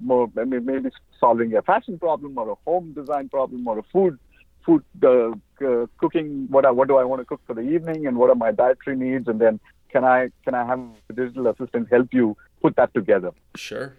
more 0.00 0.30
maybe 0.34 0.88
solving 1.20 1.54
a 1.54 1.62
fashion 1.62 1.98
problem 1.98 2.38
or 2.38 2.48
a 2.50 2.54
home 2.64 2.94
design 2.94 3.28
problem 3.28 3.68
or 3.68 3.78
a 3.78 3.82
food 3.92 4.18
food 4.64 4.82
uh, 5.02 5.32
uh, 5.66 5.86
cooking. 5.98 6.46
What 6.48 6.64
I, 6.64 6.70
what 6.70 6.88
do 6.88 6.96
I 6.96 7.04
want 7.04 7.20
to 7.20 7.26
cook 7.26 7.42
for 7.46 7.54
the 7.54 7.66
evening, 7.74 8.06
and 8.06 8.16
what 8.16 8.30
are 8.30 8.40
my 8.46 8.52
dietary 8.52 8.96
needs, 8.96 9.28
and 9.28 9.38
then 9.38 9.60
can 9.90 10.04
I 10.04 10.30
can 10.44 10.54
I 10.54 10.64
have 10.66 10.80
a 11.10 11.12
digital 11.12 11.48
assistant 11.48 11.88
help 11.90 12.08
you 12.12 12.36
put 12.62 12.76
that 12.76 12.92
together? 12.94 13.30
Sure. 13.54 13.96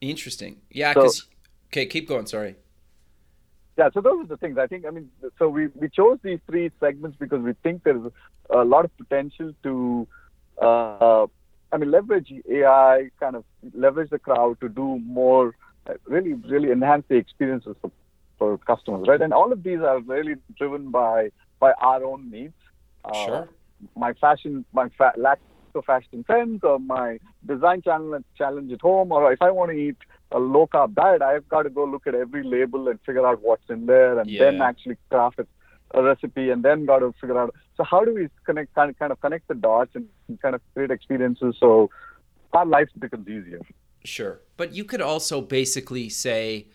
Interesting. 0.00 0.58
Yeah. 0.70 0.94
So, 0.94 1.10
okay, 1.68 1.86
keep 1.86 2.08
going. 2.08 2.26
Sorry. 2.26 2.56
Yeah, 3.76 3.90
so 3.94 4.00
those 4.00 4.24
are 4.24 4.28
the 4.28 4.36
things. 4.36 4.58
I 4.58 4.66
think. 4.66 4.84
I 4.86 4.90
mean, 4.90 5.10
so 5.38 5.48
we 5.48 5.68
we 5.68 5.88
chose 5.88 6.18
these 6.22 6.40
three 6.46 6.70
segments 6.80 7.16
because 7.18 7.42
we 7.42 7.52
think 7.62 7.84
there's 7.84 8.10
a 8.50 8.64
lot 8.64 8.84
of 8.84 8.96
potential 8.96 9.52
to 9.62 10.08
uh, 10.60 11.26
I 11.72 11.76
mean, 11.76 11.90
leverage 11.90 12.32
AI, 12.50 13.10
kind 13.20 13.36
of 13.36 13.44
leverage 13.74 14.10
the 14.10 14.18
crowd 14.18 14.60
to 14.60 14.68
do 14.68 15.00
more, 15.04 15.54
really, 16.06 16.32
really 16.32 16.70
enhance 16.70 17.04
the 17.08 17.16
experiences 17.16 17.76
for, 17.80 17.90
for 18.38 18.58
customers, 18.58 19.06
right? 19.06 19.20
And 19.20 19.32
all 19.32 19.52
of 19.52 19.62
these 19.62 19.80
are 19.80 20.00
really 20.00 20.36
driven 20.56 20.90
by 20.90 21.30
by 21.60 21.72
our 21.72 22.04
own 22.04 22.30
needs. 22.30 22.54
Uh, 23.04 23.26
sure. 23.26 23.48
My 23.96 24.12
fashion, 24.14 24.64
my 24.72 24.88
fa- 24.96 25.14
lack 25.16 25.40
of 25.74 25.84
fashion 25.84 26.24
trends, 26.24 26.60
or 26.62 26.78
my 26.78 27.18
design 27.46 27.82
challenge 27.82 28.24
challenge 28.36 28.72
at 28.72 28.80
home, 28.80 29.12
or 29.12 29.32
if 29.32 29.42
I 29.42 29.50
want 29.50 29.70
to 29.70 29.76
eat 29.76 29.96
a 30.32 30.38
low 30.38 30.66
carb 30.66 30.94
diet, 30.94 31.22
I've 31.22 31.48
got 31.48 31.62
to 31.62 31.70
go 31.70 31.84
look 31.84 32.06
at 32.06 32.14
every 32.14 32.42
label 32.42 32.88
and 32.88 32.98
figure 33.06 33.26
out 33.26 33.40
what's 33.42 33.68
in 33.68 33.86
there, 33.86 34.18
and 34.18 34.28
yeah. 34.28 34.44
then 34.44 34.62
actually 34.62 34.96
craft 35.10 35.38
it 35.38 35.48
a 35.92 36.02
recipe 36.02 36.50
and 36.50 36.62
then 36.62 36.84
got 36.84 36.98
to 36.98 37.14
figure 37.20 37.38
out. 37.38 37.54
So 37.76 37.84
how 37.84 38.04
do 38.04 38.14
we 38.14 38.28
connect 38.44 38.74
kind 38.74 38.90
of, 38.90 38.98
kind 38.98 39.12
of 39.12 39.20
connect 39.20 39.48
the 39.48 39.54
dots 39.54 39.92
and 39.94 40.06
kind 40.42 40.54
of 40.54 40.60
create 40.74 40.90
experiences 40.90 41.56
so 41.58 41.90
our 42.52 42.66
life 42.66 42.88
becomes 42.98 43.28
easier? 43.28 43.60
Sure. 44.04 44.40
But 44.56 44.74
you 44.74 44.84
could 44.84 45.00
also 45.00 45.40
basically 45.40 46.08
say 46.08 46.68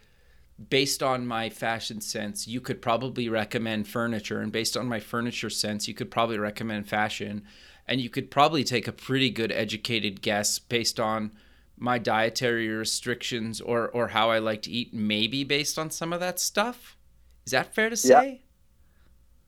based 0.70 1.02
on 1.02 1.26
my 1.26 1.50
fashion 1.50 2.00
sense 2.00 2.48
you 2.48 2.62
could 2.62 2.82
probably 2.82 3.28
recommend 3.28 3.88
furniture 3.88 4.40
and 4.40 4.52
based 4.52 4.78
on 4.78 4.88
my 4.88 5.00
furniture 5.00 5.50
sense 5.50 5.88
you 5.88 5.94
could 5.94 6.12
probably 6.12 6.38
recommend 6.38 6.88
fashion 6.88 7.44
and 7.88 8.00
you 8.00 8.10
could 8.10 8.30
probably 8.30 8.64
take 8.64 8.88
a 8.88 8.92
pretty 8.92 9.30
good 9.30 9.52
educated 9.52 10.22
guess 10.22 10.60
based 10.60 11.00
on 11.00 11.32
my 11.78 11.98
dietary 11.98 12.68
restrictions 12.70 13.60
or 13.60 13.90
or 13.90 14.10
how 14.10 14.30
I 14.30 14.38
like 14.38 14.62
to 14.64 14.72
eat 14.72 14.94
maybe 14.94 15.44
based 15.44 15.80
on 15.80 15.90
some 15.90 16.14
of 16.14 16.20
that 16.20 16.40
stuff 16.40 16.98
is 17.46 17.52
that 17.52 17.74
fair 17.74 17.90
to 17.90 17.98
say 17.98 18.32
yeah 18.32 18.38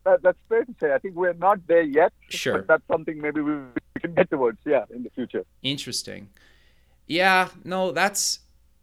that, 0.06 0.22
that's 0.22 0.38
fair 0.48 0.64
to 0.64 0.76
say. 0.80 0.94
I 0.94 1.00
think 1.00 1.16
we're 1.16 1.34
not 1.34 1.68
there 1.68 1.82
yet. 1.82 2.14
Sure. 2.30 2.60
But 2.60 2.68
that's 2.68 2.88
something 2.88 3.20
maybe 3.20 3.42
we, 3.42 3.56
we 3.56 4.02
can 4.02 4.14
get 4.14 4.30
towards, 4.30 4.60
yeah, 4.66 4.86
in 4.94 5.04
the 5.04 5.10
future. 5.10 5.44
Interesting. 5.62 6.30
Yeah, 7.08 7.50
no, 7.64 7.92
that's 7.92 8.40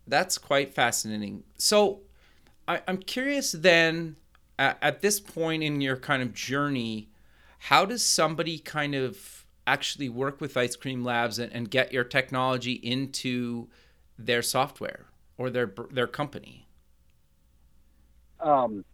that's 0.07 0.37
quite 0.37 0.75
fascinating. 0.75 1.45
So 1.57 2.01
I, 2.69 2.81
I'm 2.87 2.99
curious 2.99 3.53
then 3.53 4.17
at, 4.59 4.79
at 4.81 5.03
this 5.03 5.21
point 5.21 5.63
in 5.63 5.81
your 5.81 5.97
kind 5.97 6.23
of 6.23 6.33
journey, 6.33 7.09
how 7.59 7.85
does 7.85 8.05
somebody 8.05 8.59
kind 8.59 8.95
of 8.95 9.47
actually 9.67 10.09
work 10.09 10.41
with 10.41 10.57
Ice 10.57 10.77
Cream 10.77 11.05
Labs 11.05 11.39
and, 11.39 11.53
and 11.53 11.71
get 11.71 11.93
your 11.93 12.05
technology 12.05 12.73
into 12.73 13.69
their 14.19 14.43
software 14.43 15.07
or 15.39 15.51
their 15.51 15.73
their 15.91 16.07
company? 16.07 16.67
Um, 18.41 18.85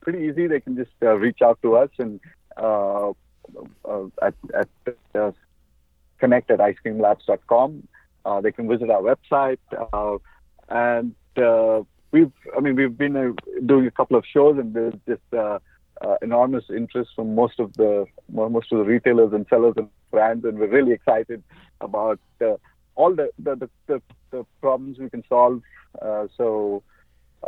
pretty 0.00 0.26
easy. 0.26 0.46
They 0.46 0.60
can 0.60 0.76
just 0.76 0.92
uh, 1.02 1.14
reach 1.14 1.42
out 1.42 1.60
to 1.62 1.76
us 1.76 1.90
and 1.98 2.20
uh, 2.56 3.10
uh, 3.84 4.04
at, 4.22 4.34
at 4.54 4.68
uh, 5.14 5.32
connect 6.18 6.50
at 6.50 6.58
icecreamlabs.com. 6.58 7.86
Uh, 8.24 8.40
they 8.40 8.52
can 8.52 8.68
visit 8.68 8.90
our 8.90 9.02
website 9.02 9.58
uh, 9.92 10.16
and 10.70 11.14
uh, 11.36 11.82
we've 12.14 12.36
I 12.56 12.60
mean 12.60 12.74
we've 12.76 12.96
been 13.04 13.16
uh, 13.16 13.32
doing 13.66 13.86
a 13.86 13.90
couple 13.98 14.16
of 14.16 14.24
shows 14.34 14.56
and 14.60 14.72
there's 14.76 14.94
just 15.12 15.28
uh, 15.32 15.58
uh, 16.04 16.16
enormous 16.22 16.64
interest 16.80 17.10
from 17.16 17.34
most 17.34 17.58
of 17.64 17.72
the 17.74 18.06
most 18.32 18.68
of 18.72 18.78
the 18.80 18.84
retailers 18.94 19.32
and 19.36 19.46
sellers 19.50 19.74
and 19.76 19.88
brands 20.10 20.44
and 20.44 20.58
we're 20.58 20.74
really 20.78 20.92
excited 20.92 21.42
about 21.80 22.20
uh, 22.40 22.56
all 22.94 23.12
the 23.20 23.28
the, 23.46 23.52
the, 23.62 23.70
the, 23.88 24.02
the 24.30 24.46
problems 24.60 24.98
we 24.98 25.10
can 25.10 25.24
solve. 25.28 25.60
Uh, 26.00 26.26
so 26.38 26.82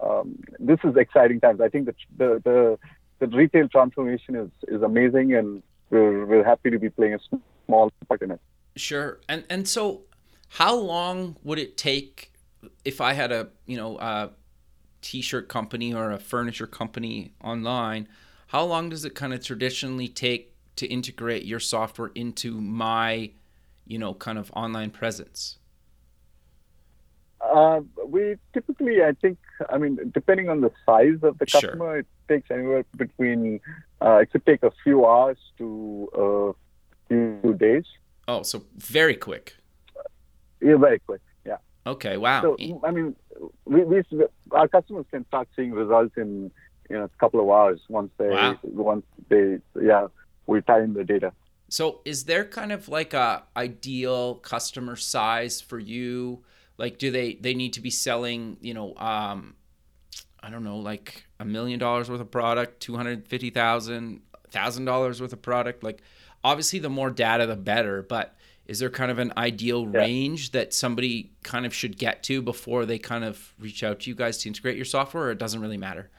um, 0.02 0.38
this 0.58 0.78
is 0.84 0.96
exciting 0.96 1.40
times. 1.40 1.60
I 1.60 1.68
think 1.68 1.86
the, 1.86 1.94
the, 2.44 2.78
the 3.18 3.26
retail 3.28 3.68
transformation 3.68 4.36
is, 4.36 4.50
is 4.68 4.82
amazing, 4.82 5.34
and 5.34 5.62
we're, 5.90 6.26
we're 6.26 6.44
happy 6.44 6.70
to 6.70 6.78
be 6.78 6.90
playing 6.90 7.14
a 7.14 7.18
small 7.66 7.90
part 8.08 8.22
in 8.22 8.30
it. 8.32 8.40
Sure. 8.76 9.20
And 9.28 9.44
and 9.48 9.66
so, 9.66 10.02
how 10.60 10.74
long 10.74 11.36
would 11.42 11.58
it 11.58 11.78
take 11.78 12.32
if 12.84 13.00
I 13.00 13.14
had 13.14 13.32
a 13.32 13.48
you 13.64 13.78
know 13.78 13.98
a 13.98 14.30
t-shirt 15.06 15.48
company 15.48 15.94
or 15.94 16.10
a 16.10 16.18
furniture 16.18 16.66
company 16.66 17.32
online? 17.40 18.08
How 18.48 18.64
long 18.64 18.88
does 18.88 19.04
it 19.04 19.14
kind 19.14 19.32
of 19.32 19.44
traditionally 19.44 20.08
take 20.08 20.52
to 20.74 20.86
integrate 20.86 21.44
your 21.44 21.60
software 21.60 22.10
into 22.16 22.60
my 22.60 23.30
you 23.86 23.98
know 23.98 24.14
kind 24.14 24.36
of 24.36 24.50
online 24.54 24.90
presence? 24.90 25.58
Uh, 27.40 27.80
we 28.04 28.36
typically, 28.52 29.04
I 29.04 29.12
think, 29.12 29.38
I 29.68 29.78
mean, 29.78 30.10
depending 30.12 30.48
on 30.48 30.62
the 30.62 30.72
size 30.84 31.18
of 31.22 31.38
the 31.38 31.46
customer, 31.46 31.76
sure. 31.76 31.98
it, 31.98 32.06
takes 32.28 32.50
anywhere 32.50 32.84
between 32.96 33.60
uh, 34.02 34.16
it 34.16 34.32
could 34.32 34.44
take 34.44 34.64
a 34.64 34.72
few 34.82 35.06
hours 35.06 35.38
to 35.58 36.10
a 36.14 36.52
few 37.06 37.54
days. 37.54 37.84
Oh, 38.26 38.42
so 38.42 38.64
very 38.76 39.14
quick. 39.14 39.54
Yeah, 40.60 40.76
very 40.76 40.98
quick. 40.98 41.20
Okay. 41.86 42.16
Wow. 42.16 42.42
So 42.42 42.80
I 42.84 42.90
mean, 42.90 43.14
we, 43.64 43.84
we 43.84 44.02
our 44.50 44.68
customers 44.68 45.06
can 45.10 45.26
start 45.28 45.48
seeing 45.54 45.72
results 45.72 46.14
in 46.16 46.50
you 46.90 46.96
know 46.96 47.04
a 47.04 47.08
couple 47.20 47.40
of 47.40 47.48
hours 47.48 47.80
once 47.88 48.10
they 48.18 48.28
Wow. 48.28 48.58
once 48.62 49.04
they 49.28 49.58
yeah 49.80 50.08
we 50.46 50.60
tie 50.62 50.82
in 50.82 50.94
the 50.94 51.04
data. 51.04 51.32
So 51.68 52.00
is 52.04 52.24
there 52.24 52.44
kind 52.44 52.72
of 52.72 52.88
like 52.88 53.12
a 53.14 53.44
ideal 53.56 54.36
customer 54.36 54.96
size 54.96 55.60
for 55.60 55.78
you? 55.78 56.44
Like 56.78 56.98
do 56.98 57.10
they 57.10 57.34
they 57.34 57.54
need 57.54 57.72
to 57.74 57.80
be 57.80 57.90
selling, 57.90 58.56
you 58.60 58.74
know, 58.74 58.94
um 58.96 59.54
I 60.40 60.50
don't 60.50 60.64
know, 60.64 60.78
like 60.78 61.26
a 61.40 61.44
million 61.44 61.78
dollars 61.78 62.08
worth 62.08 62.20
of 62.20 62.30
product, 62.30 62.80
250,000, 62.80 64.20
$1000 64.52 65.20
worth 65.20 65.32
of 65.32 65.42
product? 65.42 65.82
Like 65.82 66.02
obviously 66.44 66.78
the 66.78 66.90
more 66.90 67.10
data 67.10 67.46
the 67.46 67.56
better, 67.56 68.02
but 68.02 68.36
is 68.66 68.78
there 68.80 68.90
kind 68.90 69.10
of 69.10 69.18
an 69.18 69.32
ideal 69.36 69.88
Yeah. 69.92 70.00
range 70.00 70.52
that 70.52 70.74
somebody 70.74 71.30
kind 71.42 71.66
of 71.66 71.72
should 71.74 71.96
get 71.98 72.22
to 72.24 72.42
before 72.42 72.84
they 72.86 72.98
kind 72.98 73.24
of 73.24 73.54
reach 73.58 73.82
out 73.82 74.00
to 74.00 74.10
you 74.10 74.16
guys 74.16 74.38
to 74.38 74.48
integrate 74.48 74.76
your 74.76 74.84
software 74.84 75.24
or 75.24 75.30
it 75.30 75.38
doesn't 75.38 75.60
really 75.60 75.76
matter? 75.76 76.10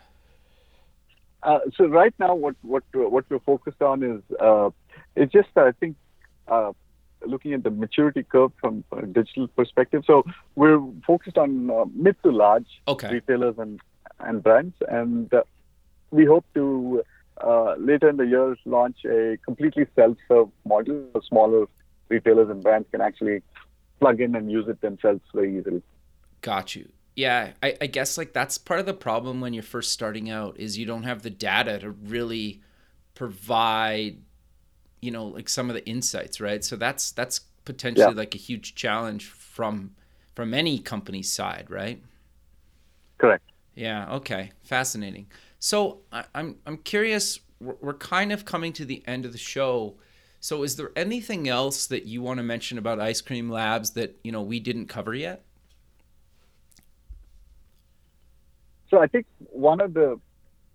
Uh, 1.44 1.60
so 1.76 1.86
right 1.86 2.14
now, 2.20 2.34
what 2.34 2.56
what 2.62 2.84
what 2.94 3.26
we're 3.30 3.40
focused 3.40 3.82
on 3.82 4.04
is 4.04 4.22
uh, 4.40 4.70
it's 5.16 5.32
just 5.32 5.50
I 5.56 5.72
think 5.80 5.96
uh, 6.48 6.72
looking 7.26 7.54
at 7.54 7.64
the 7.64 7.70
maturity 7.70 8.24
curve 8.24 8.52
from 8.60 8.84
a 8.92 9.06
digital 9.06 9.48
perspective. 9.50 10.04
So 10.08 10.26
we're 10.56 10.82
focused 11.06 11.38
on 11.38 11.70
uh, 11.70 11.86
mid 11.94 12.16
to 12.24 12.32
large 12.32 12.68
Okay. 12.88 13.10
retailers 13.14 13.56
and 13.60 13.80
and 14.20 14.42
brands, 14.42 14.76
and 14.90 15.32
uh, 15.34 15.44
we 16.12 16.26
hope 16.26 16.46
to 16.56 17.04
uh, 17.42 17.76
later 17.78 18.10
in 18.10 18.18
the 18.18 18.26
year 18.26 18.56
launch 18.66 18.98
a 19.06 19.38
completely 19.46 19.86
self-serve 19.96 20.50
model. 20.66 21.06
So 21.14 21.22
smaller 21.30 21.68
retailers 22.10 22.50
and 22.50 22.64
brands 22.64 22.88
can 22.92 23.02
actually 23.02 23.44
plug 24.00 24.22
in 24.22 24.36
and 24.36 24.52
use 24.52 24.68
it 24.68 24.82
themselves 24.82 25.22
very 25.34 25.58
easily. 25.60 25.84
Got 26.42 26.76
you. 26.76 26.90
Yeah, 27.16 27.54
I, 27.64 27.76
I 27.82 27.88
guess 27.88 28.18
like 28.18 28.34
that's 28.34 28.58
part 28.58 28.80
of 28.80 28.86
the 28.86 28.94
problem 28.94 29.42
when 29.42 29.54
you're 29.54 29.64
first 29.64 29.92
starting 29.92 30.30
out 30.30 30.60
is 30.60 30.78
you 30.78 30.86
don't 30.86 31.04
have 31.04 31.24
the 31.24 31.32
data 31.32 31.80
to 31.80 31.90
really 31.92 32.62
provide, 33.16 34.20
you 35.02 35.12
know, 35.12 35.26
like 35.28 35.50
some 35.50 35.70
of 35.70 35.76
the 35.76 35.86
insights, 35.88 36.42
right? 36.42 36.64
So 36.64 36.76
that's 36.78 37.12
that's 37.12 37.42
potentially 37.66 38.14
Yeah. 38.14 38.16
like 38.16 38.36
a 38.36 38.40
huge 38.40 38.76
challenge 38.76 39.28
from 39.28 39.96
from 40.36 40.54
any 40.54 40.80
company's 40.80 41.32
side, 41.32 41.68
right? 41.70 42.04
Correct. 43.18 43.52
Yeah. 43.76 44.14
Okay. 44.16 44.52
Fascinating. 44.64 45.28
So 45.60 46.02
I, 46.12 46.26
I'm 46.36 46.58
I'm 46.66 46.78
curious. 46.78 47.40
We're, 47.60 47.76
we're 47.82 47.94
kind 47.94 48.32
of 48.32 48.46
coming 48.46 48.74
to 48.74 48.86
the 48.86 49.04
end 49.08 49.26
of 49.26 49.32
the 49.32 49.38
show. 49.38 49.98
So 50.40 50.64
is 50.64 50.76
there 50.76 50.92
anything 50.96 51.48
else 51.50 51.88
that 51.88 52.06
you 52.06 52.22
want 52.22 52.38
to 52.38 52.44
mention 52.44 52.78
about 52.78 53.00
Ice 53.00 53.22
Cream 53.22 53.50
Labs 53.50 53.92
that 53.92 54.18
you 54.24 54.32
know 54.32 54.42
we 54.42 54.60
didn't 54.60 54.88
cover 54.88 55.14
yet? 55.14 55.44
So 58.90 59.00
I 59.00 59.08
think 59.08 59.26
one 59.52 59.82
of 59.82 59.94
the 59.94 60.20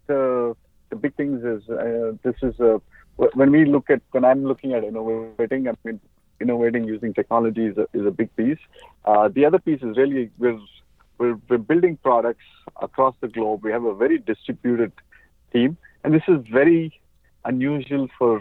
the, 0.07 0.57
the 0.91 0.97
big 0.97 1.15
things 1.15 1.45
is 1.45 1.69
uh, 1.69 2.13
this 2.23 2.35
is 2.43 2.59
a 2.61 2.81
wh- 3.17 3.35
when 3.35 3.51
we 3.51 3.65
look 3.65 3.89
at 3.89 4.03
when 4.11 4.25
I'm 4.25 4.45
looking 4.45 4.73
at 4.73 4.85
innovating, 4.85 5.69
I 5.69 5.73
mean 5.85 6.01
innovating 6.41 6.85
using 6.85 7.15
technology 7.15 7.67
is 7.67 7.79
a, 7.79 7.87
is 7.95 8.05
a 8.05 8.11
big 8.11 8.35
piece. 8.37 8.59
Uh, 9.05 9.29
the 9.29 9.45
other 9.45 9.59
piece 9.59 9.81
is 9.83 9.97
really 9.97 10.31
we're, 10.39 10.59
we're 11.19 11.39
we're 11.49 11.59
building 11.59 11.97
products 12.03 12.45
across 12.81 13.15
the 13.21 13.29
globe. 13.29 13.65
We 13.65 13.71
have 13.71 13.85
a 13.85 13.95
very 13.95 14.19
distributed 14.19 14.93
team, 15.53 15.77
and 16.03 16.13
this 16.13 16.25
is 16.29 16.45
very 16.53 17.01
unusual 17.45 18.09
for 18.19 18.41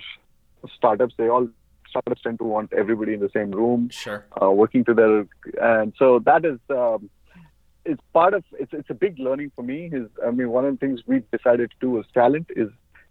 startups. 0.70 1.16
They 1.18 1.28
all 1.30 1.47
startups 1.89 2.22
tend 2.22 2.39
to 2.39 2.45
want 2.45 2.72
everybody 2.74 3.14
in 3.14 3.20
the 3.20 3.30
same 3.34 3.51
room 3.51 3.89
Sure. 3.89 4.26
uh, 4.41 4.49
working 4.51 4.84
together, 4.86 5.28
and 5.62 5.93
so 5.97 6.20
that 6.20 6.45
is 6.45 6.59
um, 6.70 7.09
it's 7.86 8.01
part 8.14 8.34
of 8.34 8.43
it's 8.53 8.74
it's 8.74 8.89
a 8.89 8.93
big 8.93 9.20
learning 9.20 9.51
for 9.55 9.64
me. 9.64 9.89
Is 9.91 10.07
I 10.26 10.32
mean 10.32 10.49
one 10.49 10.66
of 10.66 10.74
the 10.74 10.78
things 10.86 11.01
we 11.05 11.24
decided 11.32 11.72
to 11.72 11.78
do 11.80 11.99
as 11.99 12.05
talent 12.14 12.47
is 12.55 12.70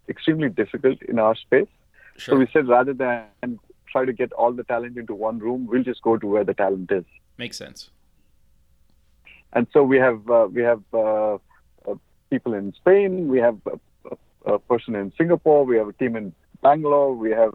extremely 0.09 0.49
difficult 0.49 1.01
in 1.03 1.19
our 1.19 1.35
space. 1.35 1.67
Sure. 2.17 2.35
So 2.35 2.39
we 2.39 2.47
said 2.51 2.67
rather 2.67 2.93
than 2.93 3.59
try 3.91 4.05
to 4.05 4.13
get 4.13 4.31
all 4.33 4.51
the 4.53 4.63
talent 4.63 4.97
into 4.97 5.13
one 5.13 5.39
room, 5.39 5.67
we'll 5.67 5.83
just 5.83 6.01
go 6.01 6.17
to 6.17 6.27
where 6.27 6.43
the 6.43 6.53
talent 6.53 6.91
is. 6.91 7.03
Makes 7.37 7.57
sense. 7.57 7.89
And 9.53 9.67
so 9.73 9.83
we 9.83 9.97
have 9.97 10.29
uh, 10.29 10.47
we 10.51 10.61
have 10.61 10.81
uh, 10.93 11.33
uh, 11.35 11.95
people 12.29 12.53
in 12.53 12.73
Spain, 12.73 13.27
we 13.27 13.39
have 13.39 13.57
a, 13.65 14.15
a, 14.45 14.53
a 14.53 14.59
person 14.59 14.95
in 14.95 15.11
Singapore, 15.17 15.65
we 15.65 15.77
have 15.77 15.89
a 15.89 15.93
team 15.93 16.15
in 16.15 16.33
Bangalore, 16.61 17.13
we 17.13 17.31
have 17.31 17.53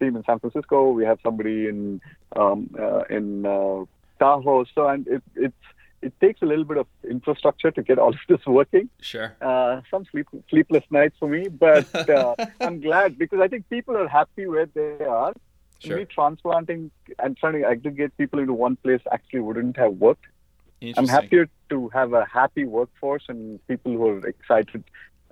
team 0.00 0.16
in 0.16 0.24
San 0.24 0.38
Francisco, 0.38 0.90
we 0.90 1.04
have 1.04 1.18
somebody 1.22 1.68
in 1.68 2.00
um, 2.36 2.70
uh, 2.78 3.02
in 3.10 3.46
uh, 3.46 3.84
Tahoe. 4.18 4.64
So 4.74 4.88
and 4.88 5.06
it 5.06 5.22
it's 5.34 5.64
it 6.02 6.12
takes 6.20 6.42
a 6.42 6.46
little 6.46 6.64
bit 6.64 6.78
of 6.78 6.86
infrastructure 7.08 7.70
to 7.70 7.82
get 7.82 7.98
all 7.98 8.08
of 8.18 8.20
this 8.28 8.44
working. 8.46 8.88
Sure. 9.00 9.34
Uh, 9.40 9.80
some 9.90 10.04
sleep, 10.10 10.26
sleepless 10.50 10.84
nights 10.90 11.16
for 11.18 11.28
me, 11.28 11.48
but 11.48 11.86
uh, 12.10 12.34
I'm 12.60 12.80
glad 12.80 13.18
because 13.18 13.40
I 13.40 13.48
think 13.48 13.68
people 13.70 13.96
are 13.96 14.08
happy 14.08 14.46
where 14.46 14.66
they 14.66 15.04
are. 15.04 15.32
Sure. 15.78 15.96
Me 15.96 16.04
transplanting 16.04 16.92
and 17.18 17.36
trying 17.36 17.54
to 17.54 17.64
aggregate 17.64 18.16
people 18.16 18.38
into 18.38 18.52
one 18.52 18.76
place 18.76 19.00
actually 19.10 19.40
wouldn't 19.40 19.76
have 19.76 19.94
worked. 19.94 20.26
I'm 20.96 21.08
happier 21.08 21.48
to 21.70 21.88
have 21.90 22.12
a 22.12 22.24
happy 22.24 22.64
workforce 22.64 23.24
and 23.28 23.64
people 23.68 23.92
who 23.92 24.06
are 24.08 24.26
excited 24.26 24.84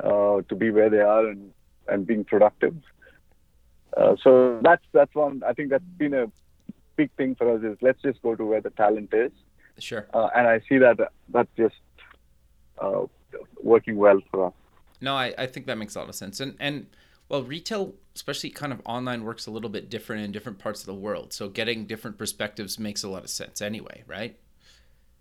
uh, 0.02 0.42
to 0.48 0.54
be 0.56 0.70
where 0.70 0.90
they 0.90 1.00
are 1.00 1.26
and, 1.26 1.52
and 1.90 2.06
being 2.06 2.24
productive. 2.24 2.74
Uh, 3.96 4.16
so 4.22 4.60
that's 4.62 4.84
that's 4.92 5.14
one. 5.14 5.42
I 5.46 5.52
think 5.52 5.70
that's 5.70 5.84
been 5.98 6.14
a 6.14 6.30
big 6.96 7.10
thing 7.16 7.34
for 7.34 7.54
us. 7.54 7.62
Is 7.62 7.76
let's 7.82 8.00
just 8.02 8.22
go 8.22 8.34
to 8.34 8.44
where 8.44 8.60
the 8.60 8.70
talent 8.70 9.12
is, 9.12 9.32
Sure. 9.78 10.06
uh, 10.14 10.28
and 10.34 10.46
I 10.46 10.60
see 10.68 10.78
that 10.78 10.96
that's 11.28 11.50
just 11.56 11.74
uh, 12.80 13.02
working 13.62 13.96
well 13.96 14.20
for 14.30 14.46
us. 14.46 14.52
No, 15.00 15.14
I, 15.14 15.34
I 15.36 15.46
think 15.46 15.66
that 15.66 15.78
makes 15.78 15.96
a 15.96 16.00
lot 16.00 16.08
of 16.08 16.14
sense. 16.14 16.40
And 16.40 16.54
and 16.60 16.86
well, 17.28 17.42
retail, 17.42 17.94
especially 18.14 18.50
kind 18.50 18.72
of 18.72 18.80
online, 18.84 19.24
works 19.24 19.46
a 19.46 19.50
little 19.50 19.70
bit 19.70 19.88
different 19.88 20.24
in 20.24 20.32
different 20.32 20.58
parts 20.58 20.80
of 20.80 20.86
the 20.86 20.94
world. 20.94 21.32
So 21.32 21.48
getting 21.48 21.86
different 21.86 22.18
perspectives 22.18 22.78
makes 22.78 23.02
a 23.02 23.08
lot 23.08 23.22
of 23.24 23.30
sense 23.30 23.60
anyway, 23.62 24.02
right? 24.06 24.36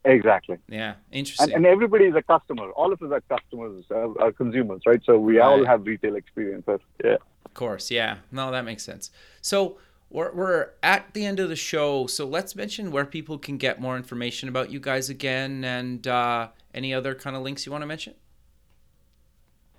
Exactly. 0.05 0.57
Yeah. 0.67 0.91
And, 1.11 1.19
Interesting. 1.19 1.53
and 1.53 1.65
everybody 1.65 2.05
is 2.05 2.15
a 2.15 2.21
customer. 2.21 2.69
All 2.71 2.93
of 2.93 3.01
us 3.01 3.11
are 3.11 3.37
customers, 3.37 3.85
uh, 3.91 4.13
are 4.19 4.31
consumers, 4.31 4.81
right? 4.85 5.01
So 5.05 5.19
we 5.19 5.39
all 5.39 5.65
have 5.65 5.85
retail 5.85 6.15
experiences. 6.15 6.79
Yeah. 7.03 7.17
Of 7.45 7.53
course, 7.53 7.91
yeah. 7.91 8.17
No, 8.31 8.51
that 8.51 8.63
makes 8.63 8.83
sense. 8.83 9.11
So 9.41 9.77
we're, 10.09 10.31
we're 10.31 10.69
at 10.81 11.13
the 11.13 11.25
end 11.25 11.39
of 11.39 11.49
the 11.49 11.55
show. 11.55 12.07
So 12.07 12.25
let's 12.25 12.55
mention 12.55 12.91
where 12.91 13.05
people 13.05 13.37
can 13.37 13.57
get 13.57 13.81
more 13.81 13.97
information 13.97 14.47
about 14.47 14.71
you 14.71 14.79
guys 14.79 15.09
again 15.09 15.63
and 15.63 16.07
uh, 16.07 16.49
any 16.73 16.93
other 16.93 17.13
kind 17.13 17.35
of 17.35 17.41
links 17.41 17.65
you 17.65 17.71
want 17.71 17.81
to 17.81 17.87
mention. 17.87 18.13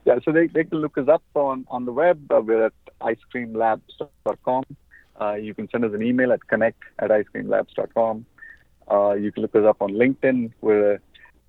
Yeah, 0.05 0.19
so 0.25 0.33
they, 0.33 0.47
they 0.47 0.65
can 0.65 0.79
look 0.79 0.97
us 0.99 1.09
up 1.09 1.23
on, 1.35 1.67
on 1.69 1.85
the 1.85 1.93
web. 1.93 2.31
Uh, 2.31 2.41
we're 2.41 2.67
at 2.67 2.73
icecreamlabs.com. 3.01 4.65
Uh, 5.21 5.35
you 5.35 5.55
can 5.55 5.69
send 5.71 5.85
us 5.85 5.93
an 5.93 6.03
email 6.03 6.33
at 6.33 6.47
connect 6.47 6.83
at 6.99 7.11
icecreamlabs.com. 7.11 8.25
Uh, 8.91 9.13
you 9.13 9.31
can 9.33 9.43
look 9.43 9.55
us 9.55 9.65
up 9.65 9.81
on 9.81 9.93
LinkedIn. 9.93 10.53
We're 10.61 11.01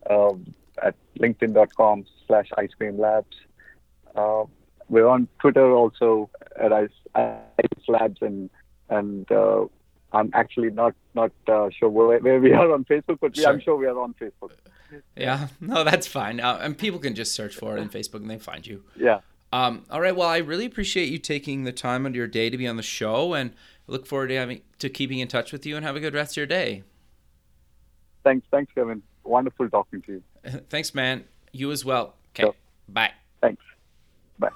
um, 0.10 0.54
at 0.82 0.96
linkedin.com 1.20 2.06
slash 2.28 2.50
ice 2.58 2.70
icecreamlabs. 2.80 3.26
Uh, 4.16 4.44
we're 4.90 5.08
on 5.08 5.28
Twitter 5.40 5.72
also 5.72 6.30
at 6.60 6.74
ice, 6.74 6.90
ice 7.16 7.38
labs 7.88 8.18
and 8.22 8.50
and 8.90 9.32
uh, 9.32 9.66
I'm 10.14 10.30
actually 10.34 10.70
not 10.70 10.94
not 11.16 11.32
uh, 11.48 11.70
sure 11.78 11.90
where, 11.90 12.20
where 12.20 12.40
we 12.40 12.52
are 12.52 12.74
on 12.74 12.84
Facebook, 12.86 13.20
but 13.22 13.36
we, 13.38 13.46
I'm 13.46 13.56
Sure. 13.56 13.62
sure 13.62 13.76
we 13.78 13.86
are 13.88 13.98
on 14.00 14.14
Facebook. 14.22 14.52
Yeah, 15.16 15.48
no, 15.62 15.84
that's 15.84 16.08
fine. 16.08 16.40
Uh, 16.42 16.60
and 16.62 16.78
people 16.78 17.00
can 17.00 17.16
just 17.16 17.34
search 17.34 17.56
for 17.56 17.78
it 17.78 17.80
on 17.82 17.90
Facebook 17.90 18.16
and 18.16 18.30
they 18.30 18.38
find 18.38 18.68
you. 18.68 18.84
Yeah. 18.98 19.20
Um, 19.54 19.86
all 19.90 20.02
right. 20.02 20.16
Well, 20.16 20.28
I 20.28 20.38
really 20.38 20.66
appreciate 20.66 21.10
you 21.10 21.18
taking 21.18 21.64
the 21.64 21.72
time 21.74 22.06
out 22.06 22.10
of 22.10 22.16
your 22.16 22.28
day 22.28 22.50
to 22.50 22.58
be 22.58 22.68
on 22.68 22.78
the 22.78 22.84
show, 22.84 23.34
and 23.34 23.54
look 23.88 24.06
forward 24.06 24.28
to 24.28 24.36
having 24.36 24.62
to 24.80 24.90
keeping 24.90 25.20
in 25.20 25.28
touch 25.28 25.52
with 25.52 25.66
you. 25.66 25.76
And 25.76 25.86
have 25.86 25.96
a 25.96 26.00
good 26.00 26.14
rest 26.14 26.34
of 26.34 26.38
your 26.38 26.46
day. 26.46 26.84
Thanks, 28.24 28.46
thanks, 28.52 28.72
Kevin. 28.74 29.02
Wonderful 29.24 29.70
talking 29.70 30.02
to 30.04 30.14
you. 30.14 30.24
Thanks, 30.70 30.94
man. 30.96 31.24
You 31.52 31.72
as 31.72 31.86
well. 31.86 32.16
Okay. 32.34 32.44
Sure. 32.44 32.56
Bye. 32.90 33.12
Thanks. 33.42 33.64
Bye. 34.40 34.50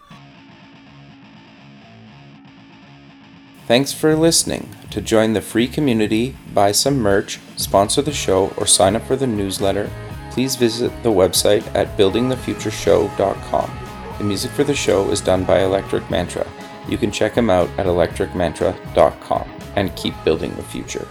Thanks 3.68 3.94
for 3.94 4.16
listening. 4.16 4.70
To 4.92 5.02
join 5.02 5.34
the 5.34 5.42
free 5.42 5.68
community, 5.68 6.36
buy 6.54 6.72
some 6.72 7.00
merch, 7.00 7.40
sponsor 7.58 8.02
the 8.02 8.14
show, 8.14 8.54
or 8.58 8.66
sign 8.66 8.96
up 8.96 9.04
for 9.04 9.16
the 9.16 9.28
newsletter, 9.28 9.90
please 10.32 10.56
visit 10.56 10.92
the 11.04 11.10
website 11.10 11.66
at 11.76 11.98
buildingthefutureshow.com. 11.98 13.80
The 14.18 14.24
music 14.24 14.52
for 14.52 14.64
the 14.64 14.76
show 14.76 15.10
is 15.10 15.20
done 15.20 15.44
by 15.44 15.64
Electric 15.64 16.10
Mantra. 16.10 16.48
You 16.88 16.98
can 16.98 17.12
check 17.12 17.34
him 17.34 17.50
out 17.50 17.70
at 17.78 17.88
electricmantra.com 17.88 19.52
and 19.76 19.96
keep 19.96 20.14
building 20.24 20.56
the 20.56 20.64
future. 20.64 21.08